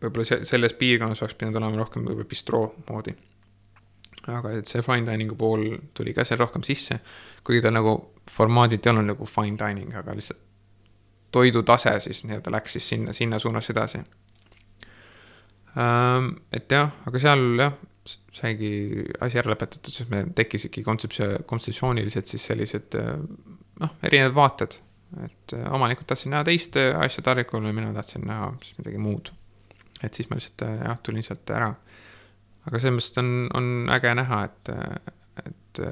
võib-olla 0.00 0.44
selles 0.48 0.76
piirkonnas 0.78 1.22
oleks 1.22 1.38
pidanud 1.38 1.60
olema 1.60 1.82
rohkem 1.82 2.06
võib-olla 2.06 2.28
bistroo 2.28 2.64
moodi 2.88 3.14
aga 4.28 4.52
et 4.58 4.68
see 4.68 4.82
fine 4.84 5.06
dining'u 5.06 5.36
pool 5.38 5.66
tuli 5.96 6.12
ka 6.16 6.24
seal 6.24 6.40
rohkem 6.42 6.64
sisse, 6.66 7.00
kuigi 7.44 7.62
ta 7.64 7.72
nagu 7.72 7.94
formaadilt 8.30 8.86
ei 8.86 8.92
olnud 8.92 9.12
nagu 9.14 9.28
fine 9.28 9.56
dining, 9.58 9.94
aga 9.96 10.14
lihtsalt 10.16 10.46
toidutase 11.32 11.92
siis 12.00 12.24
nii-öelda 12.26 12.50
läks 12.50 12.72
siis 12.72 12.88
sinna, 12.88 13.12
sinna 13.12 13.38
suunas 13.38 13.70
edasi. 13.70 14.00
Ähm, 15.78 16.32
et 16.52 16.72
jah, 16.72 16.90
aga 17.06 17.22
seal 17.22 17.44
jah, 17.60 17.76
saigi 18.34 18.70
asi 19.22 19.38
ära 19.38 19.52
lõpetatud, 19.52 19.92
siis 19.94 20.08
meil 20.10 20.32
tekkisidki 20.36 20.82
kontseptsioon, 20.82 21.44
kontseptsiooniliselt 21.46 22.30
siis 22.30 22.46
sellised 22.50 22.96
noh, 22.98 23.98
erinevad 24.02 24.36
vaated. 24.36 24.80
et 25.24 25.52
omanikud 25.74 26.06
tahtsid 26.06 26.30
näha 26.30 26.44
teist 26.46 26.76
asja 26.78 27.22
taldrikul 27.26 27.64
ja 27.66 27.72
mina 27.74 27.88
tahtsin 27.94 28.22
näha 28.26 28.52
siis 28.62 28.78
midagi 28.78 28.98
muud. 28.98 29.32
et 30.02 30.14
siis 30.14 30.30
ma 30.30 30.38
lihtsalt 30.38 30.66
jah, 30.66 30.98
tulin 31.02 31.22
sealt 31.22 31.50
ära 31.50 31.72
aga 32.66 32.78
selles 32.78 32.96
mõttes 32.96 33.22
on, 33.22 33.32
on 33.56 33.90
äge 33.96 34.12
näha, 34.18 34.40
et, 34.48 34.70
et, 35.44 35.82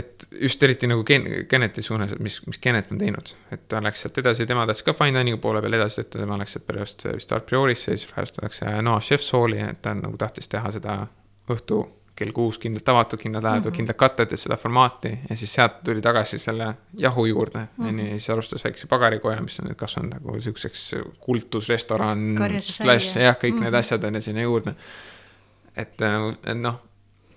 et 0.00 0.26
just 0.44 0.62
eriti 0.66 0.90
nagu 0.90 1.04
Ken-, 1.08 1.28
Keneti 1.48 1.82
suunas, 1.82 2.12
et 2.12 2.22
mis, 2.24 2.40
mis 2.46 2.60
Kennet 2.60 2.92
on 2.92 3.00
teinud. 3.00 3.34
et 3.54 3.66
ta 3.68 3.82
läks 3.84 4.04
sealt 4.04 4.20
edasi, 4.24 4.46
tema 4.46 4.66
tahtis 4.68 4.86
ka 4.86 4.96
fine 4.98 5.20
diningu 5.22 5.40
poole 5.42 5.62
peal 5.64 5.80
edasi 5.80 6.02
töötada, 6.02 6.24
tema 6.26 6.38
läks 6.40 6.56
sealt 6.56 6.66
pärast 6.68 7.06
vist 7.10 7.36
Art 7.36 7.46
Priorisse, 7.50 7.96
siis 7.96 8.10
pärast 8.12 8.40
läks 8.42 8.64
Noa 8.82 9.00
Chef's 9.00 9.32
Halli, 9.36 9.62
et 9.64 9.82
ta 9.82 9.96
nagu 9.98 10.18
tahtis 10.20 10.50
teha 10.52 10.72
seda 10.74 11.04
õhtu 11.50 11.84
kell 12.14 12.30
kuus 12.32 12.60
kindlalt 12.62 12.88
avatud, 12.88 13.18
kindlad 13.18 13.44
ajad 13.44 13.60
mm 13.64 13.68
-hmm. 13.68 13.76
kindlad 13.76 13.96
katted 13.98 14.30
ja 14.30 14.36
seda 14.36 14.56
formaati 14.56 15.18
ja 15.30 15.36
siis 15.36 15.54
sealt 15.54 15.82
tuli 15.84 16.00
tagasi 16.00 16.38
selle 16.38 16.74
jahu 16.98 17.26
juurde 17.26 17.58
mm, 17.58 17.88
-hmm. 17.88 18.00
ja 18.00 18.10
siis 18.10 18.30
alustas 18.30 18.64
väikse 18.64 18.86
pagarikoja, 18.86 19.40
mis 19.42 19.60
on 19.60 19.66
nüüd 19.66 19.76
kasvanud 19.76 20.12
nagu 20.14 20.40
siukseks 20.40 20.94
kultusrestoran, 21.20 22.38
slaš, 22.60 23.16
jah, 23.16 23.36
kõik 23.36 23.52
mm 23.52 23.58
-hmm. 23.58 23.62
need 23.62 23.74
asjad 23.74 24.04
on 24.04 24.14
ju 24.14 24.20
sinna 24.20 24.42
juurde. 24.42 24.74
et 25.76 26.00
nagu, 26.00 26.34
et 26.46 26.58
noh, 26.58 26.80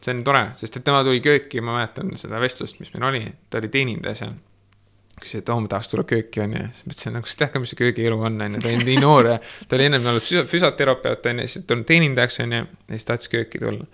see 0.01 0.13
on 0.13 0.23
tore, 0.23 0.43
sest 0.59 0.77
et 0.77 0.85
tema 0.85 1.03
tuli 1.05 1.21
kööki, 1.23 1.61
ma 1.63 1.77
mäletan 1.77 2.13
seda 2.19 2.41
vestlust, 2.41 2.79
mis 2.79 2.93
meil 2.93 3.07
oli, 3.09 3.23
ta 3.49 3.61
oli 3.61 3.71
teenindaja 3.73 4.15
seal. 4.21 4.35
küsis, 5.17 5.39
et 5.39 5.49
oo, 5.49 5.59
ma 5.59 5.67
tahaks 5.67 5.87
tulla 5.89 6.03
kööki, 6.05 6.43
onju. 6.43 6.59
siis 6.73 6.83
mõtlesin 6.85 7.15
nagu, 7.17 7.25
sa 7.25 7.37
tead 7.39 7.49
ka, 7.53 7.59
mis 7.59 7.71
see 7.73 7.79
köögielu 7.79 8.19
on, 8.21 8.35
onju, 8.45 8.59
ta 8.61 8.69
oli 8.69 8.85
nii 8.85 8.99
noor 9.01 9.29
ja 9.31 9.39
ta 9.67 9.75
oli 9.75 9.87
ennem 9.89 10.05
olnud 10.11 10.45
füsioterapeut, 10.51 11.25
onju, 11.31 11.47
siis 11.47 11.65
tulnud 11.65 11.87
teenindajaks, 11.89 12.37
onju. 12.45 12.59
ja 12.61 12.91
siis 12.93 13.07
tahtis 13.09 13.31
kööki 13.33 13.63
tulla. 13.63 13.87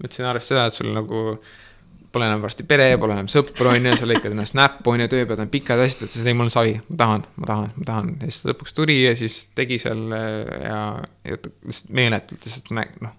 Mõtlesin 0.00 0.28
arvestades 0.30 0.50
seda, 0.52 0.66
et 0.70 0.78
sul 0.78 0.90
nagu 0.96 1.24
pole 2.10 2.26
enam 2.26 2.42
varsti 2.42 2.66
pere, 2.66 2.88
pole 2.98 3.14
enam 3.14 3.28
sõpru, 3.30 3.70
onju, 3.70 3.94
sa 3.98 4.08
lõikad 4.08 4.34
ennast 4.34 4.56
näppu, 4.58 4.94
onju, 4.94 5.06
tööpäevad 5.12 5.44
on 5.44 5.52
pikad 5.52 5.82
asjad, 5.84 6.10
sa 6.10 6.24
ei, 6.26 6.34
mul 6.34 6.48
on 6.48 6.54
savi, 6.54 6.74
ma 6.88 7.00
tahan, 7.04 7.24
ma 7.36 7.50
tahan, 7.52 7.72
ma 7.76 7.88
tahan. 7.92 8.12
ja 8.18 8.32
siis 8.32 8.50
lõpuks 8.50 8.74
tuli 8.74 8.98
ja 9.04 9.14
siis 9.18 9.40
tegi 9.54 9.78
seal 9.82 10.08
ja, 10.10 10.82
ja 11.28 11.38
lihtsalt 11.38 11.94
meeletult 11.94 12.48
lihtsalt 12.48 13.02
noh 13.04 13.16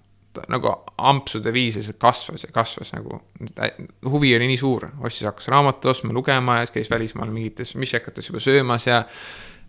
nagu 0.51 0.71
ampsude 0.97 1.53
viisis 1.53 1.91
kasvas 1.99 2.45
ja 2.45 2.51
kasvas 2.55 2.93
nagu, 2.95 3.21
huvi 4.07 4.35
oli 4.35 4.47
nii 4.47 4.57
suur, 4.57 4.87
ostis, 5.03 5.25
hakkas 5.27 5.49
raamatut 5.51 5.89
ostma, 5.91 6.13
lugema 6.15 6.59
ja 6.59 6.65
siis 6.65 6.75
käis 6.77 6.91
välismaal 6.91 7.31
mingites 7.33 7.75
mišekates 7.75 8.29
juba 8.29 8.39
söömas 8.39 8.87
ja 8.87 9.03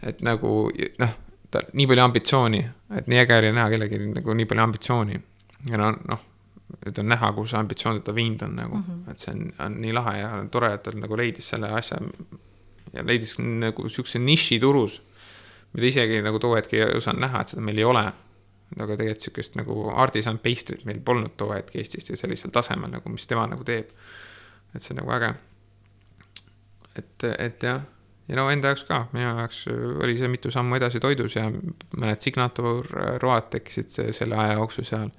et 0.07 0.23
nagu 0.23 0.71
noh, 1.03 1.15
tal 1.51 1.67
nii 1.73 1.87
palju 1.91 2.05
ambitsiooni, 2.05 2.63
et 2.99 3.11
nii 3.11 3.23
äge 3.25 3.39
oli 3.41 3.55
näha 3.57 3.71
kellelgi 3.73 4.03
nagu 4.13 4.37
nii 4.39 4.51
palju 4.51 4.67
ambitsiooni. 4.69 5.21
ja 5.71 5.81
no 5.81 5.91
noh, 6.09 6.23
nüüd 6.81 6.99
on 6.99 7.09
näha, 7.13 7.33
kuhu 7.37 7.47
see 7.47 7.59
ambitsioon 7.61 8.01
teda 8.01 8.15
viinud 8.17 8.43
on 8.47 8.57
nagu 8.57 8.77
mm, 8.77 8.85
-hmm. 8.89 9.11
et 9.11 9.19
see 9.19 9.35
on, 9.35 9.53
on 9.67 9.81
nii 9.81 9.93
lahe 9.93 10.19
ja 10.19 10.31
tore, 10.51 10.75
et 10.75 10.83
ta 10.83 10.95
nagu 10.95 11.17
leidis 11.17 11.49
selle 11.49 11.71
asja 11.79 12.01
ja 12.93 13.07
leidis 13.07 13.39
nagu 13.39 13.89
sihukese 13.89 14.19
niši 14.19 14.61
turus, 14.61 15.03
mida 15.73 15.87
isegi 15.87 16.23
nagu 16.23 16.39
too 16.39 16.55
hetk 16.57 16.75
ei 16.75 16.85
osanud 16.97 17.21
näha, 17.21 17.41
et 17.41 17.49
seda 17.55 17.63
meil 17.63 17.79
ei 17.79 17.85
ole 17.85 18.07
aga 18.81 18.97
tegelikult 18.97 19.27
sihukest 19.27 19.57
nagu 19.59 19.79
artisan 20.01 20.39
pastry't 20.43 20.85
meil 20.89 21.01
polnud 21.05 21.35
too 21.37 21.53
hetk 21.53 21.77
Eestis 21.77 22.09
ju 22.09 22.17
sellisel 22.17 22.53
tasemel 22.55 22.93
nagu, 22.93 23.13
mis 23.13 23.27
tema 23.29 23.47
nagu 23.51 23.65
teeb. 23.65 23.91
et 24.75 24.83
see 24.83 24.95
on 24.95 25.03
nagu 25.03 25.13
äge. 25.13 25.35
et, 26.97 27.25
et 27.39 27.63
jah, 27.63 27.83
ja 28.29 28.39
no 28.39 28.49
enda 28.51 28.73
jaoks 28.73 28.85
ka, 28.89 29.07
minu 29.13 29.27
jaoks 29.29 29.67
oli 30.05 30.17
see 30.17 30.31
mitu 30.33 30.51
sammu 30.51 30.79
edasi 30.79 31.01
toidus 31.01 31.37
ja 31.37 31.49
mõned 31.51 32.25
signatuurroad 32.25 33.51
tekkisid 33.53 34.13
selle 34.17 34.39
aja 34.39 34.57
jooksul 34.61 34.89
seal. 34.89 35.11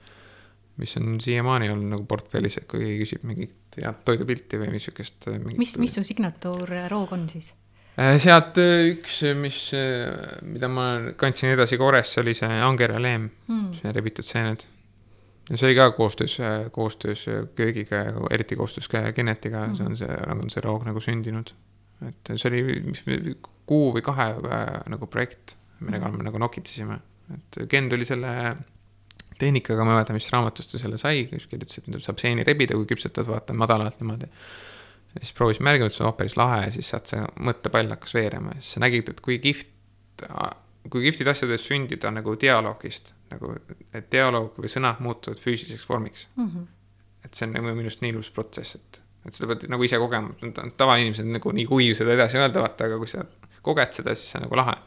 Mis 0.82 0.96
on 0.98 1.20
siiamaani 1.22 1.70
olnud 1.70 1.92
nagu 1.94 2.06
portfellis, 2.10 2.58
et 2.58 2.70
kui 2.70 2.82
keegi 2.82 3.04
küsib 3.04 3.28
mingit 3.30 3.78
head 3.78 4.00
toidupilti 4.08 4.62
või 4.62 4.72
missugust. 4.74 5.28
mis, 5.58 5.78
mis 5.82 6.00
su 6.00 6.06
signatuurroog 6.08 7.14
on 7.14 7.28
siis? 7.30 7.54
Äh, 7.94 8.16
sealt 8.18 8.58
äh, 8.58 8.88
üks, 8.90 9.20
mis, 9.38 9.58
äh, 9.78 10.08
mida 10.50 10.70
ma 10.72 11.14
kandsin 11.18 11.52
edasi 11.54 11.78
Koresse, 11.78 12.24
oli 12.24 12.34
see 12.34 12.50
Anger 12.50 12.96
ja 12.96 13.02
Leem 13.02 13.28
mm., 13.30 13.76
see 13.78 13.92
rebitud 13.94 14.26
seened. 14.26 14.66
ja 15.50 15.60
see 15.60 15.68
oli 15.68 15.76
ka 15.78 15.92
koostöös, 15.94 16.40
koostöös 16.72 17.28
köögiga 17.56 17.96
ja 18.08 18.14
eriti 18.32 18.56
koostöös 18.58 18.90
ka 18.90 19.12
Genetiga 19.14 19.68
mm., 19.68 19.76
see 19.78 19.86
on 19.86 19.98
see, 19.98 20.18
on 20.32 20.50
see 20.50 20.66
roog 20.66 20.88
nagu 20.90 21.04
sündinud. 21.04 21.54
et 22.08 22.34
see 22.34 22.50
oli, 22.50 22.82
mis 22.88 23.06
kuu 23.70 23.94
või 23.94 24.02
kahe 24.02 24.32
nagu 24.90 25.08
projekt, 25.08 25.60
millega 25.80 26.10
mm. 26.10 26.18
me 26.18 26.32
nagu 26.32 26.42
nokitsesime, 26.42 26.98
et 27.38 27.62
Gen 27.70 27.94
tuli 27.94 28.10
selle 28.10 28.34
tehnikaga, 29.44 29.86
ma 29.86 29.94
ei 29.94 30.00
mäleta, 30.00 30.16
mis 30.16 30.32
raamatust 30.34 30.74
ta 30.74 30.82
selle 30.82 30.98
sai, 31.02 31.26
kus 31.32 31.50
kirjutas, 31.52 31.84
et 31.84 32.06
saab 32.06 32.22
seeni 32.24 32.46
rebida, 32.48 32.78
kui 32.80 32.88
küpsetad, 32.90 33.28
vaata 33.30 33.56
madalalt 33.58 34.00
niimoodi 34.02 34.32
ja 35.14 35.22
siis 35.22 35.34
proovisime 35.38 35.70
järgi, 35.70 35.86
mõtlesin, 35.86 36.08
oh 36.08 36.16
päris 36.18 36.36
lahe 36.40 36.64
ja 36.66 36.72
siis 36.74 36.90
sealt 36.90 37.12
see 37.12 37.22
mõttepall 37.48 37.94
hakkas 37.94 38.16
veerema 38.18 38.56
ja 38.56 38.62
siis 38.62 38.78
sa 38.78 38.84
nägid, 38.84 39.12
et 39.14 39.22
kui 39.26 39.38
kihvt, 39.44 40.26
kui 40.90 41.06
kihvtid 41.06 41.30
asjad 41.30 41.52
võivad 41.52 41.64
sündida 41.64 42.12
nagu 42.14 42.36
dialoogist, 42.42 43.14
nagu, 43.34 43.54
et 43.94 44.10
dialoog 44.12 44.58
või 44.64 44.72
sõnad 44.74 45.02
muutuvad 45.06 45.42
füüsiliseks 45.42 45.86
vormiks 45.90 46.28
mm. 46.36 46.50
-hmm. 46.50 46.68
et 47.26 47.34
see 47.34 47.48
on 47.48 47.58
nagu 47.60 47.70
minu 47.70 47.90
arust 47.90 48.02
nii 48.06 48.14
ilus 48.16 48.32
protsess, 48.34 48.80
et, 48.80 49.02
et 49.28 49.38
seda 49.38 49.54
pead 49.54 49.68
nagu 49.72 49.86
ise 49.86 50.02
kogema, 50.02 50.34
tavainimesed 50.78 51.30
nagu 51.30 51.54
nii 51.60 51.66
kuiv 51.70 51.98
seda 52.00 52.18
edasi 52.18 52.42
öelda, 52.42 52.66
vaata, 52.66 52.90
aga 52.90 52.98
kui 53.02 53.12
sa 53.12 53.26
koged 53.62 54.00
seda, 54.00 54.16
siis 54.18 54.34
see 54.34 54.42
on 54.42 54.48
nagu 54.48 54.60
lahe. 54.60 54.78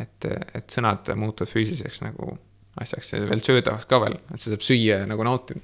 et, 0.00 0.24
et 0.54 0.70
sõnad 0.70 1.08
muutuvad 1.16 1.48
füüsiliseks 1.48 2.02
nagu 2.02 2.34
asjaks 2.80 3.12
ja 3.12 3.20
veel 3.28 3.42
söödavaks 3.44 3.86
ka 3.90 4.00
veel, 4.02 4.16
et 4.30 4.40
sa 4.40 4.50
saab 4.50 4.64
süüa 4.64 5.02
ja 5.02 5.10
nagu 5.10 5.26
nautida 5.26 5.60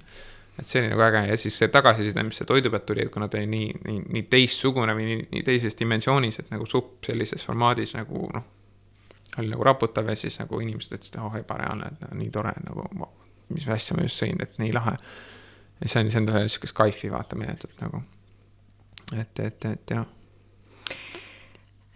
et 0.60 0.68
see 0.68 0.82
oli 0.82 0.90
nagu 0.92 1.02
äge 1.04 1.22
ja 1.30 1.36
siis 1.40 1.56
see 1.58 1.68
tagasiside, 1.72 2.22
mis 2.26 2.40
see 2.40 2.48
toidu 2.48 2.70
pealt 2.72 2.86
tuli, 2.88 3.04
et 3.06 3.12
kuna 3.12 3.28
ta 3.32 3.38
oli 3.40 3.48
nii, 3.50 3.68
nii, 3.86 4.00
nii 4.16 4.22
teistsugune 4.32 4.94
või 4.96 5.06
nii, 5.08 5.26
nii 5.32 5.44
teises 5.46 5.78
dimensioonis, 5.78 6.40
et 6.42 6.52
nagu 6.52 6.66
supp 6.68 7.06
sellises 7.08 7.44
formaadis 7.46 7.94
nagu 7.96 8.26
noh. 8.34 8.46
oli 9.38 9.48
nagu 9.52 9.64
raputav 9.64 10.08
ja 10.10 10.16
siis 10.18 10.38
nagu 10.42 10.60
inimesed 10.60 10.98
ütlesid, 10.98 11.18
oh 11.22 11.36
ebareaalne, 11.38 11.92
et 11.92 12.04
no, 12.04 12.12
nii 12.18 12.30
tore 12.34 12.52
nagu, 12.66 12.86
mis 13.54 13.68
asja 13.68 13.96
ma 13.96 14.04
just 14.04 14.20
sõin, 14.20 14.40
et 14.42 14.58
nii 14.60 14.72
lahe. 14.76 14.96
ja 15.80 15.88
see 15.88 16.02
andis 16.02 16.18
endale 16.20 16.48
sihukest 16.48 16.76
kaifi 16.76 17.12
vaata 17.12 17.38
meeletult 17.40 17.80
nagu. 17.80 18.02
et, 19.16 19.44
et, 19.46 19.70
et 19.72 19.96
jah 19.96 20.06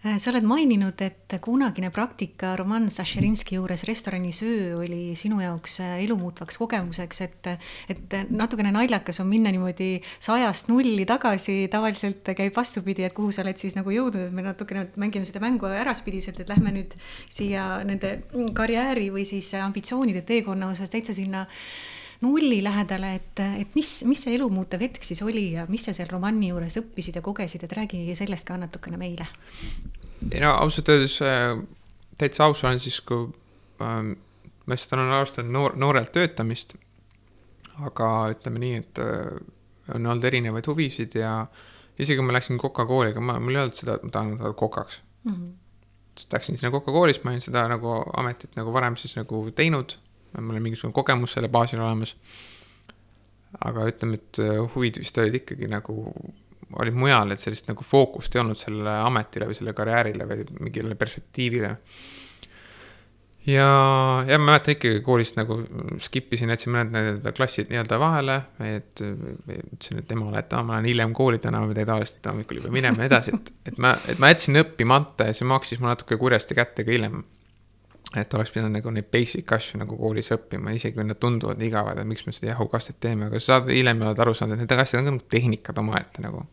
sa 0.04 0.30
oled 0.30 0.44
maininud, 0.44 1.00
et 1.00 1.34
kunagine 1.40 1.88
praktika 1.94 2.52
Roman 2.60 2.90
Sašerinski 2.92 3.56
juures 3.56 3.86
restoranisöö 3.88 4.74
oli 4.76 5.14
sinu 5.16 5.38
jaoks 5.40 5.78
äh, 5.80 5.94
elumuutvaks 6.04 6.58
kogemuseks, 6.60 7.20
et, 7.24 7.48
et 7.88 8.16
natukene 8.28 8.72
naljakas 8.74 9.22
on 9.24 9.30
minna 9.30 9.52
niimoodi 9.54 10.02
sajast 10.20 10.68
nulli 10.68 11.06
tagasi, 11.08 11.56
tavaliselt 11.72 12.34
käib 12.36 12.52
vastupidi, 12.56 13.06
et 13.08 13.16
kuhu 13.16 13.32
sa 13.32 13.42
oled 13.46 13.60
siis 13.60 13.78
nagu 13.78 13.94
jõudnud, 13.94 14.28
et 14.28 14.36
me 14.36 14.44
natukene 14.44 14.90
mängime 15.00 15.24
seda 15.28 15.40
mängu 15.44 15.72
äraspidiselt, 15.72 16.42
et 16.44 16.52
lähme 16.52 16.74
nüüd 16.76 16.92
siia 17.32 17.80
nende 17.88 18.18
karjääri 18.54 19.08
või 19.14 19.24
siis 19.28 19.54
ambitsioonide 19.56 20.20
teekonna 20.28 20.68
osas 20.74 20.92
täitsa 20.92 21.16
sinna 21.16 21.46
nulli 22.24 22.62
lähedale, 22.64 23.14
et, 23.20 23.44
et 23.60 23.76
mis, 23.78 23.90
mis 24.08 24.24
see 24.26 24.34
elumuutev 24.38 24.82
hetk 24.88 25.04
siis 25.06 25.20
oli 25.22 25.50
ja 25.54 25.68
mis 25.68 25.84
sa 25.86 25.94
seal 25.96 26.10
romanni 26.10 26.50
juures 26.50 26.80
õppisid 26.80 27.20
ja 27.20 27.22
kogesid, 27.24 27.66
et 27.66 27.76
räägi 27.76 28.06
sellest 28.18 28.48
ka 28.48 28.56
natukene 28.60 29.00
meile 29.00 29.28
ei 30.32 30.40
no 30.40 30.52
ausalt 30.54 30.88
öeldes 30.88 31.16
äh, 31.22 31.58
täitsa 32.18 32.44
aus 32.44 32.64
olen 32.64 32.80
siis, 32.80 33.00
kui 33.00 33.26
ähm, 33.82 34.14
ma 34.64 34.76
lihtsalt 34.76 34.98
olen 34.98 35.12
alustanud 35.18 35.52
noor, 35.52 35.76
noorelt 35.76 36.12
töötamist. 36.14 36.76
aga 37.84 38.08
ütleme 38.30 38.60
nii, 38.62 38.74
et 38.78 39.00
äh, 39.02 39.32
on 39.94 40.06
olnud 40.06 40.24
erinevaid 40.24 40.66
huvisid 40.70 41.16
ja 41.18 41.46
isegi 41.98 42.20
kui 42.20 42.26
ma 42.26 42.36
läksin 42.36 42.58
Coca-Cooli, 42.58 43.10
ega 43.10 43.22
ma, 43.22 43.40
mul 43.42 43.58
ei 43.58 43.64
olnud 43.64 43.78
seda, 43.78 43.98
et 43.98 44.06
ma 44.06 44.14
tahan 44.14 44.36
saada 44.38 44.54
kokaks 44.58 45.00
mm. 45.24 45.32
-hmm. 45.32 45.52
siis 46.16 46.32
läksin 46.32 46.58
sinna 46.58 46.70
Coca-Coolist, 46.70 47.24
ma 47.24 47.34
olin 47.34 47.42
seda 47.42 47.66
nagu 47.68 47.96
ametit 48.16 48.56
nagu 48.56 48.72
varem 48.72 48.96
siis 48.96 49.16
nagu 49.16 49.50
teinud. 49.50 49.98
Mul 50.40 50.56
oli 50.56 50.64
mingisugune 50.68 50.96
kogemus 50.96 51.36
selle 51.36 51.48
baasil 51.52 51.82
olemas. 51.82 52.16
aga 53.64 53.84
ütleme, 53.86 54.18
et 54.18 54.40
äh, 54.42 54.56
huvid 54.74 54.98
vist 54.98 55.18
olid 55.22 55.36
ikkagi 55.38 55.68
nagu 55.70 56.08
olid 56.80 56.96
mujal, 56.98 57.30
et 57.30 57.42
sellist 57.42 57.68
nagu 57.70 57.86
fookust 57.86 58.34
ei 58.34 58.42
olnud 58.42 58.58
sellele 58.58 58.98
ametile 59.04 59.48
või 59.48 59.56
sellele 59.56 59.76
karjäärile 59.78 60.26
või 60.28 60.44
mingile 60.66 60.96
perspektiivile. 60.98 61.70
ja, 63.46 63.68
ja 64.26 64.38
ma 64.40 64.48
mäletan 64.48 64.74
ikkagi 64.74 65.02
koolist 65.06 65.38
nagu 65.38 65.60
skip 66.02 66.32
isin, 66.34 66.50
jätsin 66.54 66.74
mõned 66.74 66.94
need 66.96 67.30
klassid 67.36 67.70
nii-öelda 67.70 68.00
vahele, 68.00 68.40
et 68.64 69.04
ütlesin, 69.04 70.02
et 70.02 70.12
emale, 70.16 70.40
et 70.40 70.56
aa, 70.56 70.64
ma 70.66 70.78
lähen 70.78 70.90
hiljem 70.90 71.14
kooli 71.16 71.38
täna, 71.42 71.62
pidin 71.70 71.88
tavaliselt 71.92 72.30
hommikul 72.32 72.62
juba 72.62 72.74
minema 72.74 73.06
edasi, 73.06 73.36
et, 73.36 73.54
et 73.70 73.78
ma, 73.78 73.94
et 74.08 74.18
ma 74.22 74.32
jätsin 74.32 74.62
õppimata 74.64 75.30
ja 75.30 75.36
see 75.36 75.48
maksis 75.48 75.82
mulle 75.82 75.94
natuke 75.94 76.18
kurjasti 76.20 76.58
kätte 76.58 76.86
ka 76.86 76.96
hiljem 76.96 77.22
et 78.16 78.34
oleks 78.34 78.52
pidanud 78.54 78.76
nagu 78.76 78.90
neid 78.94 79.08
basic 79.12 79.52
asju 79.56 79.80
nagu 79.80 79.96
koolis 79.98 80.30
õppima, 80.36 80.74
isegi 80.76 80.94
kui 80.94 81.06
nad 81.06 81.18
tunduvad 81.20 81.62
igavad, 81.62 81.98
et 81.98 82.06
miks 82.06 82.26
me 82.28 82.34
seda 82.36 82.52
jahukastet 82.52 83.00
teeme, 83.02 83.26
aga 83.26 83.40
sa 83.40 83.56
saad 83.56 83.72
hiljem 83.74 84.04
aru 84.10 84.34
saanud, 84.34 84.58
et 84.58 84.64
need 84.64 84.84
asjad 84.84 85.00
on 85.00 85.08
ka 85.08 85.16
nagu 85.16 85.32
tehnikad 85.34 85.80
omaette 85.82 86.22
nagu 86.22 86.44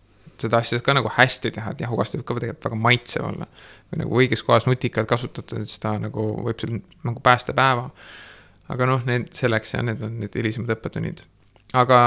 seda 0.42 0.62
asja 0.62 0.80
ka 0.84 0.96
nagu 0.98 1.12
hästi 1.14 1.52
teha, 1.56 1.74
et 1.74 1.84
jahukast 1.86 2.18
võib 2.18 2.26
ka 2.28 2.38
tegelikult 2.40 2.68
väga 2.70 2.80
maitsev 2.86 3.28
olla. 3.28 3.48
või 3.92 4.02
nagu 4.04 4.22
õiges 4.22 4.44
kohas 4.48 4.68
nutikalt 4.70 5.10
kasutatud, 5.10 5.66
siis 5.68 5.82
ta 5.84 5.94
nagu 6.00 6.28
võib 6.46 6.62
sul 6.62 6.80
nagu 7.04 7.20
päästa 7.24 7.54
päeva. 7.58 7.90
aga 8.72 8.88
noh, 8.88 9.06
need 9.06 9.34
selleks 9.36 9.74
ja 9.74 9.84
need 9.84 10.02
on 10.06 10.20
need 10.22 10.36
hilisemad 10.38 10.74
õppetunnid. 10.78 11.26
aga 11.74 12.00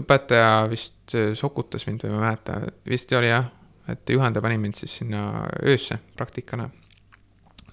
õpetaja 0.00 0.68
vist 0.70 1.16
sokutas 1.38 1.86
mind 1.86 2.04
või 2.04 2.14
ma 2.14 2.16
ei 2.16 2.24
mäleta, 2.26 2.60
vist 2.88 3.12
oli 3.12 3.28
jah, 3.28 3.50
et 3.88 4.08
juhendaja 4.08 4.42
pani 4.42 4.58
mind 4.58 4.78
siis 4.78 4.96
sinna 5.02 5.48
öösse 5.62 5.98
praktikale. 6.16 6.70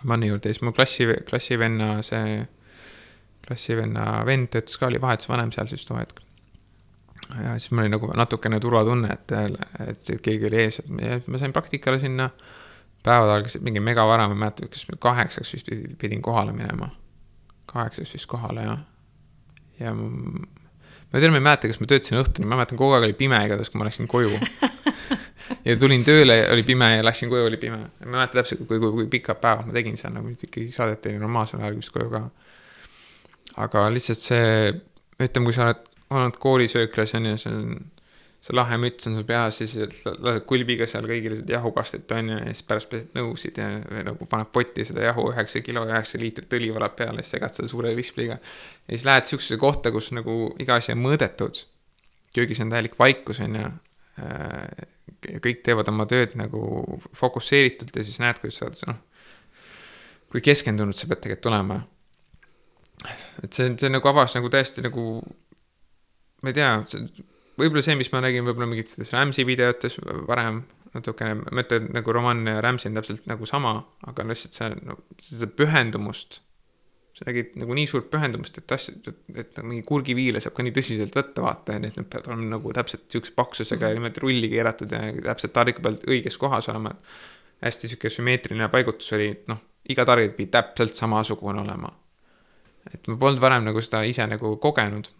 Manni 0.03 0.29
juurde 0.29 0.49
ja 0.49 0.55
siis 0.55 0.63
mu 0.63 0.71
klassi, 0.71 1.05
klassivenna 1.27 1.99
see, 2.05 2.39
klassivenna 3.47 4.23
vend 4.25 4.51
töötas 4.53 4.77
ka, 4.79 4.87
oli 4.87 5.01
vahetusvanem 5.01 5.51
seal 5.51 5.67
siis 5.67 5.83
too 5.87 5.97
hetk 5.99 6.21
ja 7.43 7.59
siis 7.59 7.71
mul 7.71 7.83
oli 7.85 7.89
nagu 7.89 8.11
natukene 8.17 8.59
turvatunne, 8.59 9.13
et, 9.13 9.33
et 9.87 10.21
keegi 10.21 10.47
oli 10.49 10.61
ees, 10.63 10.81
et 10.81 11.27
ma 11.27 11.41
sain 11.41 11.53
praktikale 11.53 11.99
sinna. 11.99 12.29
päevad 13.03 13.29
algasid 13.31 13.63
mingi 13.63 13.79
megavara, 13.79 14.25
ma 14.27 14.35
ei 14.35 14.39
mäleta, 14.39 14.67
kas 14.67 14.85
kaheksaks 14.99 15.53
vist 15.53 15.69
pidin 15.97 16.21
kohale 16.21 16.51
minema. 16.51 16.89
kaheksaks 17.65 18.13
vist 18.13 18.27
kohale 18.27 18.63
jah. 18.63 18.79
ja 19.79 19.93
ma, 19.93 20.09
ma 21.13 21.19
tean, 21.19 21.31
ma 21.31 21.37
ei 21.37 21.45
mäleta, 21.45 21.67
kas 21.67 21.79
ma 21.79 21.87
töötasin 21.87 22.19
õhtuni, 22.19 22.47
ma 22.47 22.59
mäletan, 22.59 22.77
kogu 22.77 22.97
aeg 22.97 23.07
oli 23.07 23.13
pime 23.13 23.39
igatahes, 23.45 23.69
kui 23.69 23.79
ma 23.79 23.87
läksin 23.87 24.07
koju 24.07 24.33
ja 25.65 25.75
tulin 25.79 26.03
tööle, 26.07 26.41
oli 26.53 26.63
pime 26.67 26.93
ja 26.95 27.05
läksin 27.05 27.29
koju, 27.31 27.47
oli 27.49 27.57
pime. 27.61 27.77
ma 27.77 28.05
ei 28.05 28.13
mäleta 28.15 28.39
täpselt, 28.41 28.65
kui, 28.67 28.79
kui, 28.79 28.91
kui 28.95 29.07
pikad 29.19 29.41
päevad 29.41 29.69
ma 29.69 29.75
tegin 29.75 29.97
seal, 29.99 30.13
nagu 30.15 30.31
ikkagi 30.33 30.69
saadeti 30.73 31.15
normaalsel 31.19 31.63
ajal 31.63 31.77
vist 31.79 31.93
koju 31.95 32.09
ka. 32.13 32.25
aga 33.65 33.85
lihtsalt 33.93 34.23
see, 34.23 34.73
ütleme, 35.19 35.49
kui 35.49 35.55
sa 35.55 35.69
oled 35.69 35.87
olnud 36.09 36.37
koolisööklas 36.41 37.15
on 37.17 37.25
ju, 37.29 37.37
see 37.37 37.53
on, 37.53 37.79
see 38.39 38.55
lahe 38.55 38.77
müts 38.81 39.07
on 39.09 39.17
sul 39.17 39.25
peas, 39.27 39.59
siis 39.59 39.75
lased 40.05 40.45
kulbiga 40.49 40.87
seal 40.89 41.07
kõigile 41.09 41.37
seda 41.39 41.57
jahukastet 41.57 42.11
on 42.15 42.31
ju, 42.33 42.37
ja 42.39 42.53
siis 42.53 42.65
pärast 42.69 42.89
pesed 42.91 43.17
nõusid 43.17 43.59
ja 43.59 43.71
või 43.83 44.05
nagu 44.07 44.29
paned 44.31 44.51
potti 44.55 44.85
seda 44.87 45.09
jahu 45.09 45.27
üheksa 45.33 45.63
kilo 45.65 45.83
üheksa 45.89 46.21
liitrit 46.21 46.55
õli 46.57 46.71
valab 46.75 46.95
peale, 46.99 47.25
siis 47.25 47.35
segad 47.37 47.55
seda 47.55 47.71
suure 47.71 47.93
vispliga. 47.97 48.39
ja 48.39 48.95
siis 48.95 49.05
lähed 49.09 49.29
sihukesesse 49.29 49.59
kohta, 49.61 49.91
kus 49.95 50.11
nagu 50.15 50.39
iga 50.59 50.79
asi 50.79 50.95
on 50.95 51.03
mõõdetud. 51.03 51.65
köögis 52.35 52.63
on 52.63 52.71
täielik 52.73 52.97
vaikus 52.99 53.43
on 53.45 53.59
ju. 53.61 53.73
Kõik 55.43 55.63
teevad 55.65 55.89
oma 55.91 56.05
tööd 56.09 56.35
nagu 56.39 56.61
fokusseeritult 57.17 57.95
ja 57.95 58.05
siis 58.05 58.19
näed, 58.23 58.41
kuidas 58.41 58.59
sa 58.59 58.67
oled 58.67 58.83
noh. 58.89 58.99
kui 60.29 60.43
keskendunud 60.45 60.97
sa 60.97 61.09
pead 61.09 61.23
tegelikult 61.25 61.51
olema. 61.51 61.79
et 63.43 63.53
see, 63.53 63.71
see 63.79 63.91
nagu 63.91 64.11
avas 64.11 64.35
nagu 64.35 64.49
täiesti 64.51 64.83
nagu, 64.85 65.05
ma 66.43 66.51
ei 66.51 66.57
tea, 66.57 66.73
võib-olla 67.59 67.83
see, 67.85 67.95
mis 67.99 68.11
ma 68.13 68.21
nägin 68.23 68.45
võib-olla 68.47 68.67
mingites 68.69 69.13
Rams'i 69.15 69.45
videotes 69.47 69.97
varem 70.27 70.63
natukene, 70.93 71.35
ma 71.49 71.63
ütlen 71.63 71.89
nagu 71.93 72.13
Roman 72.13 72.45
ja 72.47 72.61
Rams'i 72.63 72.89
on 72.89 72.97
täpselt 72.97 73.27
nagu 73.29 73.47
sama, 73.49 73.75
aga 74.09 74.25
lihtsalt 74.27 74.57
see 74.57 74.69
no,, 74.87 74.99
seda 75.21 75.49
pühendumust. 75.51 76.41
Sa 77.19 77.27
nägid 77.27 77.55
nagu 77.59 77.75
nii 77.75 77.87
suurt 77.91 78.07
pühendumust, 78.13 78.57
et 78.61 78.71
asju, 78.71 78.95
et, 79.11 79.17
et 79.43 79.57
mingi 79.65 79.83
kurgiviile 79.87 80.39
saab 80.43 80.55
ka 80.55 80.63
nii 80.63 80.75
tõsiselt 80.75 81.17
võtta, 81.19 81.43
vaata, 81.43 81.75
et 81.75 81.83
need 81.83 82.07
peavad 82.07 82.31
olema 82.31 82.53
nagu 82.55 82.73
täpselt 82.75 83.07
sihukese 83.11 83.35
paksusega 83.35 83.91
ja 83.91 83.97
niimoodi 83.97 84.23
rulli 84.23 84.51
keeratud 84.53 84.95
ja 84.95 85.01
täpselt 85.31 85.55
tariku 85.57 85.83
pealt 85.83 86.07
õiges 86.07 86.39
kohas 86.39 86.71
olema. 86.71 86.95
hästi 87.59 87.91
sihuke 87.91 88.09
sümmeetriline 88.09 88.69
paigutus 88.71 89.11
oli, 89.17 89.33
noh, 89.51 89.59
iga 89.91 90.05
tarik 90.07 90.37
pidi 90.37 90.51
täpselt 90.53 90.95
samasugune 90.95 91.61
olema. 91.61 91.91
et 92.93 93.07
ma 93.07 93.17
polnud 93.19 93.41
varem 93.41 93.67
nagu 93.67 93.81
seda 93.83 94.05
ise 94.07 94.25
nagu 94.27 94.55
kogenud 94.57 95.11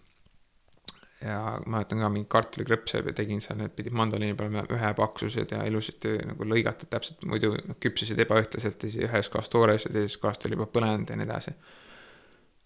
ja 1.21 1.59
ma 1.65 1.75
mäletan 1.75 1.99
ka 1.99 2.09
mingi 2.13 2.29
kartulikrõpse 2.31 3.01
tegin 3.15 3.41
seal, 3.43 3.59
need 3.59 3.73
pidid 3.75 3.95
mandoliini 3.95 4.37
peal 4.39 4.55
ühe 4.61 4.91
paksused 4.95 5.51
ja 5.51 5.65
ilusasti 5.67 6.15
nagu 6.29 6.47
lõigatud 6.47 6.91
täpselt, 6.93 7.25
muidu 7.27 7.51
küpsesid 7.83 8.23
ebaühtlaselt 8.23 8.83
ja 8.83 8.91
siis 8.93 9.09
ühes 9.09 9.29
kohas 9.33 9.51
toores 9.51 9.87
ja 9.87 9.91
teises 9.91 10.17
kohas 10.21 10.39
ta 10.39 10.47
oli 10.47 10.55
juba 10.55 10.69
põlenud 10.71 11.11
ja 11.11 11.19
nii 11.19 11.27
edasi. 11.27 11.55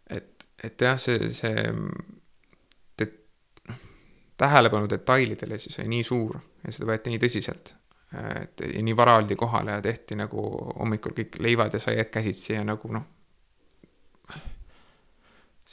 Et, 0.09 0.45
et 0.63 0.81
jah, 0.87 0.99
see, 0.99 1.29
see 1.35 1.63
te, 2.97 3.07
tähelepanu 4.37 4.89
detailidele 4.89 5.59
siis 5.61 5.79
oli 5.79 5.95
nii 5.95 6.03
suur 6.07 6.37
ja 6.63 6.75
seda 6.75 6.89
võeti 6.91 7.13
nii 7.13 7.23
tõsiselt. 7.23 7.75
et 8.13 8.61
ja 8.69 8.81
nii 8.85 8.95
vara 8.97 9.17
oldi 9.17 9.35
kohal 9.35 9.71
ja 9.73 9.81
tehti 9.81 10.15
nagu 10.19 10.45
hommikul 10.79 11.15
kõik 11.17 11.39
leivad 11.41 11.73
ja 11.73 11.81
saiad 11.81 12.11
käsitsi 12.13 12.53
ja 12.53 12.63
nagu 12.67 12.91
noh 12.93 13.09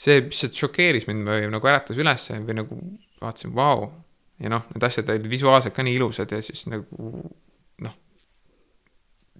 see 0.00 0.22
lihtsalt 0.22 0.56
šokeeris 0.56 1.06
mind 1.08 1.28
või 1.28 1.48
nagu 1.52 1.70
äratas 1.70 1.98
ülesse 2.00 2.38
või 2.44 2.56
nagu 2.62 2.78
vaatasin, 3.20 3.52
vau. 3.54 3.90
ja 4.40 4.52
noh, 4.52 4.64
need 4.72 4.86
asjad 4.86 5.10
olid 5.12 5.28
visuaalselt 5.30 5.76
ka 5.76 5.84
nii 5.84 5.98
ilusad 5.98 6.32
ja 6.32 6.40
siis 6.44 6.64
nagu 6.70 7.10
noh. 7.84 7.96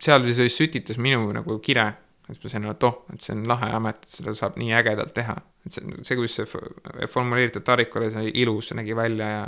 seal 0.01 0.26
siis 0.28 0.57
sütitas 0.57 1.01
minu 1.01 1.30
nagu 1.36 1.59
kire, 1.64 1.86
et 2.31 2.45
ma 2.45 2.53
sain 2.53 2.66
aru, 2.66 2.76
et 2.76 2.89
oh, 2.89 2.97
et 3.14 3.26
see 3.26 3.37
on 3.37 3.45
lahe 3.51 3.70
amet, 3.76 4.03
et 4.07 4.16
seda 4.20 4.35
saab 4.39 4.59
nii 4.61 4.72
ägedalt 4.81 5.14
teha. 5.16 5.37
et 5.66 5.76
see, 5.76 5.85
see, 6.03 6.16
kuidas 6.16 6.39
see 6.41 7.07
formuleeritud 7.11 7.66
tarik 7.66 7.95
oli, 7.97 8.11
see 8.11 8.26
oli 8.26 8.35
ilus, 8.45 8.70
see 8.70 8.81
nägi 8.81 8.97
välja 8.97 9.31
ja 9.35 9.47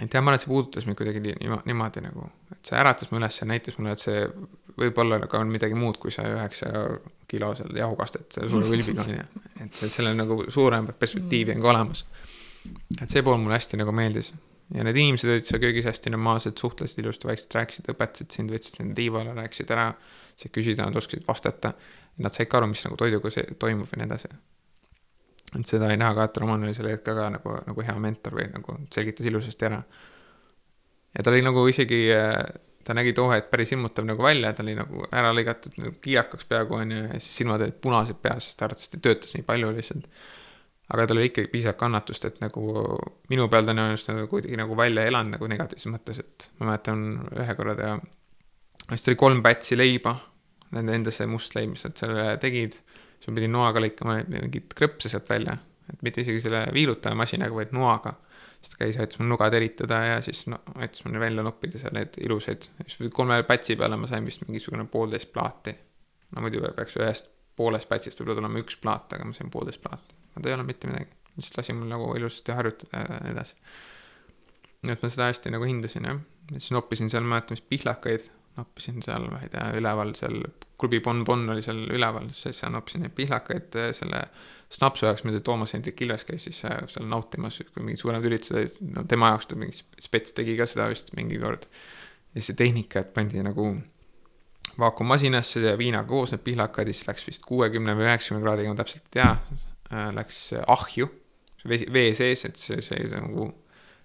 et 0.00 0.14
jah, 0.14 0.22
ma 0.22 0.32
arvan, 0.32 0.38
et 0.38 0.44
see 0.44 0.50
puudutas 0.50 0.86
mind 0.88 0.98
kuidagi 0.98 1.22
niimoodi, 1.22 1.68
niimoodi 1.68 2.02
nagu, 2.04 2.28
et 2.54 2.70
see 2.70 2.78
äratas 2.78 3.10
mu 3.12 3.20
üles 3.20 3.38
ja 3.38 3.48
näitas 3.48 3.78
mulle, 3.78 3.94
et 3.96 4.02
see 4.02 4.24
võib-olla 4.78 5.18
nagu 5.22 5.38
on 5.38 5.50
midagi 5.52 5.76
muud 5.78 5.98
kui 6.00 6.12
see 6.14 6.28
üheksa 6.28 6.70
kilo 7.30 7.52
seal 7.56 7.76
jahukastet 7.76 8.36
selle 8.36 8.50
suure 8.52 8.70
külbiga 8.70 9.04
on 9.04 9.12
ju. 9.16 9.26
et 9.64 9.82
sellel 9.82 10.16
nagu 10.18 10.38
suurem 10.52 10.88
perspektiivi 10.98 11.54
on 11.56 11.62
ka 11.64 11.72
olemas. 11.74 12.04
et 13.00 13.08
see 13.10 13.24
pool 13.26 13.40
mulle 13.42 13.58
hästi 13.58 13.80
nagu 13.80 13.94
meeldis. 13.96 14.32
ja 14.72 14.86
need 14.86 14.96
inimesed 14.96 15.34
olid 15.34 15.48
seal 15.48 15.62
köögis 15.62 15.88
hästi 15.90 16.14
normaalsed, 16.14 16.56
suhtlesid 16.58 17.02
ilusti, 17.04 17.28
vaikselt 17.28 17.58
rääkisid, 17.58 17.92
õpetasid 17.92 18.36
sind, 18.38 18.54
võtsid 18.54 18.80
sind 18.80 18.96
tiivale, 18.96 19.34
rääkisid 19.36 19.72
ära. 19.74 19.90
Said 20.42 20.54
küsida, 20.54 20.86
nad 20.88 20.98
oskasid 20.98 21.26
vastata. 21.28 21.74
Nad 22.22 22.34
said 22.34 22.50
ka 22.50 22.60
aru, 22.60 22.72
mis 22.72 22.82
nagu 22.84 22.98
toiduga 23.00 23.30
see 23.32 23.54
toimub 23.58 23.92
ja 23.94 24.02
nii 24.02 24.10
edasi 24.10 24.32
et 25.60 25.68
seda 25.68 25.88
oli 25.88 25.98
näha 26.00 26.14
ka, 26.16 26.26
et 26.28 26.40
Roman 26.40 26.64
oli 26.64 26.74
sel 26.76 26.88
hetkel 26.88 27.16
ka 27.18 27.28
nagu, 27.34 27.54
nagu 27.68 27.84
hea 27.84 27.94
mentor 28.00 28.36
või 28.38 28.48
nagu 28.52 28.76
selgitas 28.94 29.28
ilusasti 29.28 29.68
ära. 29.68 29.80
ja 31.12 31.24
ta 31.24 31.32
oli 31.32 31.42
nagu 31.44 31.64
isegi, 31.68 32.00
ta 32.84 32.96
nägi 32.96 33.12
too 33.16 33.28
hetk 33.30 33.50
päris 33.52 33.74
ilmutav 33.76 34.06
nagu 34.08 34.24
välja, 34.24 34.52
ta 34.56 34.64
oli 34.64 34.76
nagu 34.78 35.04
ära 35.12 35.32
lõigatud 35.36 35.76
nagu 35.80 35.92
kiirakaks 36.04 36.48
peaaegu 36.48 36.78
onju 36.80 37.02
ja 37.02 37.18
siis 37.18 37.42
silmad 37.42 37.66
olid 37.66 37.76
punased 37.84 38.22
peas, 38.22 38.48
sest 38.48 38.58
ta 38.58 38.68
arvatavasti 38.68 39.02
töötas 39.04 39.36
nii 39.36 39.44
palju 39.48 39.74
lihtsalt. 39.76 40.08
aga 40.92 41.06
tal 41.08 41.20
oli 41.20 41.30
ikkagi 41.30 41.48
piisavalt 41.52 41.78
kannatust, 41.80 42.24
et 42.28 42.40
nagu 42.40 42.96
minu 43.30 43.48
peal 43.52 43.64
ta 43.64 43.72
on 43.72 43.84
ennast 43.84 44.08
nagu 44.08 44.26
kuidagi 44.32 44.56
nagu 44.60 44.76
välja 44.76 45.04
elanud 45.08 45.36
nagu 45.36 45.52
negatiivses 45.52 45.92
mõttes, 45.92 46.18
et 46.20 46.50
ma 46.58 46.72
mäletan 46.72 47.06
ühe 47.44 47.54
korra 47.56 47.76
ta, 47.76 47.94
vist 48.90 49.08
oli 49.08 49.20
kolm 49.20 49.40
pätsi 49.44 49.76
leiba, 49.76 50.16
nende 50.72 50.94
enda 50.98 51.12
see 51.14 51.28
must 51.28 51.54
leib, 51.56 51.74
mis 51.74 51.84
nad 51.86 51.96
selle 52.00 52.36
tegid 52.42 52.78
siis 53.22 53.30
ma 53.30 53.38
pidin 53.38 53.54
noaga 53.54 53.82
lõikama 53.82 54.18
mingit 54.26 54.74
krõpse 54.74 55.10
sealt 55.10 55.28
välja, 55.30 55.54
et 55.92 56.02
mitte 56.02 56.24
isegi 56.24 56.42
selle 56.42 56.64
viilutajamasinaga, 56.74 57.54
vaid 57.54 57.74
noaga. 57.76 58.16
siis 58.62 58.74
ta 58.74 58.78
käis, 58.80 58.98
aitas 58.98 59.18
mul 59.18 59.30
nuga 59.30 59.48
teritada 59.50 60.00
ja 60.06 60.18
siis 60.22 60.44
no 60.50 60.58
aitas 60.74 61.04
mul 61.04 61.20
välja 61.22 61.42
noppida 61.46 61.78
seal 61.78 61.94
need 61.94 62.18
ilusaid, 62.22 62.66
siis 62.86 63.14
kolme 63.14 63.40
pätsi 63.46 63.76
peale 63.78 63.98
ma 63.98 64.10
sain 64.10 64.26
vist 64.26 64.42
mingisugune 64.46 64.86
poolteist 64.90 65.32
plaati. 65.32 65.74
no 66.34 66.42
muidu 66.42 66.62
peaks 66.76 66.98
ühest 66.98 67.30
poolest 67.56 67.88
pätsist 67.88 68.20
võib-olla 68.20 68.40
tulema 68.40 68.62
üks 68.62 68.78
plaat, 68.82 69.12
aga 69.14 69.26
ma 69.28 69.38
sain 69.38 69.50
poolteist 69.50 69.82
plaati, 69.82 70.14
ta 70.34 70.48
ei 70.48 70.54
ole 70.54 70.66
mitte 70.66 70.90
midagi, 70.90 71.10
lihtsalt 71.36 71.62
lasin 71.62 71.78
mul 71.78 71.90
nagu 71.94 72.12
ilusasti 72.18 72.58
harjutada 72.58 73.06
ja 73.06 73.22
nii 73.22 73.34
edasi. 73.36 73.58
nii 74.82 74.96
et 74.96 75.02
ma 75.02 75.14
seda 75.14 75.30
hästi 75.30 75.54
nagu 75.54 75.68
hindasin 75.68 76.10
jah, 76.10 76.22
ja 76.50 76.58
siis 76.58 76.74
noppisin 76.74 77.10
seal, 77.12 77.26
mäletan 77.26 77.58
vist 77.58 77.68
pihlakaid 77.70 78.30
noppisin 78.56 79.02
seal, 79.04 79.28
ma 79.32 79.40
ei 79.42 79.50
tea, 79.52 79.68
üleval 79.78 80.12
seal, 80.18 80.42
klubi 80.80 81.00
Bonbon 81.04 81.46
oli 81.54 81.62
seal 81.64 81.84
üleval, 81.94 82.28
siis 82.36 82.60
seal 82.60 82.72
noppisin 82.74 83.04
neid 83.06 83.14
pihlakaid 83.16 83.78
eh, 83.80 83.92
selle 83.96 84.24
snapsu 84.72 85.06
jaoks, 85.06 85.24
mida 85.28 85.40
Toomas 85.44 85.74
Hendrik 85.76 86.00
Ilves 86.04 86.26
käis 86.28 86.46
siis 86.48 86.60
eh, 86.68 86.82
seal 86.92 87.08
nautimas, 87.08 87.60
kui 87.72 87.84
mingid 87.84 88.02
suuremad 88.02 88.28
üritused 88.28 88.58
olid, 88.58 88.76
no 88.92 89.06
tema 89.08 89.32
jaoks 89.32 89.48
ta 89.48 89.58
mingi 89.60 89.78
spets 90.04 90.36
tegi 90.36 90.56
ka 90.58 90.68
seda 90.68 90.90
vist 90.92 91.12
mingi 91.16 91.40
kord. 91.40 91.64
ja 92.34 92.44
see 92.44 92.56
tehnika, 92.58 93.04
et 93.04 93.14
pandi 93.16 93.42
nagu 93.44 93.70
vaakummasinasse 94.80 95.64
ja 95.66 95.74
viinaga 95.78 96.08
koos 96.08 96.32
need 96.32 96.44
pihlakad 96.44 96.88
ja 96.88 96.96
siis 96.96 97.08
läks 97.08 97.26
vist 97.28 97.44
kuuekümne 97.48 97.96
või 97.96 98.08
üheksakümne 98.08 98.44
kraadiga, 98.44 98.72
ma 98.72 98.80
täpselt 98.80 99.08
ei 99.08 99.16
tea, 99.18 99.32
äh, 99.92 100.06
läks 100.16 100.44
ahju, 100.66 101.08
vesi, 101.68 101.88
vee 101.92 102.12
sees, 102.16 102.46
et 102.48 102.60
see, 102.60 102.80
see 102.84 103.08
nagu 103.12 103.50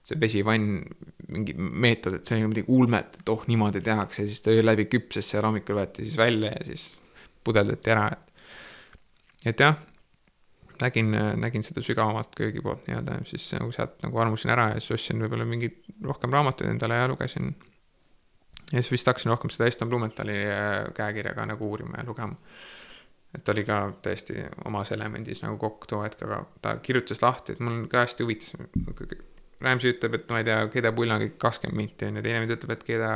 see 0.07 0.19
vesivann, 0.21 0.79
mingi 1.27 1.53
meetod, 1.57 2.19
et 2.19 2.29
see 2.29 2.39
on 2.39 2.53
midagi 2.53 2.71
ulmet, 2.73 3.19
et 3.19 3.29
oh, 3.33 3.43
niimoodi 3.49 3.81
tehakse, 3.83 4.27
siis 4.29 4.43
ta 4.43 4.53
öö 4.55 4.63
läbi 4.63 4.87
küpses 4.87 5.33
seal 5.33 5.45
hommikul 5.47 5.79
võeti 5.81 6.05
siis 6.05 6.17
välja 6.19 6.53
ja 6.53 6.63
siis 6.69 6.87
pudeldati 7.47 7.93
ära, 7.93 8.07
et. 8.15 8.47
et 9.51 9.63
jah, 9.65 9.75
nägin, 10.81 11.11
nägin 11.43 11.65
seda 11.65 11.83
sügavamat 11.83 12.35
köögi 12.37 12.63
poolt 12.63 12.87
nii-öelda, 12.87 13.19
siis 13.27 13.49
nagu 13.57 13.73
sealt 13.75 13.99
nagu 14.05 14.23
armusin 14.23 14.53
ära 14.55 14.71
ja 14.73 14.79
siis 14.79 14.95
ostsin 14.99 15.23
võib-olla 15.23 15.47
mingeid 15.49 15.81
rohkem 16.07 16.33
raamatuid 16.35 16.71
endale 16.71 17.01
ja 17.01 17.11
lugesin. 17.11 17.55
ja 18.71 18.79
siis 18.79 18.93
vist 18.95 19.11
hakkasin 19.11 19.33
rohkem 19.33 19.51
seda 19.51 19.67
Eston 19.67 19.91
Blumentali 19.91 20.39
äh, 20.47 20.81
käekirja 20.95 21.35
ka 21.35 21.45
nagu 21.49 21.71
uurima 21.71 21.99
ja 21.99 22.07
lugema 22.07 22.39
et 23.35 23.49
oli 23.49 23.63
ka 23.67 23.81
täiesti 24.01 24.43
omas 24.65 24.91
elemendis 24.95 25.43
nagu 25.43 25.57
kokk 25.61 25.89
too 25.89 26.03
hetk, 26.03 26.21
aga 26.23 26.45
ta 26.61 26.77
kirjutas 26.83 27.21
lahti, 27.21 27.57
et 27.57 27.59
mul 27.59 27.83
ka 27.91 28.05
hästi 28.05 28.23
huvitas 28.23 28.55
Ramsey 29.63 29.95
ütleb, 29.95 30.17
et 30.19 30.27
ma 30.29 30.41
ei 30.41 30.45
tea, 30.45 30.57
keeda 30.73 30.91
pull 30.93 31.13
on 31.13 31.21
kõik 31.23 31.37
kakskümmend 31.41 31.79
minti 31.79 32.05
on 32.05 32.19
ju, 32.19 32.23
teine 32.25 32.43
vend 32.43 32.53
ütleb, 32.53 32.73
et 32.75 32.83
keeda 32.85 33.13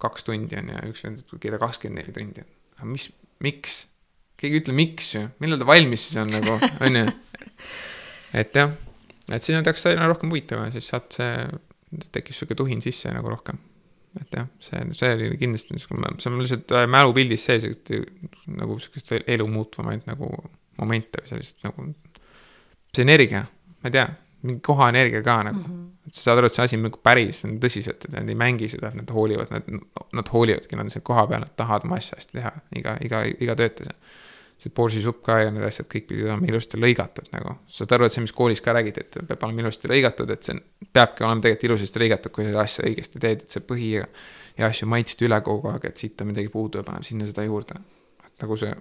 kaks 0.00 0.24
tundi 0.24 0.56
on 0.56 0.70
ju, 0.72 0.78
üks 0.94 1.04
vend 1.04 1.20
ütleb, 1.20 1.42
keeda 1.42 1.58
kakskümmend 1.60 2.00
neli 2.00 2.14
tundi. 2.16 2.44
aga 2.78 2.88
mis, 2.88 3.10
miks? 3.44 3.82
keegi 4.40 4.58
ei 4.58 4.62
ütle, 4.62 4.76
miks 4.76 5.10
ju, 5.14 5.26
millal 5.44 5.60
ta 5.60 5.68
valmis 5.68 6.06
siis 6.08 6.22
on 6.22 6.32
nagu, 6.32 6.56
on 6.56 6.98
ju. 7.00 7.04
et 8.40 8.56
jah, 8.56 8.72
et 9.28 9.44
siis 9.44 9.52
nad 9.56 9.68
hakkasid 9.68 9.92
aina 9.92 10.08
rohkem 10.10 10.32
huvitama, 10.32 10.70
siis 10.72 10.88
sealt 10.88 11.20
see, 11.20 11.36
tekkis 12.16 12.40
sihuke 12.40 12.56
tuhin 12.58 12.80
sisse 12.84 13.12
nagu 13.12 13.30
rohkem. 13.30 13.60
et 14.22 14.40
jah, 14.40 14.48
see, 14.64 14.80
see 14.96 15.12
oli 15.18 15.30
kindlasti 15.36 15.76
niisugune, 15.76 16.16
see 16.22 16.32
on 16.32 16.40
lihtsalt 16.40 16.74
äh, 16.80 16.88
mälupildis 16.96 17.44
sees, 17.50 17.68
nagu 18.56 18.80
sihukest 18.80 19.16
elu 19.20 19.52
muutvamaid 19.52 20.08
nagu 20.08 20.32
momente 20.80 21.20
või 21.20 21.34
sellist 21.34 21.64
nagu, 21.66 21.90
see 22.94 23.04
energia, 23.04 23.44
ma 23.82 23.90
ei 23.90 23.98
tea 24.00 24.08
mingi 24.44 24.60
kohaenergia 24.64 25.22
ka 25.22 25.42
nagu 25.42 25.58
mm. 25.58 25.64
-hmm. 25.64 26.06
et 26.06 26.14
sa 26.14 26.22
saad 26.22 26.38
aru, 26.38 26.46
et 26.46 26.56
see 26.56 26.64
asi 26.64 26.76
on 26.76 26.84
nagu 26.88 27.00
päris, 27.02 27.44
nad 27.44 27.56
tõsiselt, 27.64 28.04
et 28.04 28.12
nad 28.12 28.28
ei 28.28 28.36
mängi 28.38 28.68
seda, 28.68 28.90
et 28.92 28.98
nad 29.00 29.10
hoolivad, 29.16 29.50
nad, 29.50 29.72
nad 30.12 30.30
hoolivadki, 30.32 30.76
nad 30.76 30.88
on 30.88 30.94
seal 30.94 31.04
kohapeal, 31.06 31.46
nad 31.46 31.56
tahavad 31.56 31.88
oma 31.88 31.98
asja 32.00 32.18
hästi 32.20 32.38
teha, 32.38 32.52
iga, 32.80 32.96
iga, 33.08 33.24
iga 33.46 33.56
töötaja. 33.62 33.96
see 34.64 34.70
borsi 34.70 35.00
supp 35.02 35.18
ka 35.26 35.34
ja 35.42 35.50
need 35.50 35.64
asjad 35.66 35.88
kõik 35.90 36.04
pidid 36.08 36.28
olema 36.28 36.46
ilusti 36.46 36.78
lõigatud 36.78 37.26
nagu, 37.32 37.56
sa 37.66 37.82
saad 37.82 37.96
aru, 37.96 38.06
et 38.06 38.14
see, 38.14 38.22
mis 38.22 38.32
koolis 38.32 38.60
ka 38.62 38.72
räägiti, 38.72 39.02
et 39.02 39.16
peab 39.28 39.42
olema 39.48 39.64
ilusti 39.64 39.90
lõigatud, 39.90 40.30
et 40.30 40.46
see 40.46 40.60
peabki 40.94 41.24
olema 41.26 41.42
tegelikult 41.42 41.66
ilusasti 41.68 42.02
lõigatud, 42.04 42.32
kui 42.36 42.46
seda 42.46 42.62
asja 42.62 42.84
õigesti 42.86 43.20
teed, 43.20 43.42
et 43.42 43.56
see 43.56 43.64
põhi 43.66 43.90
ja, 43.96 44.06
ja 44.58 44.70
asju 44.70 44.88
maitsta 44.88 45.26
üle 45.26 45.40
kogu 45.44 45.72
aeg, 45.72 45.88
et 45.90 46.00
siit 46.00 46.22
on 46.22 46.30
midagi 46.30 46.52
puudu 46.54 46.78
ja 46.78 46.86
paneme 46.86 47.04
sinna 47.04 47.26
seda 47.26 47.44
juurde. 47.44 47.80
et 48.26 48.46
nagu 48.46 48.56
see 48.56 48.72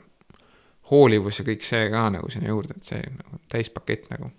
hoolivus 0.92 1.40
ja 1.40 1.46
kõik 1.48 1.66
see 1.66 1.90
ka 1.90 2.06
nagu 2.14 2.30
sinna 2.30 2.54
juurde, 2.54 2.78
et 2.78 2.94
see 2.94 3.02
nagu 3.18 3.42
täispakett 3.52 4.10
nagu 4.14 4.30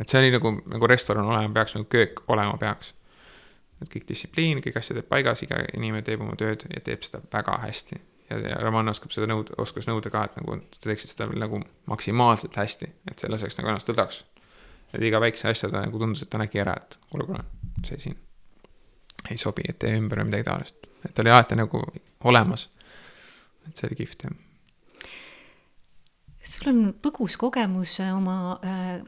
et 0.00 0.08
see 0.08 0.20
oli 0.20 0.32
nagu, 0.32 0.52
nagu 0.72 0.88
restoran 0.88 1.28
olema 1.28 1.52
peaks, 1.54 1.74
nagu 1.76 1.88
köök 1.92 2.24
olema 2.28 2.56
peaks. 2.60 2.94
et 3.80 3.88
kõik 3.88 4.04
distsipliin, 4.08 4.58
kõik 4.60 4.76
asjad 4.76 4.98
on 5.00 5.06
paigas, 5.08 5.40
iga 5.44 5.56
inimene 5.72 6.02
teeb 6.04 6.20
oma 6.20 6.34
tööd 6.36 6.66
ja 6.68 6.82
teeb 6.84 7.04
seda 7.04 7.22
väga 7.32 7.58
hästi. 7.64 8.00
ja, 8.30 8.40
ja 8.48 8.58
Roman 8.64 8.88
oskab 8.92 9.12
seda 9.16 9.28
nõuda, 9.30 9.56
oskas 9.58 9.88
nõuda 9.88 10.12
ka, 10.12 10.24
et 10.28 10.40
nagu 10.40 10.58
sa 10.72 10.88
teeksid 10.88 11.14
seda 11.14 11.30
nagu 11.32 11.62
maksimaalselt 11.90 12.56
hästi, 12.56 12.90
et 13.10 13.18
sa 13.18 13.28
ei 13.28 13.36
laseks 13.36 13.60
nagu 13.60 13.72
ennast 13.72 13.92
lõdvaks. 13.92 14.24
et 14.94 15.06
iga 15.06 15.20
väikse 15.20 15.48
asja 15.48 15.70
ta 15.70 15.84
nagu 15.84 15.98
tundus, 15.98 16.22
et 16.22 16.30
ta 16.30 16.40
nägi 16.40 16.60
ära, 16.60 16.76
et 16.76 17.00
kuule, 17.10 17.28
kuule, 17.28 17.44
see 17.86 18.00
siin 18.08 18.18
ei 19.30 19.36
sobi, 19.36 19.62
et 19.68 19.78
tee 19.78 19.96
ümber 19.98 20.22
või 20.22 20.30
midagi 20.30 20.48
taolist. 20.48 20.86
et 21.04 21.14
ta 21.14 21.22
oli 21.22 21.30
alati 21.30 21.56
nagu 21.60 21.82
olemas. 22.24 22.70
et 23.68 23.76
see 23.76 23.88
oli 23.88 24.04
kihvt 24.04 24.28
jah 24.28 24.38
sul 26.50 26.70
on 26.72 26.78
põgus 27.02 27.36
kogemus 27.40 27.98
äh, 28.00 28.12
oma 28.16 28.58
äh, 28.64 29.00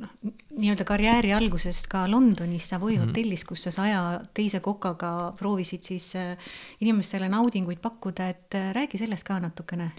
noh, 0.00 0.12
nii-öelda 0.56 0.84
karjääri 0.88 1.32
algusest 1.36 1.88
ka 1.92 2.04
Londonis 2.10 2.68
Savoy 2.68 2.96
mm 2.96 3.02
-hmm. 3.02 3.06
hotellis, 3.06 3.44
kus 3.44 3.62
sa 3.62 3.70
saja 3.70 4.20
teise 4.34 4.60
kokaga 4.60 5.32
proovisid 5.38 5.82
siis 5.82 6.16
äh, 6.16 6.38
inimestele 6.80 7.28
naudinguid 7.28 7.78
pakkuda, 7.82 8.28
et 8.28 8.54
räägi 8.72 8.98
sellest 8.98 9.26
ka 9.26 9.40
natukene. 9.40 9.90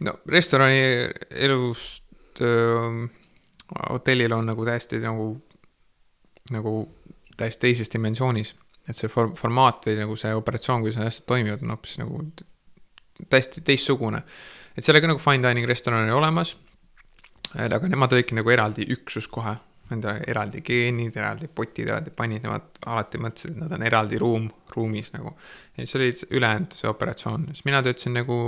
no 0.00 0.14
restorani 0.26 1.08
elust 1.30 2.04
äh, 2.40 3.10
hotellil 3.90 4.32
on 4.32 4.46
nagu 4.46 4.64
täiesti 4.64 4.98
nagu, 4.98 5.40
nagu 6.50 6.88
täiesti 7.36 7.60
teises 7.60 7.92
dimensioonis. 7.92 8.54
et 8.88 8.96
see 8.96 9.08
for-, 9.08 9.34
formaat 9.36 9.86
või 9.86 9.98
nagu 9.98 10.16
see 10.16 10.34
operatsioon, 10.34 10.80
kuidas 10.80 10.96
need 10.96 11.06
asjad 11.06 11.26
toimivad, 11.26 11.62
on 11.62 11.70
hoopis 11.70 11.98
nagu 11.98 12.32
täiesti 13.28 13.60
teistsugune 13.60 14.22
et 14.76 14.86
ka 14.86 15.08
nagu 15.08 15.20
fine 15.20 15.42
dining 15.44 15.68
restoran 15.68 16.06
oli 16.06 16.14
olemas. 16.16 16.56
Aga 17.58 17.88
nemad 17.90 18.12
olidki 18.16 18.36
nagu 18.38 18.50
eraldi 18.52 18.86
üksus 18.94 19.28
kohe, 19.32 19.54
nende 19.90 20.14
eraldi 20.28 20.62
geenid, 20.64 21.16
eraldi 21.18 21.48
potid, 21.52 21.88
eraldi 21.88 22.12
pannid, 22.16 22.44
nemad 22.46 22.80
alati 22.88 23.20
mõtlesid, 23.20 23.54
et 23.54 23.60
nad 23.60 23.74
on 23.76 23.84
eraldi 23.86 24.20
ruum, 24.20 24.48
ruumis 24.72 25.12
nagu. 25.16 25.34
ja 25.76 25.84
siis 25.84 25.96
oli 25.98 26.10
ülejäänud 26.38 26.78
see 26.78 26.88
operatsioon, 26.90 27.46
siis 27.52 27.64
mina 27.68 27.82
töötasin 27.84 28.16
nagu 28.16 28.38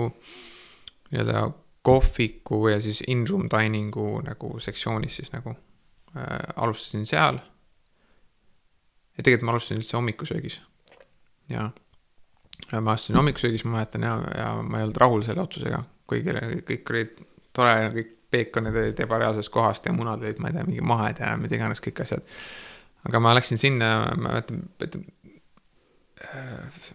nii-öelda 1.11 1.47
kohviku 1.85 2.69
ja 2.73 2.81
siis 2.81 3.03
in-room 3.13 3.49
dining'u 3.53 4.23
nagu 4.25 4.55
sektsioonis 4.61 5.17
siis 5.21 5.33
nagu 5.33 5.57
äh,. 6.17 6.39
alustasin 6.57 7.07
seal. 7.07 7.41
ja 9.17 9.23
tegelikult 9.23 9.49
ma 9.49 9.57
alustasin 9.57 9.83
üldse 9.83 9.97
hommikusöögis. 9.97 10.61
ja, 11.49 11.71
ja 12.73 12.81
ma 12.81 12.97
alustasin 12.97 13.21
hommikusöögis, 13.21 13.65
ma 13.65 13.79
mäletan 13.79 14.09
ja, 14.09 14.21
ja 14.37 14.55
ma 14.63 14.79
ei 14.79 14.89
olnud 14.89 15.03
rahul 15.03 15.27
selle 15.27 15.45
otsusega 15.45 15.85
kuigi 16.11 16.35
kõik 16.69 16.93
olid 16.93 17.15
tore, 17.57 17.75
kõik 17.95 18.13
peekonid 18.35 18.77
olid 18.81 19.01
ebareaalsest 19.07 19.53
kohast 19.55 19.87
ja 19.89 19.95
munad 19.95 20.23
olid, 20.25 20.43
ma 20.43 20.51
ei 20.51 20.59
tea, 20.59 20.67
mingi 20.69 20.85
mahed 20.85 21.23
ja 21.23 21.33
mida 21.41 21.59
iganes, 21.59 21.83
kõik 21.85 22.03
asjad. 22.05 22.27
aga 23.09 23.21
ma 23.21 23.35
läksin 23.37 23.61
sinna, 23.61 23.91
ma 24.15 24.29
mäletan, 24.29 24.63
et 24.85 24.99
äh, 26.27 26.93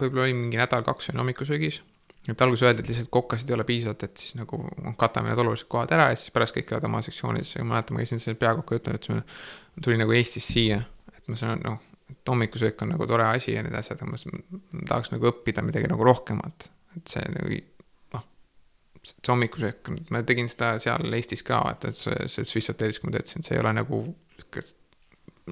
võib-olla 0.00 0.28
oli 0.28 0.36
mingi 0.36 0.60
nädal-kaks 0.60 1.10
olin 1.10 1.22
hommikusöögis. 1.22 1.82
et 2.28 2.42
alguses 2.42 2.64
öeldi, 2.64 2.80
et 2.80 2.88
lihtsalt 2.88 3.10
kokkasid 3.12 3.50
ei 3.50 3.54
ole 3.54 3.66
piisavalt, 3.68 4.02
et 4.06 4.16
siis 4.16 4.36
nagu 4.38 4.62
katame 5.00 5.28
need 5.28 5.40
olulised 5.42 5.68
kohad 5.68 5.92
ära 5.92 6.08
ja 6.12 6.16
siis 6.16 6.32
pärast 6.32 6.56
kõik 6.56 6.70
lähevad 6.72 6.88
oma 6.88 7.02
sektsioonidesse 7.04 7.58
ja 7.58 7.64
ma 7.64 7.76
mäletan, 7.76 7.98
ma 7.98 8.04
käisin 8.04 8.22
selle 8.22 8.40
peakoka 8.40 8.78
ütlema, 8.78 9.00
et 9.00 9.10
ma 9.76 9.84
tulin 9.84 10.00
nagu 10.00 10.16
Eestist 10.16 10.54
siia, 10.54 10.80
et 11.12 11.28
ma 11.28 11.36
saan 11.36 11.60
noh, 11.66 11.76
et 12.10 12.32
hommikusöök 12.32 12.80
on 12.82 12.94
nagu 12.94 13.06
tore 13.10 13.26
asi 13.28 13.52
ja 13.52 13.62
need 13.64 13.76
asjad, 13.76 14.00
aga 14.00 14.10
ma 14.16 14.80
tahaks 14.88 15.12
nagu 15.12 15.28
õppida 15.30 15.64
midagi 15.66 15.90
nagu 15.92 16.08
rohkemat, 16.08 16.70
et 16.96 17.12
see 17.12 17.28
nagu 17.36 17.60
see 19.10 19.32
hommikusöök, 19.32 19.90
ma 20.14 20.22
tegin 20.26 20.48
seda 20.50 20.74
seal 20.82 21.18
Eestis 21.18 21.44
ka, 21.46 21.60
et, 21.74 21.88
et 21.90 21.98
see, 21.98 22.28
see 22.32 22.48
Swiss 22.48 22.72
hotellis, 22.72 23.00
kui 23.00 23.10
ma 23.10 23.16
töötasin, 23.18 23.44
see 23.46 23.56
ei 23.56 23.62
ole 23.62 23.74
nagu, 23.76 24.00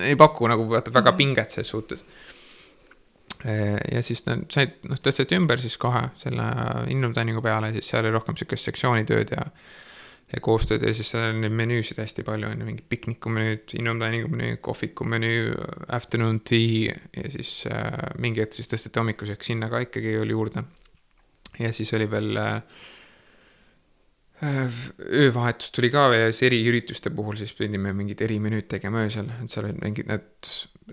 ei 0.00 0.16
paku 0.20 0.48
nagu 0.50 0.68
vaata 0.70 0.94
väga 0.94 1.10
mhm. 1.12 1.18
pinget 1.18 1.54
ses 1.54 1.68
suhtes. 1.74 2.04
ja 3.42 4.02
siis 4.06 4.20
nad 4.28 4.44
said, 4.54 4.76
noh, 4.86 4.98
tõsteti 5.02 5.34
ümber 5.34 5.58
siis 5.58 5.74
kohe 5.80 6.04
selle 6.20 6.44
in-room 6.92 7.14
diningu 7.16 7.42
peale, 7.42 7.72
siis 7.74 7.88
seal 7.90 8.04
oli 8.04 8.12
rohkem 8.14 8.36
sihukest 8.38 8.70
sektsioonitööd 8.70 9.34
ja 9.34 9.48
ja 10.32 10.40
koostööd 10.40 10.84
ja 10.86 10.92
siis 10.96 11.10
seal 11.12 11.32
on 11.34 11.42
neid 11.44 11.52
menüüsid 11.52 11.98
hästi 12.00 12.24
palju, 12.24 12.48
on 12.48 12.62
ju, 12.62 12.66
mingi 12.68 12.84
piknikumenüüd, 12.88 13.74
in-room 13.76 13.98
diningu 14.00 14.30
menüü, 14.32 14.60
kohviku 14.64 15.04
menüü, 15.04 15.50
afternoon 15.92 16.38
tea 16.48 16.94
ja 17.18 17.32
siis 17.34 17.50
äh, 17.68 18.14
mingi 18.22 18.40
hetk 18.40 18.56
siis 18.56 18.70
tõsteti 18.70 19.02
hommikusöök 19.02 19.44
sinna 19.44 19.68
ka 19.72 19.82
ikkagi 19.84 20.16
oli 20.22 20.32
juurde. 20.32 20.64
ja 21.58 21.72
siis 21.72 21.92
oli 21.98 22.08
veel 22.10 22.38
Äh, 22.38 22.62
öövahetus 24.42 25.70
tuli 25.70 25.90
ka 25.92 26.08
ja 26.14 26.30
siis 26.32 26.48
eriürituste 26.48 27.12
puhul 27.14 27.36
siis 27.38 27.52
pidime 27.54 27.92
mingid 27.94 28.22
erimenüüd 28.24 28.66
tegema 28.70 29.04
öösel, 29.04 29.28
et 29.42 29.52
seal 29.52 29.68
olid 29.68 29.78
mingid 29.82 30.08
need 30.10 30.50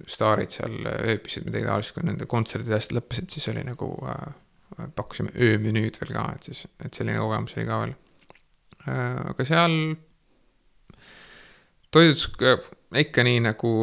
staarid 0.10 0.54
seal 0.54 0.76
ööbisid 0.86 1.48
midagi 1.48 1.66
taolist, 1.66 1.96
kui 1.96 2.06
nende 2.06 2.28
kontserdid 2.30 2.76
hästi 2.76 2.98
lõppesid, 2.98 3.32
siis 3.34 3.50
oli 3.54 3.64
nagu 3.66 3.90
äh,, 4.06 4.28
pakkusime 4.96 5.34
öömenüüd 5.34 5.98
veel 6.02 6.14
ka, 6.14 6.28
et 6.36 6.52
siis, 6.52 6.68
et 6.86 6.94
selline 6.94 7.18
kogemus 7.22 7.58
oli 7.58 7.66
ka 7.70 7.82
veel 7.84 7.96
äh,. 8.86 9.18
aga 9.34 9.48
seal 9.50 9.76
toidus 11.90 12.28
ikka 13.02 13.26
nii 13.26 13.46
nagu 13.50 13.74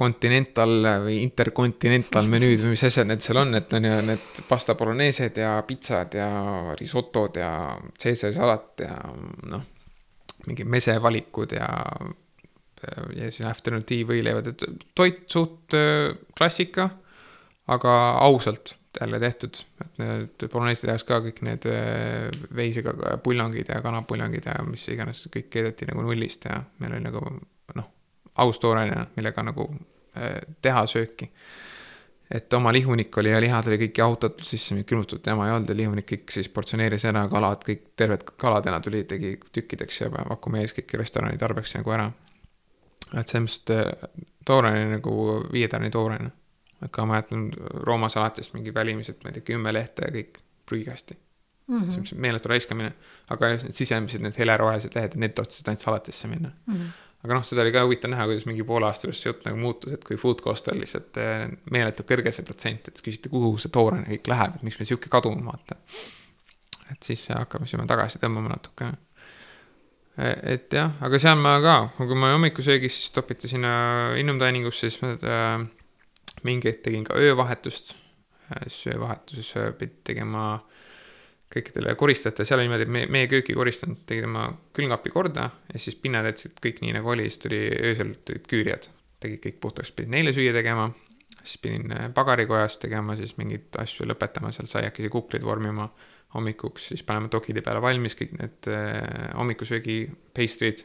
continental 0.00 0.86
või 1.04 1.18
intercontinental 1.20 2.28
menüüd 2.30 2.62
või 2.62 2.72
mis 2.72 2.86
asjad 2.88 3.10
need 3.10 3.20
seal 3.24 3.42
on, 3.42 3.52
et 3.58 3.72
on 3.76 3.84
ju 3.84 3.98
need 4.08 4.40
pasta 4.48 4.76
bolognese 4.78 5.28
ja 5.36 5.52
pitsad 5.66 6.16
ja 6.16 6.30
risotod 6.80 7.36
ja 7.36 7.50
Caesari 8.00 8.36
salat 8.36 8.84
ja 8.86 8.96
noh, 9.52 9.66
mingid 10.48 10.70
mesevalikud 10.72 11.52
ja, 11.58 11.68
ja 13.18 13.28
siis 13.28 13.44
afternoon 13.50 13.84
tea 13.88 14.08
võileivad, 14.08 14.48
et 14.54 14.66
toit 14.96 15.26
suht 15.28 15.76
äh, 15.76 16.08
klassika, 16.36 16.88
aga 17.70 17.96
ausalt 18.24 18.78
jälle 18.96 19.20
tehtud, 19.22 19.60
et 19.84 20.00
need 20.00 20.48
bolognese 20.48 20.88
tehakse 20.88 21.06
ka 21.12 21.20
kõik 21.28 21.44
need 21.46 21.68
äh, 21.68 22.32
veisega 22.56 23.18
puljongid 23.22 23.68
ja 23.68 23.84
kanapuljongid 23.84 24.48
ja 24.48 24.58
mis 24.66 24.88
iganes, 24.90 25.26
kõik 25.28 25.52
keedeti 25.52 25.92
nagu 25.92 26.08
nullist 26.08 26.48
ja 26.48 26.62
meil 26.80 26.96
oli 26.96 27.10
nagu 27.10 27.28
noh 27.76 27.96
aus 28.40 28.60
tooraine, 28.60 29.06
millega 29.16 29.44
nagu 29.46 29.66
äh, 30.16 30.40
teha 30.62 30.86
sööki. 30.86 31.30
et 32.30 32.52
oma 32.54 32.70
lihunik 32.72 33.16
oli 33.18 33.30
ja 33.32 33.40
lihad 33.42 33.66
oli 33.66 33.76
kõik 33.78 33.98
jahutatud 33.98 34.46
sisse, 34.46 34.76
külmutatud 34.86 35.26
jama 35.26 35.48
ei 35.48 35.54
olnud 35.54 35.72
ja 35.72 35.76
lihunik 35.76 36.06
kõik 36.12 36.30
siis 36.30 36.48
portsjoneeris 36.54 37.04
ära, 37.10 37.24
kalad, 37.28 37.64
kõik 37.66 37.88
terved 37.98 38.22
kaladena 38.38 38.78
tuli, 38.80 39.02
tegi 39.04 39.32
tükkideks 39.52 40.00
ja 40.00 40.10
vakuumeeris 40.14 40.76
kõik 40.76 40.94
restorani 41.00 41.38
tarbeks 41.38 41.74
nagu 41.78 41.96
ära. 41.96 42.10
et 43.18 43.28
selles 43.28 43.48
mõttes 43.48 43.80
äh, 43.80 44.28
tooraine 44.46 44.86
nagu 44.96 45.16
viietärni 45.52 45.90
tooraine. 45.90 46.30
et 46.84 46.90
ka 46.90 47.04
ma 47.04 47.14
mäletan 47.14 47.50
Rooma 47.86 48.08
salatist 48.08 48.54
mingi 48.54 48.74
välimised, 48.74 49.18
ma 49.24 49.30
ei 49.30 49.40
tea, 49.40 49.50
kümme 49.52 49.72
lehte 49.72 50.06
ja 50.06 50.14
kõik 50.14 50.38
prügikasti 50.66 51.18
mm. 51.66 51.80
-hmm. 51.80 51.90
see 51.90 52.16
on 52.16 52.20
meeletu 52.20 52.48
raiskamine, 52.48 52.92
aga 53.28 53.54
need 53.56 53.72
sisemised, 53.74 54.22
need 54.22 54.38
helerohelised 54.38 54.94
lehed, 54.94 55.16
need 55.16 55.34
tahtsid 55.34 55.68
ainult 55.68 55.86
salatisse 55.86 56.28
minna 56.28 56.50
mm. 56.66 56.74
-hmm 56.74 57.09
aga 57.24 57.36
noh, 57.36 57.44
seda 57.44 57.64
oli 57.64 57.72
ka 57.74 57.82
huvitav 57.84 58.12
näha, 58.14 58.24
kuidas 58.30 58.46
mingi 58.48 58.64
poole 58.66 58.88
aasta 58.88 59.08
pärast 59.08 59.24
see 59.24 59.32
jutt 59.32 59.44
nagu 59.48 59.60
muutus, 59.60 59.92
et 59.96 60.06
kui 60.06 60.16
food 60.20 60.40
cost 60.44 60.70
on 60.72 60.80
lihtsalt 60.80 61.20
eh, 61.20 61.44
meeletult 61.74 62.08
kõrge 62.08 62.32
see 62.32 62.46
protsent, 62.46 62.88
et 62.88 63.02
küsiti, 63.04 63.32
kuhu 63.32 63.52
see 63.60 63.72
tooraine 63.74 64.08
kõik 64.08 64.32
läheb, 64.32 64.56
et 64.56 64.66
miks 64.66 64.80
meil 64.80 64.88
sihuke 64.88 65.12
kaduma, 65.12 65.52
vaata. 65.52 65.76
et 66.94 67.10
siis 67.10 67.26
hakkasime 67.34 67.86
tagasi 67.90 68.22
tõmbama 68.22 68.54
natukene. 68.54 68.96
E, 70.16 70.32
et 70.54 70.74
jah, 70.74 70.96
aga 71.04 71.20
seal 71.22 71.38
ma 71.40 71.58
ka, 71.64 71.76
kui 72.00 72.18
ma 72.18 72.32
hommikusöögis, 72.34 72.96
siis 72.96 73.12
topiti 73.14 73.48
sinna 73.52 73.72
Innum 74.20 74.40
dining 74.40 74.66
usse, 74.68 74.88
siis 74.88 75.02
ma 75.04 75.12
äh, 75.20 75.66
mingi 76.48 76.72
hetk 76.72 76.86
tegin 76.88 77.04
ka 77.06 77.20
öövahetust. 77.20 77.96
siis 78.66 78.94
öövahetuses 78.94 79.52
pidi 79.78 80.00
tegema 80.08 80.54
äh, 80.54 80.69
kõikidele 81.50 81.94
koristajatele, 81.98 82.46
seal 82.46 82.60
oli 82.60 82.68
niimoodi, 82.68 82.86
et 82.86 82.92
meie, 82.94 83.10
meie 83.10 83.28
kööki 83.30 83.54
koristanud, 83.58 84.04
tegid 84.06 84.26
oma 84.28 84.46
külmkapi 84.76 85.10
korda 85.10 85.48
ja 85.72 85.82
siis 85.82 85.98
pinnad 85.98 86.28
jätsid 86.30 86.60
kõik 86.62 86.78
nii 86.84 86.94
nagu 86.94 87.10
oli, 87.10 87.26
siis 87.26 87.42
tuli 87.42 87.60
öösel 87.90 88.12
tulid 88.26 88.46
küürijad, 88.50 88.86
tegid 89.22 89.42
kõik 89.46 89.58
puhtaks, 89.64 89.90
pidid 89.96 90.14
neile 90.14 90.34
süüa 90.36 90.54
tegema. 90.54 90.90
siis 91.42 91.58
pidin 91.58 91.92
äh, 91.92 92.10
pagarikojas 92.14 92.78
tegema 92.78 93.16
siis 93.16 93.36
mingeid 93.38 93.76
asju 93.78 94.06
lõpetama, 94.06 94.52
seal 94.52 94.68
saiakesi 94.70 95.08
kukleid 95.08 95.44
vormima 95.44 95.88
hommikuks, 96.34 96.90
siis 96.92 97.02
paneme 97.02 97.30
dokide 97.32 97.62
peale 97.62 97.82
valmis 97.82 98.14
kõik 98.14 98.36
need 98.38 98.68
äh, 98.70 99.32
hommikusöögi 99.34 100.04
pastry'd. 100.36 100.84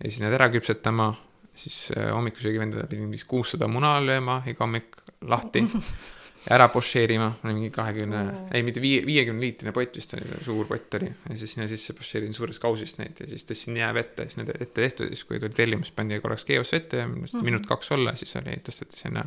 ja 0.00 0.08
siis 0.08 0.22
need 0.22 0.32
ära 0.32 0.48
küpsetama, 0.48 1.12
siis 1.54 1.90
äh, 1.96 2.08
hommikusöögi 2.14 2.62
vendadele 2.62 2.88
pidin 2.88 3.12
vist 3.12 3.28
kuussada 3.28 3.68
muna 3.68 3.98
lööma 4.00 4.40
iga 4.46 4.64
hommik 4.64 4.96
lahti 5.20 5.66
ära 6.48 6.68
pošeerima, 6.72 7.26
oli 7.44 7.54
mingi 7.56 7.70
kahekümne 7.74 8.20
mm., 8.22 8.44
ei 8.56 8.64
mitte 8.64 8.80
viie, 8.80 9.02
viiekümne 9.04 9.44
liitrine 9.44 9.74
pott 9.76 9.96
vist 9.98 10.14
oli, 10.16 10.28
suur 10.44 10.68
pott 10.68 10.96
oli. 10.96 11.10
ja 11.28 11.36
siis 11.36 11.54
sinna 11.54 11.66
sisse 11.68 11.92
pošeerin 11.96 12.32
suurest 12.36 12.62
kausist 12.62 13.00
neid 13.00 13.20
ja 13.20 13.28
siis 13.28 13.44
tõstsin 13.48 13.76
jäävette, 13.76 14.24
siis 14.28 14.40
need 14.40 14.54
ette 14.54 14.80
tehtud 14.80 15.10
ja 15.10 15.16
siis 15.16 15.26
kui 15.28 15.40
tuli 15.42 15.56
tellimus, 15.56 15.92
pandi 15.96 16.20
korraks 16.22 16.46
keevasse 16.48 16.80
ette 16.80 17.02
ja 17.02 17.08
minu 17.10 17.26
arust 17.26 17.36
mm. 17.36 17.48
minut-kaks 17.50 17.92
olla, 17.96 18.14
siis 18.16 18.32
oli, 18.40 18.56
tõsteti 18.64 19.02
sinna 19.02 19.26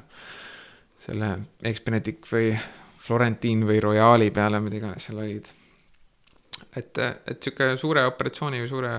selle 1.04 1.30
Expeditic 1.70 2.26
või 2.32 2.54
Florentiin 3.04 3.68
või 3.68 3.82
Royali 3.84 4.32
peale, 4.34 4.64
mida 4.64 4.80
iganes 4.80 5.06
seal 5.10 5.20
olid. 5.22 5.52
et, 6.80 7.04
et 7.30 7.38
sihuke 7.38 7.76
suure 7.78 8.08
operatsiooni 8.10 8.64
või 8.64 8.72
suure 8.72 8.94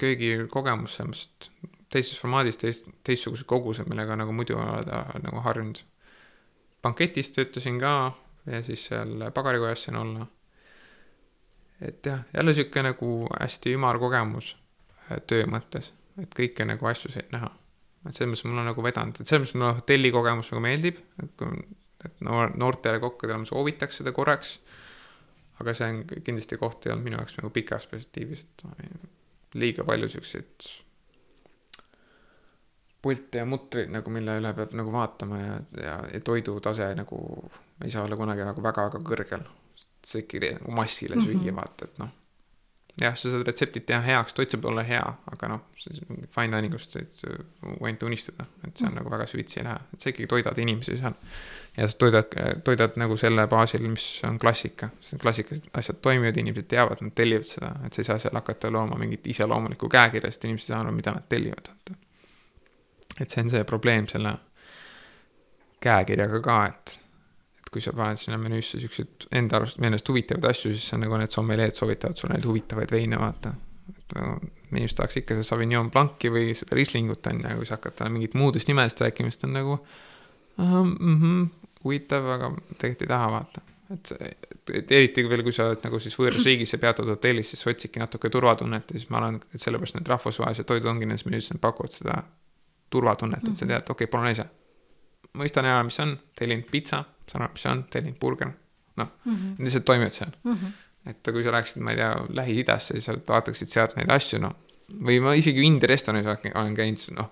köögikogemus 0.00 0.96
selles 0.96 1.26
mõttes 1.28 1.72
teises 1.94 2.18
formaadis 2.18 2.58
teist, 2.58 2.88
teistsugused 3.06 3.46
kogused, 3.46 3.86
millega 3.90 4.16
nagu 4.18 4.32
muidu 4.34 4.56
oleda 4.58 5.04
nagu 5.22 5.42
harjunud. 5.44 5.82
Banketis 6.84 7.32
töötasin 7.32 7.80
ka 7.80 7.94
ja 8.46 8.62
siis 8.62 8.86
seal 8.90 9.30
pagarikojas 9.34 9.86
sain 9.86 9.96
olla. 9.96 10.26
et 11.80 12.06
jah, 12.06 12.20
jälle 12.34 12.54
sihuke 12.54 12.82
nagu 12.82 13.10
hästi 13.40 13.74
ümar 13.74 13.98
kogemus 13.98 14.54
äh, 15.10 15.20
töö 15.26 15.46
mõttes, 15.50 15.92
et 16.22 16.34
kõike 16.36 16.66
nagu 16.68 16.86
asju 16.86 17.12
said 17.12 17.32
näha. 17.32 17.50
et 18.08 18.14
selles 18.14 18.30
mõttes 18.30 18.46
mul 18.48 18.62
on 18.62 18.70
nagu 18.70 18.84
vedanud, 18.84 19.20
et 19.20 19.26
selles 19.26 19.48
mõttes 19.48 19.58
mulle 19.60 19.80
hotelli 19.80 20.12
kogemus 20.14 20.52
nagu 20.52 20.64
meeldib, 20.64 21.00
et 21.24 21.34
kui, 21.40 21.64
et 22.04 22.24
noor, 22.24 22.52
noortele 22.60 23.00
kokkadele 23.00 23.42
ma 23.42 23.48
soovitaks 23.48 24.02
seda 24.02 24.12
korraks. 24.12 24.58
aga 25.60 25.74
see 25.74 25.90
on 25.90 26.00
kindlasti 26.06 26.58
koht 26.60 26.86
ei 26.86 26.92
olnud 26.92 27.08
minu 27.08 27.20
jaoks 27.20 27.38
nagu 27.38 27.50
pikas 27.54 27.86
perspektiivis, 27.86 28.44
et 28.44 29.54
liiga 29.54 29.84
palju 29.86 30.08
siukseid 30.16 30.72
pilte 33.04 33.42
ja 33.42 33.46
mutreid 33.48 33.92
nagu, 33.92 34.10
mille 34.10 34.38
üle 34.40 34.54
peab 34.56 34.74
nagu 34.78 34.92
vaatama 34.94 35.38
ja, 35.40 35.54
ja, 35.82 36.00
ja 36.14 36.20
toidutase 36.24 36.90
nagu 36.98 37.20
ei 37.84 37.90
saa 37.90 38.04
olla 38.04 38.16
kunagi 38.16 38.44
nagu 38.44 38.62
väga-väga 38.62 39.00
kõrgel. 39.04 39.46
see 40.04 40.20
ikkagi 40.20 40.52
nagu 40.58 40.72
massile 40.76 41.16
süüa 41.16 41.38
mm 41.38 41.46
-hmm. 41.48 41.56
vaata, 41.56 41.84
et 41.84 41.98
noh. 41.98 42.08
jah, 43.00 43.14
sa 43.16 43.30
saad 43.30 43.46
retseptid 43.46 43.86
teha 43.88 44.00
heaks, 44.00 44.34
toit 44.34 44.50
saab 44.50 44.64
olla 44.70 44.82
hea, 44.82 45.04
aga 45.32 45.48
noh, 45.48 45.62
fine 46.36 46.56
dining 46.56 46.74
ust 46.74 46.96
võid 46.96 47.24
ainult 47.80 48.02
unistada, 48.02 48.44
et 48.66 48.76
see 48.76 48.86
on 48.86 48.92
mm 48.92 48.98
-hmm. 48.98 48.98
nagu 48.98 49.10
väga 49.10 49.26
süvitsi 49.26 49.60
ei 49.60 49.64
lähe, 49.64 49.80
et 49.94 50.00
sa 50.00 50.10
ikkagi 50.10 50.26
toidad 50.26 50.58
inimesi 50.58 50.96
seal. 50.96 51.16
ja 51.76 51.88
sa 51.88 51.98
toidad, 51.98 52.36
toidad 52.64 52.92
nagu 52.96 53.16
selle 53.16 53.46
baasil, 53.46 53.88
mis 53.88 54.20
on 54.28 54.38
klassika, 54.38 54.88
sest 55.00 55.22
klassikalised 55.22 55.70
asjad 55.72 55.96
toimivad, 56.02 56.36
inimesed 56.36 56.68
teavad, 56.68 57.00
nad 57.00 57.14
tellivad 57.14 57.44
seda, 57.44 57.74
et 57.86 57.92
sa 57.92 58.00
ei 58.00 58.04
saa 58.04 58.18
seal 58.18 58.34
hakata 58.34 58.70
looma 58.70 58.98
mingit 58.98 59.26
iseloomulikku 59.26 59.88
käekirja, 59.88 60.30
sest 60.30 60.44
inimesed 60.44 60.70
ei 60.70 60.74
saa 60.74 60.80
aru, 60.80 60.92
mida 60.92 61.10
nad 61.10 61.28
tellivad, 61.28 61.68
vaata 61.68 62.04
et 63.20 63.30
see 63.30 63.44
on 63.44 63.50
see 63.52 63.64
probleem 63.68 64.08
selle 64.10 64.34
käekirjaga 65.84 66.40
ka, 66.44 66.58
et, 66.70 66.94
et 67.60 67.70
kui 67.72 67.84
sa 67.84 67.92
paned 67.96 68.20
sinna 68.20 68.38
menüüsse 68.40 68.80
siukseid 68.82 69.28
enda 69.40 69.60
arust, 69.60 69.80
meelest 69.84 70.08
huvitavaid 70.08 70.48
asju, 70.50 70.72
siis 70.74 70.88
see 70.90 70.98
on 70.98 71.04
nagu 71.06 71.20
need 71.20 71.34
sommeleed 71.34 71.76
soovitavad 71.78 72.18
sulle 72.18 72.36
neid 72.36 72.48
huvitavaid 72.48 72.94
veine, 72.94 73.20
vaata. 73.20 73.54
et 73.94 74.16
nagu 74.16 74.38
inimesed 74.74 74.96
tahaks 74.98 75.20
ikka 75.20 75.36
seda 75.36 75.46
Sauvignon 75.46 75.90
Blanc'i 75.92 76.30
või 76.32 76.54
seda 76.58 76.74
Rieslingut 76.78 77.26
on 77.30 77.44
ju, 77.44 77.58
kui 77.60 77.68
sa 77.68 77.76
hakkad 77.76 77.98
talle 77.98 78.14
mingit 78.14 78.34
muudest 78.38 78.70
nimedest 78.70 79.04
rääkima, 79.04 79.30
siis 79.30 79.42
ta 79.42 79.46
on 79.46 79.54
nagu 79.58 79.76
mm. 80.56 80.96
-hmm, 80.96 81.46
huvitav, 81.84 82.26
aga 82.38 82.50
tegelikult 82.78 83.06
ei 83.06 83.12
taha 83.12 83.30
vaata 83.36 83.64
et, 83.92 84.12
et, 84.72 84.92
eriti 84.92 85.24
veel, 85.28 85.42
kui 85.44 85.52
sa 85.54 85.68
oled 85.70 85.84
nagu 85.84 86.00
siis 86.02 86.16
võõras 86.18 86.44
riigis 86.46 86.72
ja 86.74 86.80
peatud 86.82 87.08
hotellis, 87.12 87.52
siis 87.52 87.66
otsidki 87.70 88.02
natuke 88.02 88.30
turvatunnet 88.32 88.90
ja 88.90 89.00
siis 89.00 89.10
ma 89.12 89.20
arvan, 89.20 89.40
et 89.52 89.60
sellepärast 89.60 89.98
need 89.98 90.10
rahvusvahelised 90.10 90.68
toidud 90.68 90.90
ongi 90.90 91.08
nendes 91.08 91.26
menüüs, 91.28 91.50
nad 91.52 91.60
pakuvad 91.62 91.94
seda 91.94 92.22
turvatunnet, 92.94 93.42
et 93.42 93.56
sa 93.56 93.64
mhm. 93.66 93.72
tead, 93.72 93.90
okei 93.90 94.06
okay,, 94.06 94.12
polonese. 94.12 94.46
mõistan 95.40 95.66
ära, 95.66 95.82
mis 95.86 95.98
on, 96.02 96.14
tellin 96.38 96.62
pitsa, 96.70 97.02
saan 97.30 97.46
aru, 97.46 97.56
mis 97.56 97.64
see 97.64 97.72
on, 97.72 97.84
tellin 97.90 98.18
burger, 98.20 98.50
noh 99.00 99.14
mm 99.24 99.36
-hmm., 99.36 99.62
lihtsalt 99.66 99.84
toimivad 99.84 100.14
seal 100.14 100.34
mm. 100.42 100.52
-hmm. 100.52 100.74
et 101.10 101.32
kui 101.32 101.42
sa 101.44 101.52
läheksid, 101.52 101.82
ma 101.82 101.94
ei 101.94 102.02
tea, 102.02 102.10
Lähis-Idasse, 102.40 102.98
siis 102.98 103.08
sa 103.10 103.16
vaataksid 103.28 103.68
sealt 103.68 103.96
neid 103.96 104.10
asju, 104.14 104.42
noh. 104.42 104.54
või 105.08 105.20
ma 105.22 105.34
isegi 105.34 105.64
India 105.66 105.90
restoranis 105.90 106.26
olen 106.26 106.76
käinud, 106.76 107.06
noh. 107.18 107.30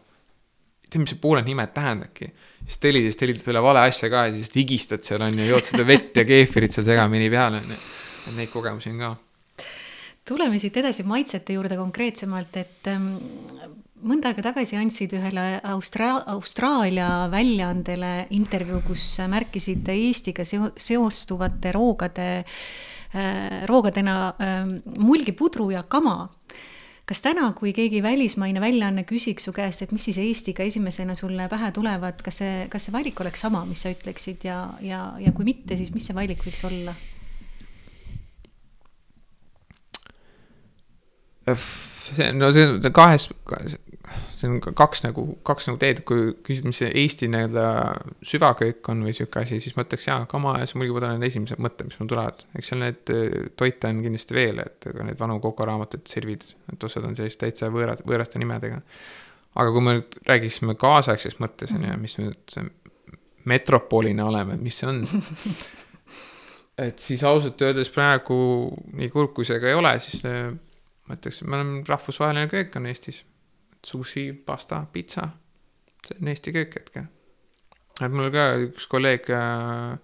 ei 0.84 0.90
tea, 0.90 1.00
mis 1.00 1.14
see 1.14 1.22
pooled 1.22 1.46
nimed 1.46 1.74
tähendabki. 1.74 2.32
siis 2.64 2.78
tellides 2.78 3.16
tellid 3.16 3.38
selle 3.40 3.62
vale 3.62 3.80
asja 3.80 4.10
ka 4.10 4.26
ja 4.26 4.32
siis 4.34 4.50
higistad 4.56 5.02
seal 5.02 5.22
on 5.22 5.38
ju, 5.38 5.50
jood 5.54 5.64
seda 5.64 5.86
vett 5.86 6.16
ja 6.16 6.24
keefirit 6.24 6.72
seal 6.72 6.86
segamini 6.86 7.30
peale 7.30 7.62
on 7.62 7.76
ju. 7.76 7.82
et 8.28 8.34
neid 8.36 8.50
kogemusi 8.50 8.90
on 8.90 8.98
ka 8.98 9.16
tuleme 10.28 10.58
siit 10.58 10.76
edasi 10.76 11.04
maitsete 11.06 11.56
juurde 11.56 11.76
konkreetsemalt, 11.76 12.56
et 12.56 12.90
ähm, 12.90 13.14
mõnda 14.07 14.30
aega 14.30 14.44
tagasi 14.48 14.78
andsid 14.78 15.14
ühele 15.16 15.46
Austra-, 15.72 16.22
Austraalia 16.32 17.28
väljaandele 17.32 18.28
intervjuu, 18.34 18.82
kus 18.86 19.07
märkisid 19.30 19.88
Eestiga 19.94 20.46
seo-, 20.48 20.72
seostuvate 20.76 21.72
roogade 21.74 22.28
äh,, 22.42 23.62
roogadena 23.70 24.16
äh, 24.32 24.62
mulgipudru 24.98 25.70
ja 25.74 25.84
kama. 25.88 26.30
kas 27.03 27.18
täna, 27.20 27.48
kui 27.59 27.72
keegi 27.74 27.98
välismaine 28.00 28.61
väljaanne 28.62 29.03
küsiks 29.05 29.44
su 29.44 29.53
käest, 29.53 29.82
et 29.82 29.90
mis 29.92 30.05
siis 30.07 30.20
Eestiga 30.22 30.62
esimesena 30.64 31.16
sulle 31.18 31.48
pähe 31.50 31.72
tulevad, 31.74 32.22
kas 32.24 32.38
see, 32.40 32.68
kas 32.72 32.86
see 32.86 32.94
valik 32.94 33.20
oleks 33.20 33.42
sama, 33.42 33.64
mis 33.68 33.82
sa 33.82 33.90
ütleksid 33.92 34.46
ja, 34.46 34.61
ja, 34.80 35.03
ja 35.20 35.32
kui 35.34 35.44
mitte, 35.44 35.76
siis 35.76 35.90
mis 35.92 36.07
see 36.07 36.16
valik 36.16 36.46
võiks 36.46 36.62
olla? 36.70 36.94
see, 41.46 42.32
no 42.32 42.50
see 42.55 42.66
on 42.66 42.92
kahes, 42.94 43.28
see 44.43 44.51
on 44.51 44.74
kaks 44.76 45.05
nagu, 45.05 45.24
kaks 45.47 45.68
nagu 45.68 45.78
teed, 45.80 46.03
kui 46.09 46.32
küsid, 46.45 46.66
mis 46.66 46.80
see 46.82 46.90
Eesti 47.03 47.28
nii-öelda 47.30 47.64
süvaköök 48.26 48.90
on 48.93 49.05
või 49.07 49.14
sihuke 49.16 49.43
asi, 49.43 49.61
siis 49.62 49.76
ma 49.78 49.84
ütleks 49.86 50.09
jaa, 50.09 50.24
kama 50.30 50.57
ja 50.61 50.68
muidugi 50.78 51.07
on 51.09 51.26
esimesed 51.26 51.62
mõtted, 51.62 51.88
mis 51.88 51.99
mul 52.01 52.11
tulevad. 52.11 52.45
eks 52.59 52.72
seal 52.72 52.82
neid 52.82 53.12
äh, 53.14 53.51
toite 53.59 53.90
on 53.90 54.03
kindlasti 54.05 54.36
veel, 54.36 54.62
et 54.64 54.88
ka 54.88 55.07
neid 55.07 55.20
vanu 55.20 55.38
kokaraamatuid, 55.45 56.05
servid, 56.11 56.47
et 56.74 56.88
osad 56.88 57.07
on 57.09 57.16
sellised 57.18 57.40
täitsa 57.43 57.70
võõrad, 57.72 58.03
võõraste 58.09 58.43
nimedega. 58.43 58.82
aga 59.55 59.74
kui 59.74 59.84
me 59.84 59.97
nüüd 59.99 60.18
räägiksime 60.28 60.76
kaasaegsest 60.80 61.43
mõttes 61.43 61.74
on 61.76 61.86
ju, 61.86 61.99
mis 62.03 62.18
me 62.18 62.30
nüüd 62.30 62.59
metropolina 63.53 64.26
oleme, 64.30 64.59
mis 64.59 64.78
see 64.80 64.90
on 64.90 65.03
et 66.88 66.99
siis 67.03 67.22
ausalt 67.26 67.62
öeldes 67.62 67.90
praegu, 67.95 68.36
nii 68.97 69.11
kurb 69.12 69.36
kui 69.36 69.47
see 69.47 69.61
ka 69.62 69.70
ei 69.70 69.78
ole, 69.78 69.95
siis 70.03 70.24
äh, 70.26 70.49
ma 71.07 71.18
ütleks, 71.18 71.45
me 71.47 71.61
oleme 71.61 71.84
rahvusvaheline 71.86 72.51
köök 72.51 72.80
on 72.80 72.90
Eestis 72.90 73.22
sushi, 73.87 74.33
pasta, 74.33 74.85
pitsa. 74.93 75.28
see 76.07 76.18
on 76.20 76.28
Eesti 76.28 76.53
köök 76.53 76.74
hetkel. 76.74 77.07
et 78.01 78.12
mul 78.12 78.30
ka 78.35 78.49
üks 78.68 78.89
kolleeg 78.91 79.30
äh, 79.30 79.99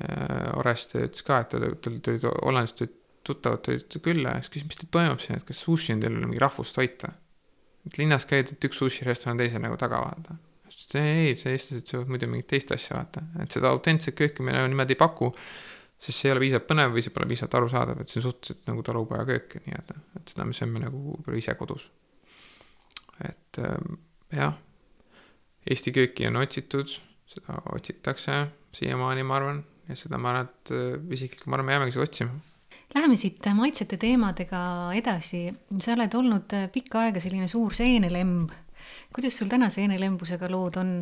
äh 0.00 0.58
Orest 0.58 0.94
ütles 0.96 1.24
ka, 1.26 1.40
et 1.40 1.52
tal 1.52 1.74
tulid 1.80 2.24
Hollandist 2.24 2.78
tulid 2.78 2.98
tuttavad 3.22 3.62
tulid 3.62 3.98
külla 4.02 4.36
ja 4.36 4.42
siis 4.42 4.52
küsis, 4.52 4.68
mis 4.68 4.78
teil 4.80 4.90
toimub 4.94 5.20
siin, 5.22 5.38
et 5.38 5.46
kas 5.46 5.60
sushi 5.62 5.94
on 5.94 6.00
teil 6.02 6.16
mingi 6.16 6.40
rahvustoit 6.42 7.04
või? 7.06 7.18
et 7.86 7.98
linnas 7.98 8.26
käid, 8.30 8.52
et 8.54 8.66
üks 8.68 8.78
sushi 8.78 9.06
restoran 9.06 9.40
teise 9.40 9.60
nagu 9.62 9.76
taga 9.78 10.00
vaata. 10.04 10.36
siis 10.68 10.88
ta 10.90 11.02
ütles 11.02 11.22
ei, 11.22 11.36
see 11.38 11.54
eestlased 11.56 11.92
söövad 11.92 12.12
muidu 12.14 12.30
mingit 12.30 12.50
teist 12.52 12.74
asja 12.74 12.98
vaata, 12.98 13.24
et 13.42 13.54
seda 13.54 13.72
autentset 13.74 14.16
kööki 14.18 14.46
me 14.46 14.54
niimoodi 14.56 14.96
ei 14.96 15.00
paku. 15.00 15.32
sest 16.02 16.18
see 16.18 16.30
ei 16.30 16.36
ole 16.36 16.44
piisavalt 16.44 16.68
põnev 16.70 16.94
või 16.96 17.04
see 17.06 17.14
pole 17.14 17.28
piisavalt 17.30 17.58
arusaadav, 17.60 18.02
et 18.02 18.12
see 18.12 18.22
on 18.22 18.28
suhteliselt 18.28 18.70
nagu 18.70 18.86
talupoja 18.86 19.26
köök 19.28 19.58
nii-öelda, 19.66 19.98
et 20.18 20.34
seda 20.34 20.46
me 20.46 20.56
sööme 20.56 20.82
nagu 20.82 21.02
võib-olla 21.10 21.42
ise 21.42 21.54
kodus 21.58 21.90
et 23.28 23.58
ähm, 23.62 23.98
jah, 24.32 24.54
Eesti 25.70 25.92
kööki 25.94 26.26
on 26.26 26.40
otsitud, 26.40 26.90
seda 27.30 27.60
otsitakse 27.74 28.38
siiamaani, 28.74 29.22
ma 29.26 29.36
arvan, 29.38 29.60
ja 29.88 29.96
seda 29.98 30.18
ma 30.18 30.32
arvan, 30.32 30.50
et 30.50 30.72
äh, 30.74 30.96
isiklikult 31.14 31.50
ma 31.50 31.58
arvan, 31.58 31.68
me 31.70 31.76
jäämegi 31.76 31.96
seda 31.96 32.08
otsima. 32.08 32.40
Läheme 32.92 33.16
siit 33.16 33.46
maitsete 33.56 33.96
teemadega 33.96 34.60
edasi, 34.98 35.46
sa 35.80 35.94
oled 35.94 36.14
olnud 36.18 36.56
äh, 36.56 36.68
pikka 36.72 37.06
aega 37.06 37.22
selline 37.24 37.48
suur 37.48 37.74
seenelemb. 37.76 38.52
kuidas 39.14 39.36
sul 39.38 39.48
täna 39.48 39.70
seenelembusega 39.70 40.50
lood 40.50 40.76
on? 40.80 40.96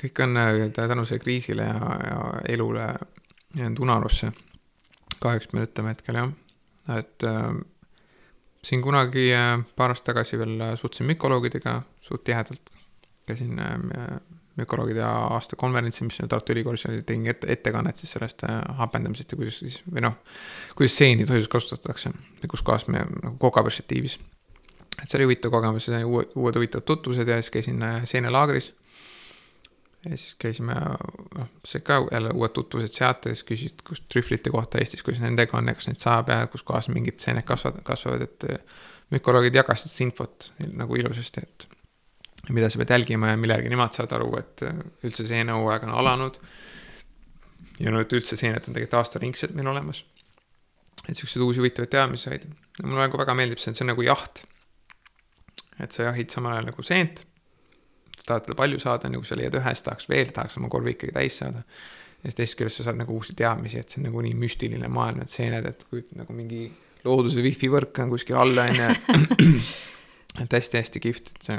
kõik 0.00 0.24
on 0.24 0.40
äh, 0.40 0.64
tänu 0.74 1.04
sellele 1.04 1.22
kriisile 1.22 1.68
ja, 1.68 1.92
ja 2.08 2.18
elule 2.48 2.88
jäänud 3.56 3.78
unarusse. 3.78 4.32
kahjuks 5.20 5.52
me 5.52 5.62
ütleme 5.64 5.94
hetkel 5.94 6.18
jah, 6.18 6.32
et 6.98 7.24
äh, 7.24 7.54
siin 8.64 8.82
kunagi 8.82 9.28
äh, 9.34 9.58
paar 9.76 9.92
aastat 9.92 10.12
tagasi 10.12 10.38
veel 10.40 10.54
äh, 10.60 10.76
suhtlesin 10.80 11.08
mükoloogidega 11.12 11.82
suht 12.00 12.24
tihedalt. 12.24 12.70
käisin 13.26 13.58
äh, 13.58 14.18
mükoloogide 14.56 15.02
aasta 15.02 15.56
konverentsil, 15.56 16.06
mis 16.06 16.20
Tartu 16.28 16.52
Ülikoolis 16.52 16.84
oli, 16.86 17.02
tegin 17.02 17.26
ette, 17.26 17.48
ettekannet 17.52 17.96
siis 17.96 18.12
sellest 18.14 18.44
hapendamisest 18.78 19.32
ja 19.32 19.38
kuidas 19.40 19.56
siis, 19.58 19.80
või 19.90 20.04
noh, 20.04 20.20
kuidas 20.78 20.94
seeni 20.96 21.26
toidus 21.26 21.48
kasutatakse 21.50 22.12
ja 22.42 22.50
kus 22.50 22.62
kohas 22.62 22.86
me 22.86 23.02
nagu 23.02 23.34
koka 23.42 23.64
perspektiivis. 23.66 24.18
et 25.02 25.08
see 25.08 25.18
oli 25.18 25.26
huvitav 25.26 25.50
kogemus, 25.50 25.88
uued, 25.88 26.36
uued 26.38 26.60
huvitavad 26.60 26.86
tutvused 26.86 27.28
ja 27.28 27.40
siis 27.42 27.50
käisin 27.56 27.82
seenelaagris 28.04 28.70
ja 30.04 30.16
siis 30.16 30.34
käisime, 30.40 30.74
noh, 31.38 31.50
see 31.64 31.80
ka 31.84 31.98
jälle 32.12 32.32
uued 32.36 32.52
tutvused 32.56 32.92
sealt 32.92 33.28
ja 33.28 33.34
siis 33.34 33.46
küsisid, 33.48 33.84
kus 33.86 34.02
trühvlite 34.12 34.52
kohta 34.52 34.80
Eestis, 34.80 35.02
kuidas 35.02 35.22
nendega 35.24 35.56
on 35.58 35.70
ja 35.70 35.76
kas 35.76 35.88
neid 35.88 36.02
saab 36.02 36.32
ja 36.32 36.46
kus 36.52 36.64
kohas 36.66 36.90
mingid 36.92 37.20
seened 37.22 37.46
kasvavad, 37.48 37.80
kasvavad, 37.86 38.26
et 38.26 38.46
eh, 38.50 38.82
mükoloogid 39.14 39.56
jagasid 39.60 39.92
seda 39.92 40.08
infot 40.08 40.50
nagu 40.82 41.00
ilusasti, 41.00 41.44
et 41.44 41.68
mida 42.52 42.68
sa 42.68 42.80
pead 42.80 42.92
jälgima 42.96 43.32
ja 43.32 43.40
mille 43.40 43.56
järgi 43.56 43.72
nemad 43.72 43.96
saavad 43.96 44.16
aru, 44.18 44.30
et 44.42 44.66
eh, 44.68 44.82
üldse 45.08 45.28
seenehooaeg 45.30 45.88
on 45.88 45.96
alanud. 46.02 46.40
ja 47.80 47.90
no 47.90 48.00
et 48.00 48.12
üldse 48.12 48.36
seened 48.36 48.68
on 48.68 48.74
tegelikult 48.74 49.00
aastaringselt 49.00 49.54
meil 49.56 49.72
olemas. 49.72 50.04
et 51.08 51.16
siukseid 51.16 51.42
uusi 51.42 51.64
huvitavaid 51.64 51.90
teadmisi 51.90 52.28
said. 52.28 52.50
mulle 52.82 53.06
nagu 53.08 53.18
väga 53.18 53.34
meeldib 53.34 53.58
see, 53.58 53.70
et 53.70 53.80
see 53.80 53.88
on 53.88 53.94
nagu 53.94 54.02
jaht. 54.02 54.44
et 55.80 55.92
sa 55.92 56.10
jahid 56.10 56.30
samal 56.30 56.52
ajal 56.52 56.74
nagu 56.74 56.82
seent 56.82 57.24
sa 58.16 58.26
tahad 58.26 58.56
palju 58.56 58.78
saada, 58.82 59.10
nagu 59.12 59.24
sa 59.26 59.36
leiad 59.38 59.54
ühe, 59.58 59.74
siis 59.74 59.86
tahaks 59.86 60.08
veel, 60.08 60.32
tahaks 60.34 60.58
oma 60.60 60.70
korvi 60.72 60.94
ikkagi 60.94 61.14
täis 61.16 61.38
saada. 61.42 61.64
ja 62.22 62.30
siis 62.30 62.38
teisest 62.40 62.58
küljest 62.58 62.80
sa 62.80 62.88
saad 62.88 63.00
nagu 63.00 63.14
uusi 63.16 63.34
teadmisi, 63.36 63.78
et 63.78 63.88
see 63.92 64.00
on 64.00 64.08
nagu 64.08 64.22
nii 64.24 64.34
müstiline 64.38 64.88
maailm, 64.88 65.24
et 65.24 65.34
seened, 65.34 65.66
et 65.68 65.86
kui 65.90 66.04
nagu 66.16 66.36
mingi 66.36 66.66
looduse 67.04 67.42
wifi 67.44 67.68
võrk 67.72 68.00
on 68.04 68.14
kuskil 68.14 68.38
all, 68.40 68.58
on 68.58 68.80
ju. 68.80 68.88
et 70.42 70.56
hästi-hästi 70.56 71.02
kihvt, 71.04 71.34
et 71.34 71.48
see, 71.48 71.58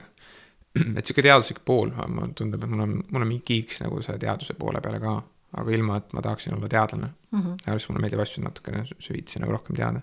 et 0.98 1.06
sihuke 1.06 1.24
teaduslik 1.26 1.62
pool, 1.68 1.94
mulle 2.08 2.34
tundub, 2.38 2.66
et 2.66 2.72
mul 2.72 2.86
on, 2.86 2.98
mul 3.04 3.26
on 3.26 3.30
mingi 3.30 3.46
kiiks 3.48 3.84
nagu 3.86 4.02
selle 4.06 4.20
teaduse 4.22 4.58
poole 4.60 4.82
peale 4.84 5.02
ka. 5.04 5.16
aga 5.56 5.72
ilma, 5.72 5.98
et 6.02 6.10
ma 6.12 6.22
tahaksin 6.22 6.54
olla 6.56 6.68
teadlane 6.68 7.08
mm. 7.08 7.42
-hmm. 7.42 7.60
ja 7.66 7.78
siis 7.78 7.90
mulle 7.90 8.02
meeldib 8.02 8.20
asju 8.20 8.42
natukene 8.44 8.82
süvitsi 9.00 9.40
nagu 9.40 9.52
rohkem 9.52 9.76
teada. 9.76 10.02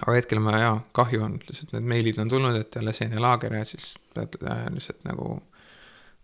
Aga 0.00 0.14
hetkel 0.16 0.40
ma 0.42 0.58
jaa, 0.58 0.76
kahju 0.96 1.24
on, 1.24 1.38
lihtsalt 1.48 1.74
need 1.76 1.88
meilid 1.94 2.20
on 2.22 2.30
tulnud, 2.32 2.56
et 2.56 2.80
jälle 2.80 2.94
seenelaager 2.96 3.58
ja 3.60 3.64
siis 3.68 3.96
pead 4.14 4.38
äh, 4.42 4.64
lihtsalt 4.74 5.04
nagu 5.08 5.34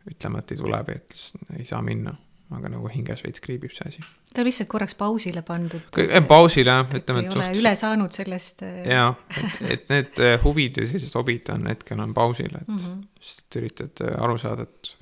ütlema, 0.08 0.40
et 0.40 0.54
ei 0.54 0.62
tule 0.62 0.80
või 0.88 0.96
et 0.96 1.18
ei 1.58 1.68
saa 1.68 1.82
minna 1.84 2.14
aga 2.56 2.70
nagu 2.72 2.88
hinges 2.88 3.22
veits 3.26 3.42
kriibib 3.44 3.72
see 3.74 3.90
asi. 3.90 4.04
ta 4.32 4.40
on 4.40 4.48
lihtsalt 4.48 4.70
korraks 4.72 4.96
pausile 4.98 5.42
pandud. 5.46 5.82
pausile 6.28 6.76
jah, 6.78 6.94
ütleme, 6.96 7.24
et. 7.24 7.34
ei 7.34 7.40
ole 7.42 7.48
üle 7.60 7.72
saanud 7.76 8.14
sellest. 8.16 8.64
Äh, 8.64 8.78
jaa, 8.94 9.10
et, 9.36 9.58
et 9.74 9.92
need 9.92 10.22
äh, 10.24 10.36
huvid 10.44 10.80
ja 10.80 10.86
sellised 10.88 11.18
hobid 11.18 11.50
on 11.52 11.68
hetkel 11.68 12.00
on 12.04 12.14
pausil, 12.16 12.54
et 12.54 12.68
mm 12.68 12.80
-hmm. 12.80 13.02
sest 13.20 13.60
üritad 13.60 14.04
äh, 14.04 14.14
aru 14.24 14.38
saada, 14.40 14.64
et 14.64 14.94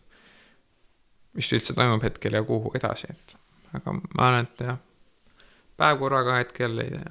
mis 1.38 1.52
üldse 1.52 1.76
toimub 1.76 2.02
hetkel 2.02 2.34
ja 2.34 2.42
kuhu 2.42 2.72
edasi, 2.74 3.12
et 3.14 3.36
aga 3.78 3.94
ma 3.94 4.28
arvan, 4.30 4.50
et 4.50 4.66
jah, 4.66 4.82
päev 5.76 5.98
korraga 5.98 6.38
hetkel 6.40 6.78
ja, 6.78 7.02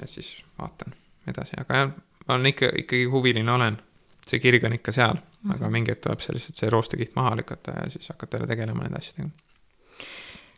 ja 0.00 0.06
siis 0.10 0.44
vaatan 0.58 0.94
edasi, 1.28 1.58
aga 1.60 1.80
jah, 1.80 1.90
ma 2.26 2.38
olen 2.38 2.52
ikka, 2.52 2.70
ikkagi 2.82 3.04
huviline 3.12 3.52
olen. 3.52 3.82
see 4.26 4.40
kirg 4.42 4.64
on 4.66 4.72
ikka 4.74 4.92
seal 4.92 5.14
mm, 5.14 5.20
-hmm. 5.22 5.54
aga 5.54 5.70
mingi 5.70 5.90
hetk 5.90 6.02
tuleb 6.02 6.20
see 6.20 6.34
lihtsalt 6.34 6.56
see 6.58 6.70
roostekiht 6.70 7.12
maha 7.14 7.36
lükata 7.36 7.70
ja 7.70 7.90
siis 7.90 8.08
hakata 8.08 8.36
jälle 8.36 8.46
tegelema 8.46 8.82
nende 8.82 8.98
asjadega 8.98 9.30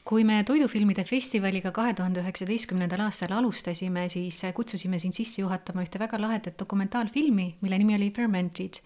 kui 0.09 0.25
me 0.25 0.39
toidufilmide 0.45 1.05
festivaliga 1.05 1.71
kahe 1.77 1.93
tuhande 1.95 2.23
üheksateistkümnendal 2.23 3.03
aastal 3.05 3.35
alustasime, 3.37 4.07
siis 4.09 4.41
kutsusime 4.57 4.99
sind 4.99 5.13
sisse 5.13 5.43
juhatama 5.43 5.85
ühte 5.85 6.01
väga 6.01 6.21
lahedat 6.21 6.57
dokumentaalfilmi, 6.59 7.57
mille 7.61 7.79
nimi 7.79 7.97
oli 7.99 8.09
Fermented 8.17 8.81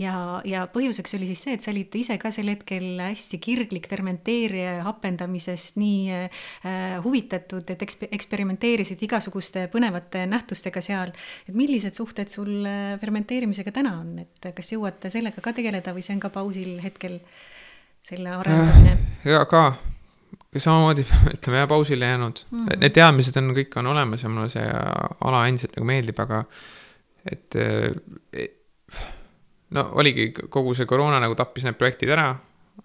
ja, 0.00 0.14
ja 0.48 0.64
põhjuseks 0.72 1.16
oli 1.18 1.28
siis 1.30 1.44
see, 1.46 1.54
et 1.56 1.64
sa 1.64 1.70
olid 1.72 1.94
ise 1.98 2.16
ka 2.20 2.30
sel 2.34 2.50
hetkel 2.50 3.00
hästi 3.02 3.38
kirglik 3.42 3.86
fermenteerija 3.90 4.76
hapendamisest 4.86 5.78
nii 5.80 6.00
äh, 6.16 6.98
huvitatud, 7.04 7.64
et 7.70 7.84
eksp-, 7.86 8.08
eksperimenteerisid 8.18 9.02
igasuguste 9.06 9.66
põnevate 9.72 10.24
nähtustega 10.30 10.82
seal. 10.84 11.14
et 11.48 11.54
millised 11.54 11.94
suhted 11.94 12.32
sul 12.32 12.66
äh, 12.66 12.94
fermenteerimisega 13.00 13.74
täna 13.74 13.98
on, 14.02 14.18
et 14.24 14.52
kas 14.56 14.72
jõuate 14.74 15.12
sellega 15.14 15.44
ka 15.44 15.54
tegeleda 15.56 15.94
või 15.94 16.06
see 16.06 16.16
on 16.16 16.22
ka 16.24 16.32
pausil 16.34 16.78
hetkel 16.84 17.20
selle 18.04 18.34
arendamine 18.34 18.96
äh,? 18.96 19.34
ja 19.34 19.44
ka 19.50 19.68
samamoodi 20.58 21.06
ütleme 21.36 21.62
jah, 21.62 21.68
pausile 21.68 22.10
jäänud 22.10 22.44
mm. 22.50 22.66
-hmm. 22.66 22.80
Need 22.82 22.98
teadmised 22.98 23.38
on, 23.38 23.54
kõik 23.56 23.78
on 23.78 23.86
olemas 23.94 24.22
ja 24.22 24.28
mulle 24.28 24.50
see 24.50 24.66
ala 25.20 25.46
endiselt 25.48 25.76
nagu 25.76 25.86
meeldib, 25.86 26.18
aga 26.20 26.44
et 27.30 27.56
e, 27.56 27.94
no 29.74 29.88
oligi, 30.00 30.30
kogu 30.52 30.74
see 30.76 30.88
koroona 30.90 31.20
nagu 31.22 31.36
tappis 31.38 31.66
need 31.66 31.78
projektid 31.80 32.12
ära. 32.14 32.30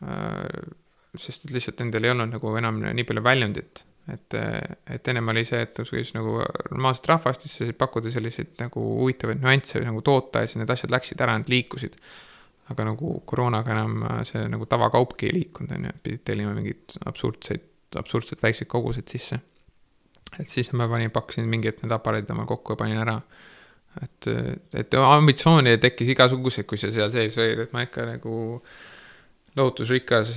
Äh, 0.05 0.73
sest 1.19 1.47
et 1.47 1.53
lihtsalt 1.55 1.79
nendel 1.81 2.05
ei 2.05 2.13
olnud 2.13 2.35
nagu 2.35 2.51
enam 2.59 2.83
nii 2.85 3.05
palju 3.09 3.21
väljundit, 3.25 3.83
et, 4.13 4.35
et 4.93 5.07
ennem 5.09 5.31
oli 5.33 5.41
see, 5.47 5.63
et 5.65 5.79
siis 5.89 6.11
nagu 6.13 6.35
normaalset 6.69 7.09
rahvast, 7.09 7.47
siis 7.49 7.73
pakkuda 7.77 8.11
selliseid 8.13 8.51
nagu 8.61 8.83
huvitavaid 8.99 9.41
nüansse 9.41 9.81
nagu 9.81 10.03
toota 10.05 10.43
ja 10.43 10.49
siis 10.49 10.61
need 10.61 10.69
asjad 10.69 10.93
läksid 10.93 11.23
ära, 11.25 11.39
nad 11.41 11.49
liikusid 11.49 11.97
aga 12.69 12.85
nagu 12.91 13.13
koroonaga 13.25 13.73
enam 13.73 14.03
äh, 14.05 14.21
see 14.29 14.45
nagu 14.51 14.67
tavakaupki 14.69 15.29
ei 15.29 15.35
liikunud, 15.39 15.73
on 15.75 15.87
ju, 15.87 15.93
et 15.93 16.01
pidid 16.05 16.25
tellima 16.27 16.53
mingeid 16.57 16.97
absurdseid, 17.09 17.65
absurdselt 17.99 18.43
väikseid 18.45 18.69
koguseid 18.69 19.09
sisse. 19.09 19.39
et 20.39 20.49
siis 20.49 20.69
ma 20.77 20.87
panin, 20.87 21.11
pakkusin 21.11 21.47
mingi 21.49 21.71
hetk 21.71 21.81
need 21.83 21.95
aparaadid 21.95 22.29
omal 22.35 22.47
kokku 22.49 22.75
ja 22.75 22.81
panin 22.83 23.01
ära. 23.01 23.17
Et, 24.03 24.29
et 24.83 24.99
ambitsiooni 24.99 25.77
tekkis 25.81 26.13
igasuguseid, 26.15 26.67
kui 26.69 26.79
sa 26.81 26.91
seal 26.93 27.11
sees 27.13 27.37
olid, 27.41 27.65
et 27.65 27.75
ma 27.75 27.85
ikka 27.87 28.05
nagu 28.07 28.37
lootusrikas 29.57 30.35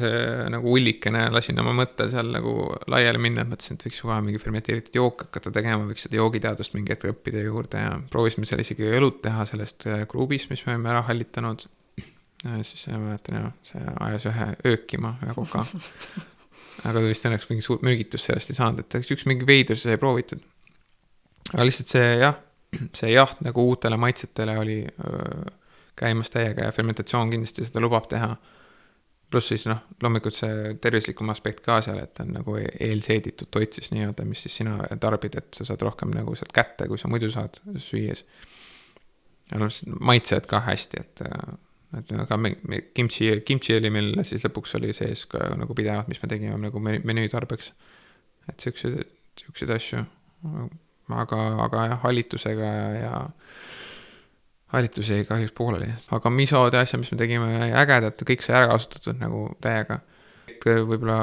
nagu 0.51 0.73
ullikene 0.73 1.27
lasin 1.31 1.61
oma 1.61 1.75
mõttel 1.83 2.09
seal 2.11 2.33
nagu 2.33 2.55
laiali 2.91 3.21
minna, 3.23 3.45
et 3.45 3.51
mõtlesin, 3.51 3.77
et 3.77 3.85
võiks 3.87 4.01
kohe 4.03 4.17
mingi 4.25 4.41
fermenteeritud 4.41 4.97
jook 4.99 5.27
hakata 5.27 5.53
tegema, 5.55 5.85
võiks 5.91 6.09
seda 6.09 6.19
joogiteadust 6.19 6.75
mingi 6.75 6.95
hetk 6.95 7.11
õppida 7.13 7.45
juurde 7.45 7.85
ja 7.85 7.93
proovisime 8.11 8.49
seal 8.49 8.65
isegi 8.65 8.89
õlut 8.89 9.21
teha 9.23 9.45
sellest 9.53 9.87
äh, 9.87 10.07
kruubist, 10.11 10.51
mis 10.51 10.65
me 10.67 10.75
olime 10.75 10.95
ära 10.95 11.05
hallitanud 11.11 11.69
siis 12.63 12.87
ma 12.91 12.99
mäletan 12.99 13.39
jah, 13.39 13.51
see 13.67 13.83
ajas 14.07 14.27
ühe 14.31 14.47
öökima, 14.73 15.17
ühe 15.23 15.35
koka. 15.37 15.65
aga 16.89 17.03
vist 17.05 17.27
õnneks 17.29 17.49
mingi 17.51 17.65
suurt 17.65 17.85
mürgitust 17.87 18.27
sellest 18.27 18.51
ei 18.51 18.59
saanud, 18.59 18.83
et 18.83 19.13
üks 19.15 19.27
mingi 19.31 19.47
veider 19.47 19.79
sai 19.79 19.99
proovitud. 20.01 20.43
aga 21.53 21.67
lihtsalt 21.69 21.93
see 21.95 22.09
jah, 22.23 22.39
see 22.99 23.13
jaht 23.13 23.43
nagu 23.45 23.67
uutele 23.73 23.97
maitsetele 24.01 24.59
oli 24.59 24.81
öö, 24.87 25.43
käimas 25.97 26.31
täiega 26.31 26.69
ja 26.69 26.73
fermentatsioon 26.73 27.31
kindlasti 27.31 27.67
seda 27.69 27.81
lubab 27.81 28.09
teha. 28.11 28.35
pluss 29.33 29.49
siis 29.49 29.63
noh, 29.65 29.79
loomulikult 30.03 30.37
see 30.37 30.73
tervislikum 30.85 31.31
aspekt 31.33 31.63
ka 31.65 31.79
seal, 31.81 32.03
et 32.03 32.19
on 32.21 32.35
nagu 32.35 32.59
eelseeditud 32.61 33.49
toit 33.51 33.73
siis 33.73 33.89
nii-öelda, 33.95 34.27
mis 34.29 34.43
siis 34.45 34.59
sina 34.61 34.75
tarbid, 35.01 35.39
et 35.41 35.57
sa 35.57 35.65
saad 35.65 35.81
rohkem 35.87 36.13
nagu 36.13 36.35
sealt 36.37 36.53
kätte, 36.53 36.85
kui 36.91 37.01
sa 37.01 37.09
muidu 37.09 37.31
saad 37.33 37.57
süües. 37.81 38.27
ja 39.49 39.61
noh, 39.63 39.73
maitsevad 40.01 40.49
ka 40.51 40.61
hästi, 40.69 41.01
et 41.01 41.25
et 41.97 42.13
aga 42.17 42.37
me, 42.41 42.55
me 42.69 42.81
kimchi, 42.97 43.31
kimchi 43.45 43.77
oli 43.77 43.91
meil 43.93 44.23
siis 44.25 44.45
lõpuks 44.45 44.77
oli 44.79 44.93
sees 44.97 45.25
ka 45.33 45.51
nagu 45.61 45.75
pidevalt, 45.77 46.09
mis 46.09 46.21
me 46.23 46.29
tegime 46.29 46.57
nagu 46.61 46.81
menüü 46.81 47.29
tarbeks. 47.33 47.73
et 48.49 48.61
siukseid, 48.61 49.01
siukseid 49.41 49.77
asju. 49.77 50.05
Aga, 51.23 51.43
aga 51.67 51.87
jah, 51.91 52.01
hallitusega 52.07 52.73
ja, 52.97 53.13
hallitus 54.73 55.11
jäi 55.13 55.27
kahjuks 55.29 55.53
pooleli, 55.57 55.91
aga 56.17 56.33
misod 56.33 56.75
ja 56.75 56.81
asjad, 56.85 57.03
mis 57.03 57.13
me 57.13 57.21
tegime, 57.21 57.53
ägedad, 57.77 58.25
kõik 58.29 58.45
sai 58.45 58.57
ära 58.63 58.71
kasutatud 58.73 59.21
nagu 59.21 59.45
täiega. 59.61 60.01
et 60.49 60.65
võib-olla 60.65 61.19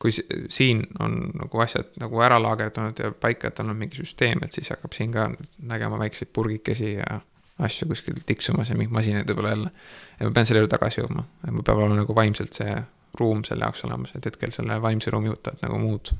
kui 0.00 0.12
siin 0.48 0.86
on 1.00 1.16
nagu 1.36 1.60
asjad 1.60 1.90
nagu 2.00 2.22
ära 2.24 2.38
laagerdunud 2.40 3.00
ja 3.02 3.10
paika 3.12 3.50
olnud 3.60 3.76
mingi 3.76 4.00
süsteem, 4.00 4.40
et 4.44 4.56
siis 4.56 4.70
hakkab 4.72 4.96
siin 4.96 5.12
ka 5.12 5.26
nägema 5.68 5.98
väikseid 6.00 6.32
purgikesi 6.32 6.94
ja 6.94 7.20
asju 7.60 7.88
kuskil 7.90 8.22
tiksumas 8.26 8.70
ja 8.70 8.78
mingeid 8.78 8.96
masinaid 8.96 9.28
võib-olla 9.28 9.52
jälle. 9.52 9.72
ja 10.20 10.28
ma 10.28 10.32
pean 10.36 10.48
selle 10.48 10.62
juurde 10.62 10.72
tagasi 10.72 11.02
jõudma, 11.02 11.26
et 11.44 11.52
mul 11.52 11.66
peab 11.66 11.82
olema 11.82 12.00
nagu 12.00 12.16
vaimselt 12.16 12.56
see 12.56 12.78
ruum 13.20 13.44
selle 13.44 13.66
jaoks 13.66 13.84
olemas, 13.84 14.14
et 14.16 14.24
hetkel 14.24 14.54
selle 14.54 14.80
vaimse 14.82 15.12
ruumi 15.12 15.32
võtavad 15.32 15.60
nagu 15.66 15.80
muud 15.82 16.12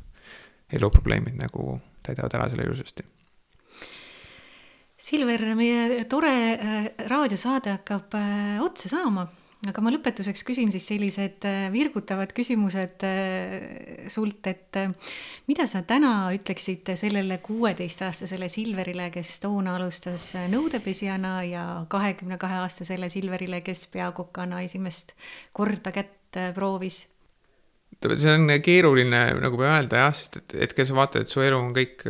eluprobleemid 0.76 1.38
nagu 1.40 1.80
täidavad 2.02 2.36
ära 2.38 2.48
selle 2.50 2.68
ilusasti. 2.68 3.06
Silver, 5.00 5.42
meie 5.56 6.04
tore 6.12 6.32
äh, 6.52 6.88
raadiosaade 7.08 7.72
hakkab 7.78 8.16
äh, 8.18 8.58
otsa 8.60 8.90
saama 8.92 9.24
aga 9.68 9.82
ma 9.84 9.92
lõpetuseks 9.92 10.42
küsin 10.44 10.68
siis 10.72 10.86
sellised 10.88 11.44
äh, 11.48 11.68
virgutavad 11.72 12.34
küsimused 12.36 13.04
sult, 14.12 14.48
et 14.48 14.78
mida 15.48 15.64
sa 15.68 15.80
täna 15.88 16.12
ütleksid 16.36 16.92
sellele 17.00 17.40
kuueteistaastasele 17.44 18.48
Silverile, 18.52 19.08
kes 19.14 19.38
toona 19.40 19.78
alustas 19.80 20.34
nõudepesijana 20.52 21.32
ja 21.48 21.64
kahekümne 21.92 22.36
kahe 22.40 22.60
aastasele 22.66 23.08
Silverile, 23.12 23.62
kes 23.64 23.86
peakokana 23.92 24.60
esimest 24.68 25.16
korda 25.56 25.96
kätt 25.96 26.40
proovis? 26.56 27.06
See 28.00 28.32
on 28.32 28.54
keeruline 28.64 29.22
nagu 29.42 29.60
öelda 29.66 30.06
jah, 30.06 30.14
sest 30.16 30.40
et 30.40 30.56
hetkel 30.62 30.88
sa 30.88 30.96
vaatad, 30.96 31.26
et 31.26 31.32
su 31.32 31.42
elu 31.44 31.58
on 31.58 31.74
kõik 31.76 32.06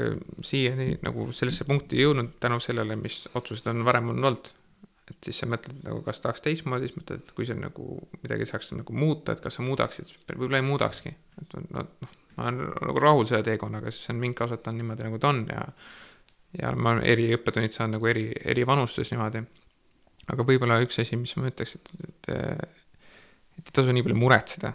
siiani 0.46 1.00
nagu 1.02 1.30
sellesse 1.34 1.66
punkti 1.66 1.98
jõudnud 1.98 2.36
tänu 2.42 2.60
sellele, 2.62 2.96
mis 3.00 3.24
otsused 3.34 3.66
on 3.72 3.84
varem 3.86 4.12
on 4.12 4.22
olnud 4.22 4.52
et 5.10 5.26
siis 5.26 5.40
sa 5.42 5.48
mõtled 5.50 5.82
nagu, 5.84 6.00
kas 6.06 6.22
tahaks 6.22 6.44
teistmoodi, 6.44 6.88
siis 6.88 6.98
mõtled, 6.98 7.22
et 7.24 7.32
kui 7.34 7.46
see 7.48 7.58
nagu 7.58 7.86
midagi 8.22 8.46
saaks 8.48 8.72
nagu 8.76 8.94
muuta, 8.96 9.34
et 9.34 9.42
kas 9.44 9.58
sa 9.58 9.64
muudaksid, 9.66 10.12
võib-olla 10.30 10.60
ei 10.60 10.66
muudakski. 10.66 11.12
et 11.42 11.56
noh, 11.74 11.88
ma 12.36 12.46
olen 12.46 12.60
nagu 12.86 13.02
rahul 13.02 13.26
selle 13.28 13.46
teekonnaga, 13.46 13.90
sest 13.90 14.06
see 14.06 14.14
on 14.14 14.20
mind 14.22 14.38
kasvatanud 14.38 14.80
niimoodi, 14.80 15.06
nagu 15.08 15.18
ta 15.22 15.32
on 15.32 15.42
ja. 15.50 15.64
ja 16.60 16.74
ma 16.76 16.94
olen 16.94 17.06
eri 17.10 17.30
õppetunnid 17.36 17.74
saanud 17.74 17.98
nagu 17.98 18.10
eri, 18.12 18.28
eri 18.54 18.66
vanustes 18.68 19.10
niimoodi. 19.14 19.42
aga 20.30 20.46
võib-olla 20.46 20.78
üks 20.84 21.02
asi, 21.02 21.18
mis 21.18 21.34
ma 21.38 21.50
ütleks, 21.50 21.76
et, 21.80 21.92
et, 22.06 22.30
et 22.30 23.66
ei 23.66 23.74
tasu 23.74 23.96
nii 23.96 24.06
palju 24.06 24.18
muretseda. 24.18 24.74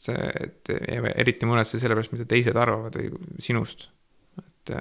See, 0.00 0.30
et 0.40 0.70
eriti 1.12 1.48
muretseda 1.48 1.82
selle 1.82 1.96
pärast, 1.98 2.14
mida 2.14 2.28
teised 2.28 2.56
arvavad 2.56 2.96
või 2.96 3.40
sinust. 3.42 3.90
et 4.40 4.74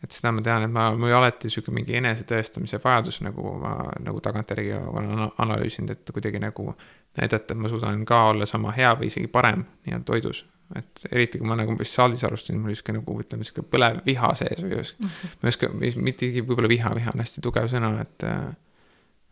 et 0.00 0.14
seda 0.14 0.32
ma 0.32 0.42
tean, 0.44 0.64
et 0.64 0.72
ma, 0.72 0.86
mul 0.96 1.12
alati 1.12 1.50
sihuke 1.52 1.72
mingi 1.74 1.96
enesetõestamise 1.98 2.80
vajadus 2.82 3.20
nagu 3.24 3.52
ma 3.60 3.74
nagu 4.00 4.22
tagantjärgi 4.24 4.72
olen 4.78 5.26
analüüsinud, 5.28 5.92
et 5.92 6.12
kuidagi 6.14 6.40
nagu 6.40 6.70
näidata, 7.18 7.52
et 7.52 7.60
ma 7.60 7.68
suudan 7.68 8.04
ka 8.08 8.22
olla 8.30 8.48
sama 8.48 8.72
hea 8.76 8.94
või 8.96 9.10
isegi 9.10 9.28
parem 9.32 9.66
nii-öelda 9.84 10.06
toidus. 10.08 10.44
et 10.78 11.02
eriti, 11.10 11.38
kui 11.38 11.48
ma 11.50 11.56
nagu 11.58 11.74
vist 11.78 11.96
saalis 11.98 12.22
alustasin, 12.24 12.60
mul 12.60 12.70
oli 12.70 12.78
sihuke 12.78 12.92
nagu 12.94 13.14
ütleme, 13.20 13.44
sihuke 13.44 13.64
põlev 13.66 14.04
viha 14.06 14.28
sees 14.38 14.60
või 14.62 14.76
just. 14.76 15.00
-hmm. 15.00 15.32
ma 15.40 15.48
ei 15.48 15.54
oska, 15.54 15.70
mitte 16.08 16.26
isegi 16.26 16.44
võib-olla 16.46 16.70
viha, 16.70 16.94
viha 16.94 17.10
on 17.14 17.24
hästi 17.24 17.42
tugev 17.42 17.66
sõna, 17.72 17.90
et, 18.00 18.24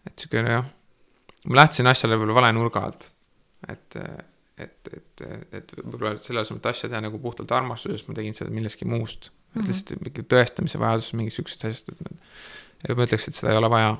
et 0.07 0.19
sihuke 0.19 0.43
jah. 0.43 0.67
ma 1.47 1.63
lähtusin 1.63 1.87
asjale 1.87 2.19
võib-olla 2.19 2.41
vale 2.43 2.53
nurga 2.53 2.83
alt. 2.91 3.11
et, 3.69 3.97
et, 4.59 4.91
et, 4.93 5.25
et 5.55 5.75
võib-olla 5.79 6.17
selle 6.23 6.43
asemel, 6.43 6.61
et 6.63 6.71
asja 6.71 6.91
teha 6.91 7.01
nagu 7.05 7.21
puhtalt 7.23 7.53
armastusest, 7.55 8.09
ma 8.09 8.17
tegin 8.17 8.37
seda 8.37 8.53
millestki 8.55 8.89
muust 8.89 9.31
mm. 9.31 9.61
-hmm. 9.61 9.69
lihtsalt 9.71 10.05
mingi 10.05 10.25
tõestamise 10.35 10.81
vajadus 10.81 11.13
mingist 11.19 11.39
sihukesest 11.39 11.67
asjast, 11.69 11.93
et 11.93 12.01
ma, 12.05 12.17
et 12.85 12.97
ma 12.97 13.07
ütleks, 13.07 13.29
et 13.29 13.39
seda 13.39 13.53
ei 13.53 13.61
ole 13.61 13.71
vaja. 13.71 13.97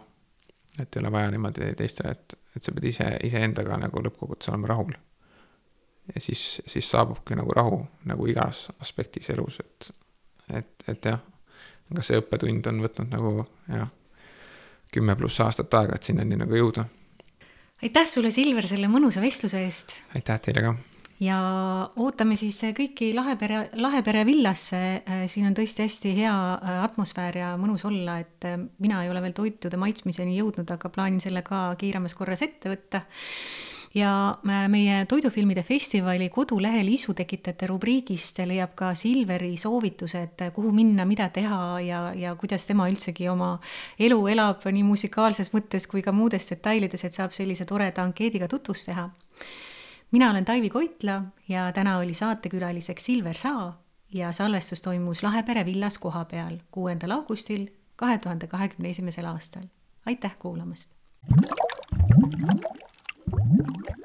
et 0.79 0.97
ei 0.97 1.01
ole 1.01 1.13
vaja 1.13 1.31
niimoodi 1.35 1.73
teistele, 1.75 2.11
et, 2.15 2.35
et 2.57 2.63
sa 2.63 2.73
pead 2.73 2.85
ise, 2.85 3.07
iseendaga 3.27 3.79
nagu 3.83 4.03
lõppkokkuvõttes 4.03 4.51
olema 4.53 4.73
rahul. 4.75 4.93
ja 6.15 6.21
siis, 6.21 6.63
siis 6.67 6.91
saabubki 6.91 7.37
nagu 7.37 7.55
rahu 7.55 7.87
nagu 8.05 8.27
igas 8.27 8.69
aspektis 8.81 9.31
elus, 9.31 9.61
et, 9.61 9.91
et, 10.55 10.85
et 10.89 11.05
jah. 11.05 11.21
aga 11.91 12.03
see 12.03 12.21
õppetund 12.21 12.67
on 12.67 12.83
võtnud 12.85 13.11
nagu 13.15 13.47
jah, 13.69 13.91
kümme 14.93 15.17
pluss 15.17 15.41
aastat 15.41 15.75
aega, 15.75 15.95
et 15.95 16.03
sinnani 16.03 16.37
nagu 16.37 16.55
jõuda 16.55 16.85
aitäh 17.83 18.07
sulle, 18.11 18.31
Silver, 18.35 18.67
selle 18.67 18.89
mõnusa 18.91 19.23
vestluse 19.23 19.61
eest. 19.63 19.95
aitäh 20.17 20.41
teile 20.43 20.65
ka. 20.65 20.75
ja 21.23 21.39
ootame 21.97 22.37
siis 22.39 22.59
kõiki 22.77 23.13
Lahepere, 23.15 23.69
Lahepere 23.79 24.25
villasse. 24.27 24.81
siin 25.31 25.49
on 25.51 25.57
tõesti 25.59 25.87
hästi 25.87 26.15
hea 26.19 26.35
äh, 26.35 26.83
atmosfäär 26.85 27.41
ja 27.43 27.55
mõnus 27.61 27.87
olla, 27.89 28.19
et 28.25 28.49
äh, 28.49 28.59
mina 28.79 29.03
ei 29.05 29.11
ole 29.13 29.23
veel 29.23 29.37
toitude 29.37 29.81
maitsmiseni 29.81 30.39
jõudnud, 30.41 30.71
aga 30.75 30.91
plaanin 30.95 31.23
selle 31.23 31.43
ka 31.47 31.71
kiiremas 31.79 32.19
korras 32.19 32.43
ette 32.47 32.73
võtta 32.75 33.05
ja 33.95 34.39
äh, 34.49 34.69
meie 34.69 35.07
toidufilmide 35.07 35.63
festivali 35.63 36.29
kodulehel 36.29 36.89
isutekitajate 36.93 37.67
rubriigist 37.67 38.41
leiab 38.47 38.75
ka 38.77 38.93
Silveri 38.95 39.57
soovitused, 39.57 40.45
kuhu 40.55 40.73
minna, 40.73 41.05
mida 41.09 41.29
teha 41.29 41.81
ja, 41.81 42.01
ja 42.15 42.35
kuidas 42.37 42.67
tema 42.67 42.89
üldsegi 42.91 43.29
oma 43.29 43.59
elu 43.99 44.21
elab 44.35 44.67
nii 44.69 44.85
musikaalses 44.85 45.53
mõttes 45.55 45.89
kui 45.89 46.03
ka 46.03 46.13
muudes 46.13 46.51
detailides, 46.51 47.05
et 47.05 47.17
saab 47.17 47.37
sellise 47.37 47.65
toreda 47.65 48.05
ankeediga 48.05 48.49
tutvust 48.49 48.91
teha. 48.91 49.09
mina 50.11 50.31
olen 50.31 50.45
Taivi 50.45 50.71
Koitla 50.71 51.23
ja 51.49 51.73
täna 51.73 51.99
oli 51.99 52.15
saatekülaliseks 52.15 53.05
Silver 53.05 53.35
Saa 53.35 53.79
ja 54.13 54.33
salvestus 54.33 54.83
toimus 54.83 55.23
Lahepere 55.23 55.65
villas 55.65 55.99
kohapeal, 55.99 56.59
kuuendal 56.71 57.11
augustil 57.11 57.69
kahe 57.97 58.19
tuhande 58.19 58.47
kahekümne 58.47 58.91
esimesel 58.91 59.25
aastal. 59.25 59.63
aitäh 60.07 60.37
kuulamast! 60.39 60.91
thank 62.47 62.63
you 62.81 62.88
Thank 63.49 63.61
you. 63.67 63.98